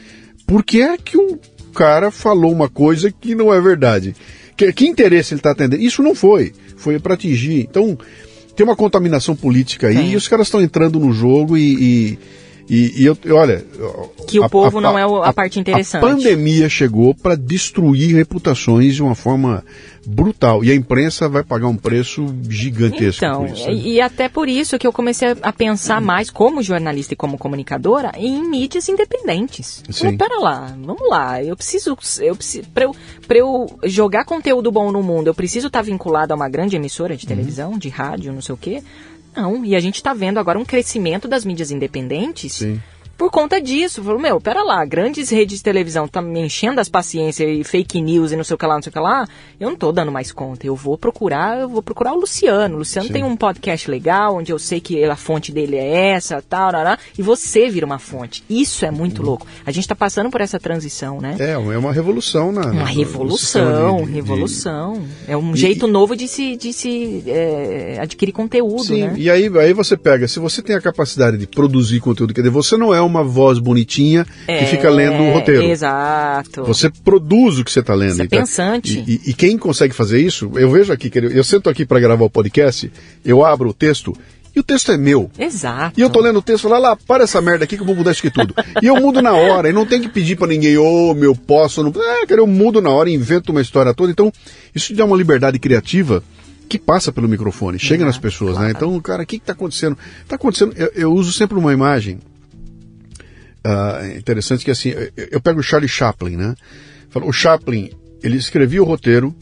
[0.45, 1.39] por que é que o
[1.73, 4.15] cara falou uma coisa que não é verdade?
[4.55, 5.81] Que, que interesse ele está atendendo?
[5.81, 6.53] Isso não foi.
[6.75, 7.61] Foi para atingir.
[7.61, 7.97] Então,
[8.55, 11.73] tem uma contaminação política aí e os caras estão entrando no jogo e.
[11.73, 12.19] e
[12.73, 13.65] e, e eu, olha.
[14.27, 16.05] Que o povo não é a parte interessante.
[16.05, 19.63] A pandemia chegou para destruir reputações de uma forma
[20.05, 20.63] brutal.
[20.63, 23.67] E a imprensa vai pagar um preço gigantesco Então, isso.
[23.67, 23.73] né?
[23.73, 28.11] e, até por isso que eu comecei a pensar mais como jornalista e como comunicadora
[28.15, 29.83] em mídias independentes.
[29.89, 30.17] Sim.
[30.17, 32.95] pera lá, vamos lá, eu preciso, eu preciso para eu,
[33.27, 37.11] pra eu jogar conteúdo bom no mundo, eu preciso estar vinculado a uma grande emissora
[37.13, 37.17] Uhum.
[37.17, 38.81] de televisão, de rádio, não sei o quê.
[39.35, 42.81] Não, e a gente está vendo agora um crescimento das mídias independentes Sim.
[43.21, 44.03] Por conta disso.
[44.03, 48.01] Falou, meu, pera lá, grandes redes de televisão estão me enchendo as paciências e fake
[48.01, 49.27] news e não sei o que lá, não sei o que lá.
[49.59, 50.65] Eu não tô dando mais conta.
[50.65, 52.73] Eu vou procurar, eu vou procurar o Luciano.
[52.75, 53.13] O Luciano Sim.
[53.13, 56.83] tem um podcast legal, onde eu sei que a fonte dele é essa, tal, tal,
[56.83, 58.43] tal, e você vira uma fonte.
[58.49, 59.45] Isso é muito louco.
[59.63, 61.35] A gente tá passando por essa transição, né?
[61.39, 62.71] É, é uma revolução na.
[62.71, 65.03] Uma revolução, de- de- revolução.
[65.27, 69.13] É um E- jeito novo de se, de se é, adquirir conteúdo, Sim, né?
[69.15, 72.49] e aí, aí você pega, se você tem a capacidade de produzir conteúdo, quer dizer,
[72.51, 75.63] você não é uma voz bonitinha que fica lendo o roteiro.
[75.63, 76.63] É, Exato.
[76.63, 78.15] Você produz o que você está lendo.
[78.15, 79.03] Você é Então, pensante.
[79.07, 82.29] E, e- quem consegue fazer isso, eu vejo aqui, eu sento aqui para gravar o
[82.29, 82.91] podcast,
[83.23, 84.15] eu abro o texto
[84.55, 85.29] e o texto é meu.
[85.39, 85.97] Exato.
[85.99, 87.87] E eu tô lendo o texto e falo, lá, para essa merda aqui que eu
[87.87, 88.53] vou mudar isso aqui tudo.
[88.81, 91.81] e eu mudo na hora, e não tem que pedir para ninguém, ô, meu, posso,
[91.83, 91.93] não.
[92.01, 94.11] É, cara, eu mudo na hora, invento uma história toda.
[94.11, 94.31] Então,
[94.75, 96.21] isso dá uma liberdade criativa
[96.67, 98.71] que passa pelo microfone, chega É, nas pessoas, né?
[98.71, 98.71] claro.
[98.71, 99.97] Então, cara, o que que tá acontecendo?
[100.27, 102.19] Tá acontecendo, eu, eu uso sempre uma imagem
[103.63, 106.55] ah, interessante que assim, eu, eu pego o Charlie Chaplin, né?
[107.13, 107.91] O Chaplin,
[108.23, 109.35] ele escrevia o roteiro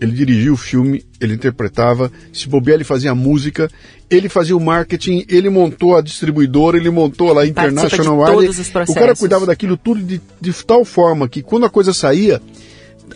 [0.00, 3.70] ele dirigia o filme, ele interpretava, se bobear ele fazia a música,
[4.10, 8.72] ele fazia o marketing, ele montou a distribuidora, ele montou lá a International Wireless.
[8.88, 12.42] O cara cuidava daquilo tudo de, de tal forma que quando a coisa saía,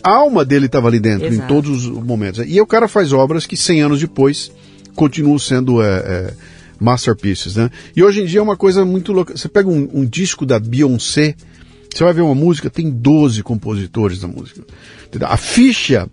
[0.01, 1.43] a alma dele estava ali dentro, Exato.
[1.43, 2.43] em todos os momentos.
[2.47, 4.51] E o cara faz obras que 100 anos depois
[4.95, 6.33] continuam sendo é, é,
[6.79, 7.69] masterpieces, né?
[7.95, 9.35] E hoje em dia é uma coisa muito louca.
[9.35, 11.35] Você pega um, um disco da Beyoncé,
[11.93, 14.63] você vai ver uma música, tem 12 compositores da música.
[15.21, 16.09] A ficha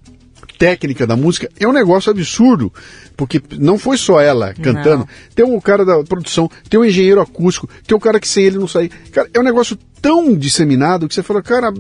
[0.59, 2.72] técnica da música é um negócio absurdo,
[3.16, 4.98] porque não foi só ela cantando.
[4.98, 5.09] Não.
[5.34, 8.59] Tem um cara da produção, tem um engenheiro acústico, tem um cara que sem ele
[8.59, 8.90] não sai.
[9.12, 11.72] Cara, é um negócio tão disseminado que você fala, cara,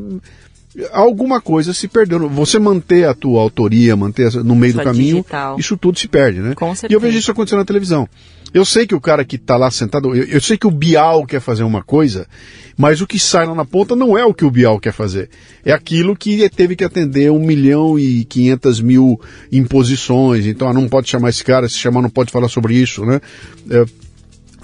[0.92, 2.28] alguma coisa se perdeu.
[2.28, 5.58] Você manter a tua autoria, manter no meio do caminho, digital.
[5.58, 6.54] isso tudo se perde, né?
[6.54, 6.92] Com certeza.
[6.92, 8.08] E eu vejo isso acontecendo na televisão.
[8.56, 11.26] Eu sei que o cara que está lá sentado, eu, eu, sei que o Bial
[11.26, 12.26] quer fazer uma coisa,
[12.74, 15.28] mas o que sai lá na ponta não é o que o Bial quer fazer.
[15.62, 19.20] É aquilo que teve que atender um milhão e quinhentas mil
[19.52, 20.46] imposições.
[20.46, 23.20] Então, ah, não pode chamar esse cara, se chamar não pode falar sobre isso, né?
[23.68, 23.84] É,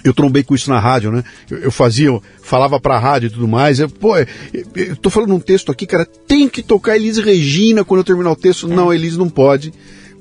[0.02, 1.22] eu trombei com isso na rádio, né?
[1.50, 3.78] Eu, eu fazia, eu falava pra rádio e tudo mais.
[3.78, 4.26] Eu, pô, eu,
[4.74, 8.30] eu tô falando um texto aqui, cara, tem que tocar Elis Regina quando eu terminar
[8.30, 8.72] o texto.
[8.72, 8.74] É.
[8.74, 9.70] Não, Elis não pode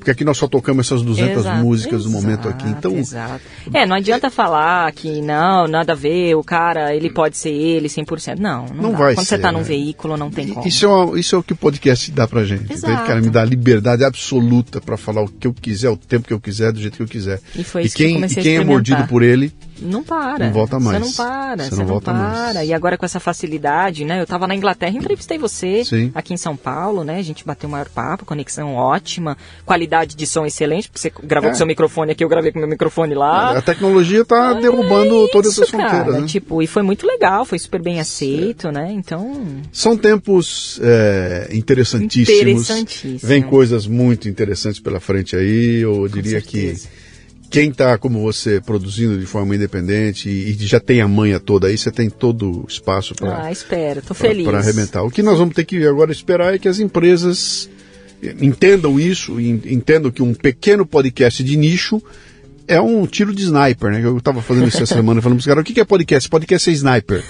[0.01, 2.67] porque aqui nós só tocamos essas 200 exato, músicas no momento aqui.
[2.67, 3.43] Então, exato.
[3.71, 7.87] É, não adianta falar que não, nada a ver, o cara, ele pode ser ele
[7.87, 8.39] 100%.
[8.39, 9.63] Não, não, não vai Quando ser, você tá num né?
[9.63, 10.67] veículo, não tem como.
[10.67, 12.73] Isso é, uma, isso é o que o podcast dá pra gente.
[12.73, 13.05] Exato.
[13.05, 16.39] Cara, me dá liberdade absoluta para falar o que eu quiser, o tempo que eu
[16.39, 17.39] quiser, do jeito que eu quiser.
[17.55, 20.45] E foi e isso quem, que e quem é mordido por ele não para.
[20.45, 20.97] Não volta mais.
[20.97, 22.53] Você não para, você, não, não volta para.
[22.53, 22.69] Mais.
[22.69, 24.19] E agora com essa facilidade, né?
[24.19, 26.11] Eu estava na Inglaterra, entrevistei você Sim.
[26.13, 27.17] aqui em São Paulo, né?
[27.17, 31.49] A gente bateu o maior papo, conexão ótima, qualidade de som excelente, porque você gravou
[31.49, 31.51] é.
[31.51, 33.57] com seu microfone aqui, eu gravei com meu microfone lá.
[33.57, 36.27] A tecnologia está é derrubando isso, todas essas fronteiras, né?
[36.27, 38.71] Tipo, e foi muito legal, foi super bem aceito, é.
[38.71, 38.91] né?
[38.91, 39.45] Então...
[39.71, 42.41] São tempos é, interessantíssimos.
[42.41, 43.21] Interessantíssimos.
[43.23, 46.75] Vem coisas muito interessantes pela frente aí, eu diria que
[47.51, 51.67] quem está como você produzindo de forma independente e, e, já tem a manha toda
[51.67, 53.45] aí, você tem todo o espaço para.
[53.45, 54.45] Ah, espero, tô feliz.
[54.45, 55.03] Para arrebentar.
[55.03, 57.69] O que nós vamos ter que agora esperar é que as empresas
[58.39, 62.01] entendam isso, entendam que um pequeno podcast de nicho
[62.67, 64.01] é um tiro de sniper, né?
[64.01, 66.29] Eu estava fazendo isso essa semana falando para os caras, o que é podcast?
[66.29, 67.23] Podcast é sniper.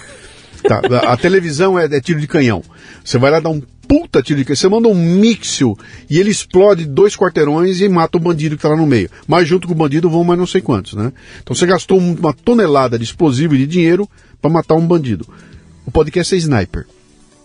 [0.64, 2.62] Tá, a, a televisão é, é, tiro de canhão.
[3.04, 3.62] Você vai lá dar um
[3.92, 4.46] puta canhão.
[4.48, 5.78] Você manda um míxel
[6.10, 9.10] e ele explode dois quarteirões e mata o bandido que está lá no meio.
[9.28, 11.12] Mas junto com o bandido vão mais não sei quantos, né?
[11.44, 14.10] Então você gastou uma tonelada de explosivo e de dinheiro
[14.42, 15.28] para matar um bandido.
[15.86, 16.86] O podcast é sniper.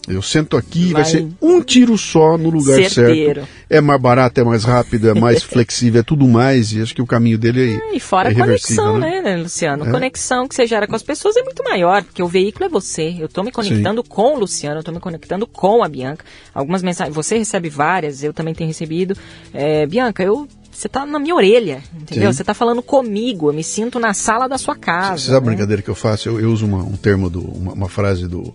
[0.08, 3.40] Eu sento aqui, vai, vai ser um tiro só no lugar Certeiro.
[3.40, 3.48] certo.
[3.68, 6.72] É mais barato, é mais rápido, é mais flexível, é tudo mais.
[6.72, 7.92] E acho que o caminho dele é.
[7.92, 9.20] é e fora é a conexão, né?
[9.20, 9.86] né, Luciano?
[9.86, 9.90] É.
[9.90, 13.16] Conexão que você gera com as pessoas é muito maior, porque o veículo é você.
[13.18, 14.08] Eu estou me conectando Sim.
[14.08, 16.24] com o Luciano, eu estou me conectando com a Bianca.
[16.54, 19.16] Algumas mensagens, você recebe várias, eu também tenho recebido.
[19.52, 20.46] É, Bianca, eu
[20.76, 22.30] você tá na minha orelha, entendeu?
[22.30, 22.36] Sim.
[22.36, 25.16] Você tá falando comigo, eu me sinto na sala da sua casa.
[25.16, 25.52] Você sabe né?
[25.52, 26.28] a brincadeira que eu faço?
[26.28, 28.54] Eu, eu uso uma, um termo, do, uma, uma frase do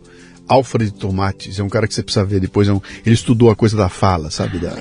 [0.51, 3.55] Alfred Tomates, é um cara que você precisa ver depois, é um, ele estudou a
[3.55, 4.59] coisa da fala, sabe?
[4.59, 4.75] Da,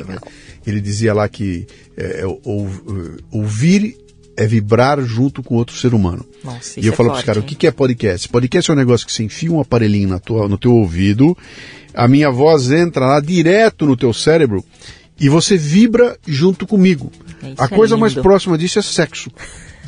[0.67, 1.65] ele dizia lá que
[1.97, 2.69] é, é ou,
[3.31, 3.97] ouvir
[4.37, 6.25] é vibrar junto com outro ser humano.
[6.43, 8.29] Nossa, e eu é falo para os caras, o que é podcast?
[8.29, 11.37] Podcast é um negócio que você enfia um aparelhinho na tua, no teu ouvido,
[11.95, 14.65] a minha voz entra lá direto no teu cérebro
[15.21, 17.13] e você vibra junto comigo.
[17.43, 19.31] Isso a coisa é mais próxima disso é sexo.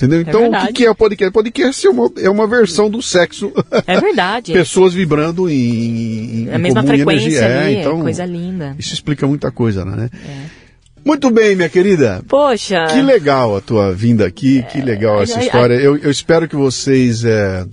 [0.03, 0.21] Entendeu?
[0.21, 1.33] Então, é o que, é o podcast?
[1.33, 3.53] Podcast é uma, é uma versão do sexo.
[3.87, 4.51] É verdade.
[4.53, 7.47] Pessoas vibrando em, em a mesma frequência.
[7.47, 8.75] Ali, é, então, coisa linda.
[8.77, 10.11] Isso explica muita coisa, né?
[10.13, 10.63] É.
[11.05, 12.21] Muito bem, minha querida.
[12.29, 12.87] Poxa.
[12.87, 15.75] Que legal a tua vinda aqui, é, que legal essa história.
[15.75, 17.65] Eu, eu espero que vocês é,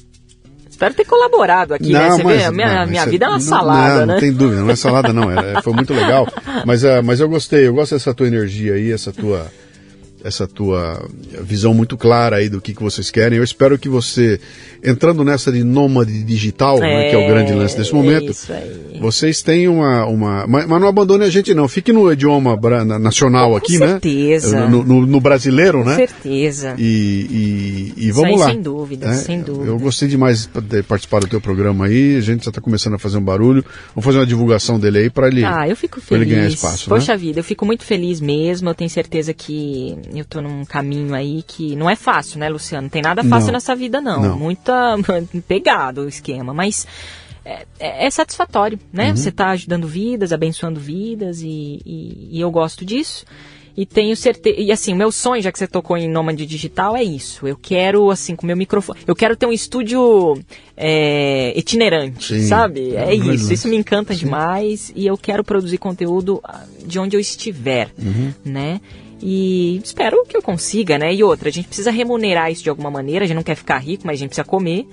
[0.69, 2.09] espero ter colaborado aqui, não, né?
[2.11, 4.13] Você mas, vê, a minha, não, minha é, vida é uma não, salada, não, né?
[4.13, 6.27] Não tem dúvida, não é salada não, é, foi muito legal.
[6.65, 9.49] Mas, uh, mas eu gostei, eu gosto dessa tua energia aí, essa tua
[10.23, 11.07] essa tua
[11.41, 13.37] visão muito clara aí do que, que vocês querem.
[13.37, 14.39] Eu espero que você,
[14.83, 18.89] entrando nessa de nômade digital, é, né, que é o grande lance desse momento, é
[18.99, 20.05] vocês tenham uma.
[20.05, 21.67] uma mas, mas, não abandone a gente, não.
[21.67, 22.57] Fique no idioma
[22.99, 24.59] nacional aqui, certeza.
[24.59, 24.67] né?
[24.67, 25.95] No, no, no brasileiro, Com né?
[25.95, 26.75] certeza.
[26.77, 28.51] E, e, e vamos Isso lá.
[28.51, 29.67] Sem dúvida, É, sem dúvida.
[29.67, 32.17] Eu gostei demais de participar do teu programa aí.
[32.17, 33.63] A gente já está começando a fazer um barulho.
[33.95, 36.37] Vamos fazer uma divulgação dele aí para ele, Ah, eu fico pra ele feliz.
[36.37, 36.89] ganhar espaço.
[36.89, 37.17] Poxa né?
[37.17, 38.69] vida, eu fico muito feliz mesmo.
[38.69, 42.83] Eu tenho certeza que eu tô num caminho aí que não é fácil, né, Luciano?
[42.83, 43.53] Não tem nada fácil Não.
[43.53, 44.21] nessa vida, não.
[44.21, 44.37] Não.
[44.69, 46.85] Muita pegado o esquema, mas
[47.45, 49.09] é, é- é satisfatório, né?
[49.09, 49.15] Uhum.
[49.15, 53.25] Você tá ajudando vidas, abençoando vidas e, e- e eu gosto disso.
[53.77, 54.59] E tenho certeza.
[54.59, 57.47] E assim, meu sonho, já que você tocou em Nômade Digital, é isso.
[57.47, 58.99] Eu quero, assim, com meu microfone.
[59.07, 60.37] Eu quero ter um estúdio
[60.75, 62.47] é, itinerante, Sim.
[62.47, 62.93] sabe?
[62.93, 63.53] É, é isso.
[63.53, 64.21] Isso me encanta Sim.
[64.25, 64.91] demais.
[64.95, 68.33] E eu quero produzir conteúdo ah, de onde eu estiver, uhum.
[68.43, 68.81] né?
[69.21, 71.13] E espero que eu consiga, né?
[71.13, 73.25] E outra, a gente precisa remunerar isso de alguma maneira.
[73.25, 74.87] A gente não quer ficar rico, mas a gente precisa comer.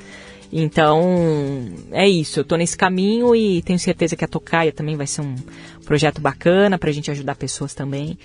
[0.53, 2.41] Então, é isso.
[2.41, 5.35] Eu tô nesse caminho e tenho certeza que a Tocaia também vai ser um
[5.85, 8.19] projeto bacana pra gente ajudar pessoas também.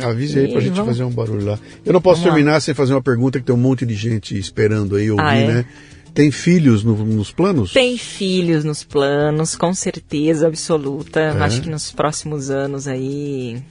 [0.00, 0.88] Avise aí pra gente vamos...
[0.88, 1.58] fazer um barulho lá.
[1.84, 2.60] Eu não posso vamos terminar lá.
[2.60, 5.46] sem fazer uma pergunta que tem um monte de gente esperando aí ouvir, ah, é?
[5.46, 5.64] né?
[6.12, 7.72] Tem filhos no, nos planos?
[7.72, 11.20] Tem filhos nos planos, com certeza absoluta.
[11.20, 11.30] É.
[11.42, 13.62] Acho que nos próximos anos aí,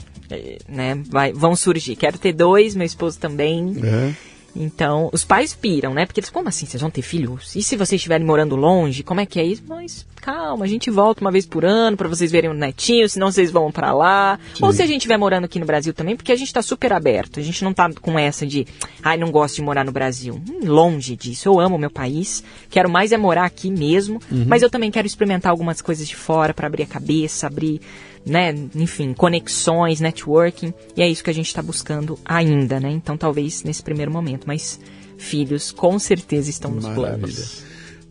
[0.67, 1.95] né, vai, vão surgir.
[1.95, 3.75] Quero ter dois, meu esposo também.
[3.83, 4.13] É.
[4.55, 6.05] Então, os pais piram, né?
[6.05, 7.55] Porque eles, como assim, vocês vão ter filhos?
[7.55, 9.63] E se vocês estiverem morando longe, como é que é isso?
[9.67, 13.31] Mas calma, a gente volta uma vez por ano para vocês verem o netinho, senão
[13.31, 14.39] vocês vão para lá.
[14.55, 14.65] Sim.
[14.65, 16.91] Ou se a gente estiver morando aqui no Brasil também, porque a gente tá super
[16.93, 17.39] aberto.
[17.39, 18.67] A gente não tá com essa de,
[19.01, 20.41] ai, não gosto de morar no Brasil.
[20.49, 21.47] Hum, longe disso.
[21.47, 24.45] Eu amo o meu país, quero mais é morar aqui mesmo, uhum.
[24.47, 27.81] mas eu também quero experimentar algumas coisas de fora para abrir a cabeça, abrir
[28.25, 32.89] né, enfim, conexões, networking, e é isso que a gente está buscando ainda, né?
[32.91, 34.79] Então, talvez nesse primeiro momento, mas
[35.17, 37.17] filhos com certeza estão nos Maravilha.
[37.17, 37.68] planos.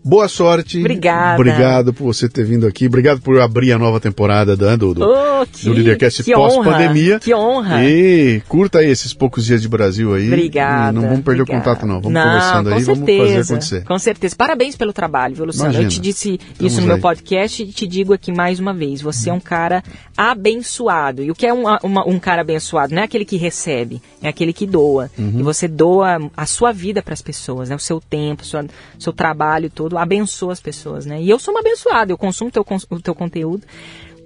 [0.09, 0.78] Boa sorte.
[0.78, 1.35] Obrigada.
[1.35, 2.86] Obrigado por você ter vindo aqui.
[2.86, 7.20] Obrigado por abrir a nova temporada do, do, do, oh, que, do Leadercast pós-pandemia.
[7.20, 7.85] Que honra.
[7.85, 10.26] E curta aí esses poucos dias de Brasil aí.
[10.28, 10.93] Obrigada.
[10.93, 11.62] não vamos perder obrigada.
[11.62, 12.01] o contato, não.
[12.01, 13.85] Vamos não, conversando aí, certeza, vamos fazer acontecer.
[13.85, 14.35] Com certeza.
[14.35, 15.72] Parabéns pelo trabalho, viu, Luciano?
[15.72, 15.85] Imagina.
[15.85, 16.86] Eu te disse isso no aí.
[16.86, 19.02] meu podcast e te digo aqui mais uma vez.
[19.02, 19.85] Você é um cara
[20.16, 21.22] abençoado.
[21.22, 22.94] E o que é um, uma, um cara abençoado?
[22.94, 25.10] Não é aquele que recebe, é aquele que doa.
[25.18, 25.40] Uhum.
[25.40, 27.76] E você doa a sua vida para as pessoas, né?
[27.76, 28.68] O seu tempo, o
[28.98, 31.20] seu trabalho todo, abençoa as pessoas né?
[31.20, 33.62] E eu sou uma abençoada, eu consumo teu, o teu conteúdo.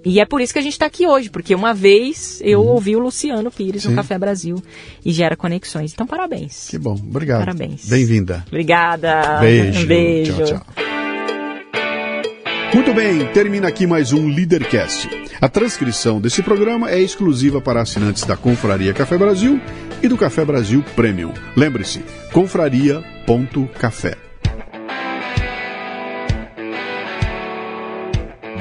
[0.05, 2.67] E é por isso que a gente está aqui hoje, porque uma vez eu uhum.
[2.67, 3.89] ouvi o Luciano Pires Sim.
[3.89, 4.61] no Café Brasil
[5.03, 5.93] e gera conexões.
[5.93, 6.67] Então, parabéns.
[6.69, 7.39] Que bom, obrigado.
[7.39, 7.85] Parabéns.
[7.85, 8.43] Bem-vinda.
[8.47, 9.39] Obrigada.
[9.39, 9.83] Beijo.
[9.83, 10.33] Um beijo.
[10.33, 10.65] Tchau, tchau.
[12.73, 15.07] Muito bem, termina aqui mais um Leadercast.
[15.39, 19.61] A transcrição desse programa é exclusiva para assinantes da Confraria Café Brasil
[20.01, 21.31] e do Café Brasil Premium.
[21.55, 24.32] Lembre-se, confraria.café.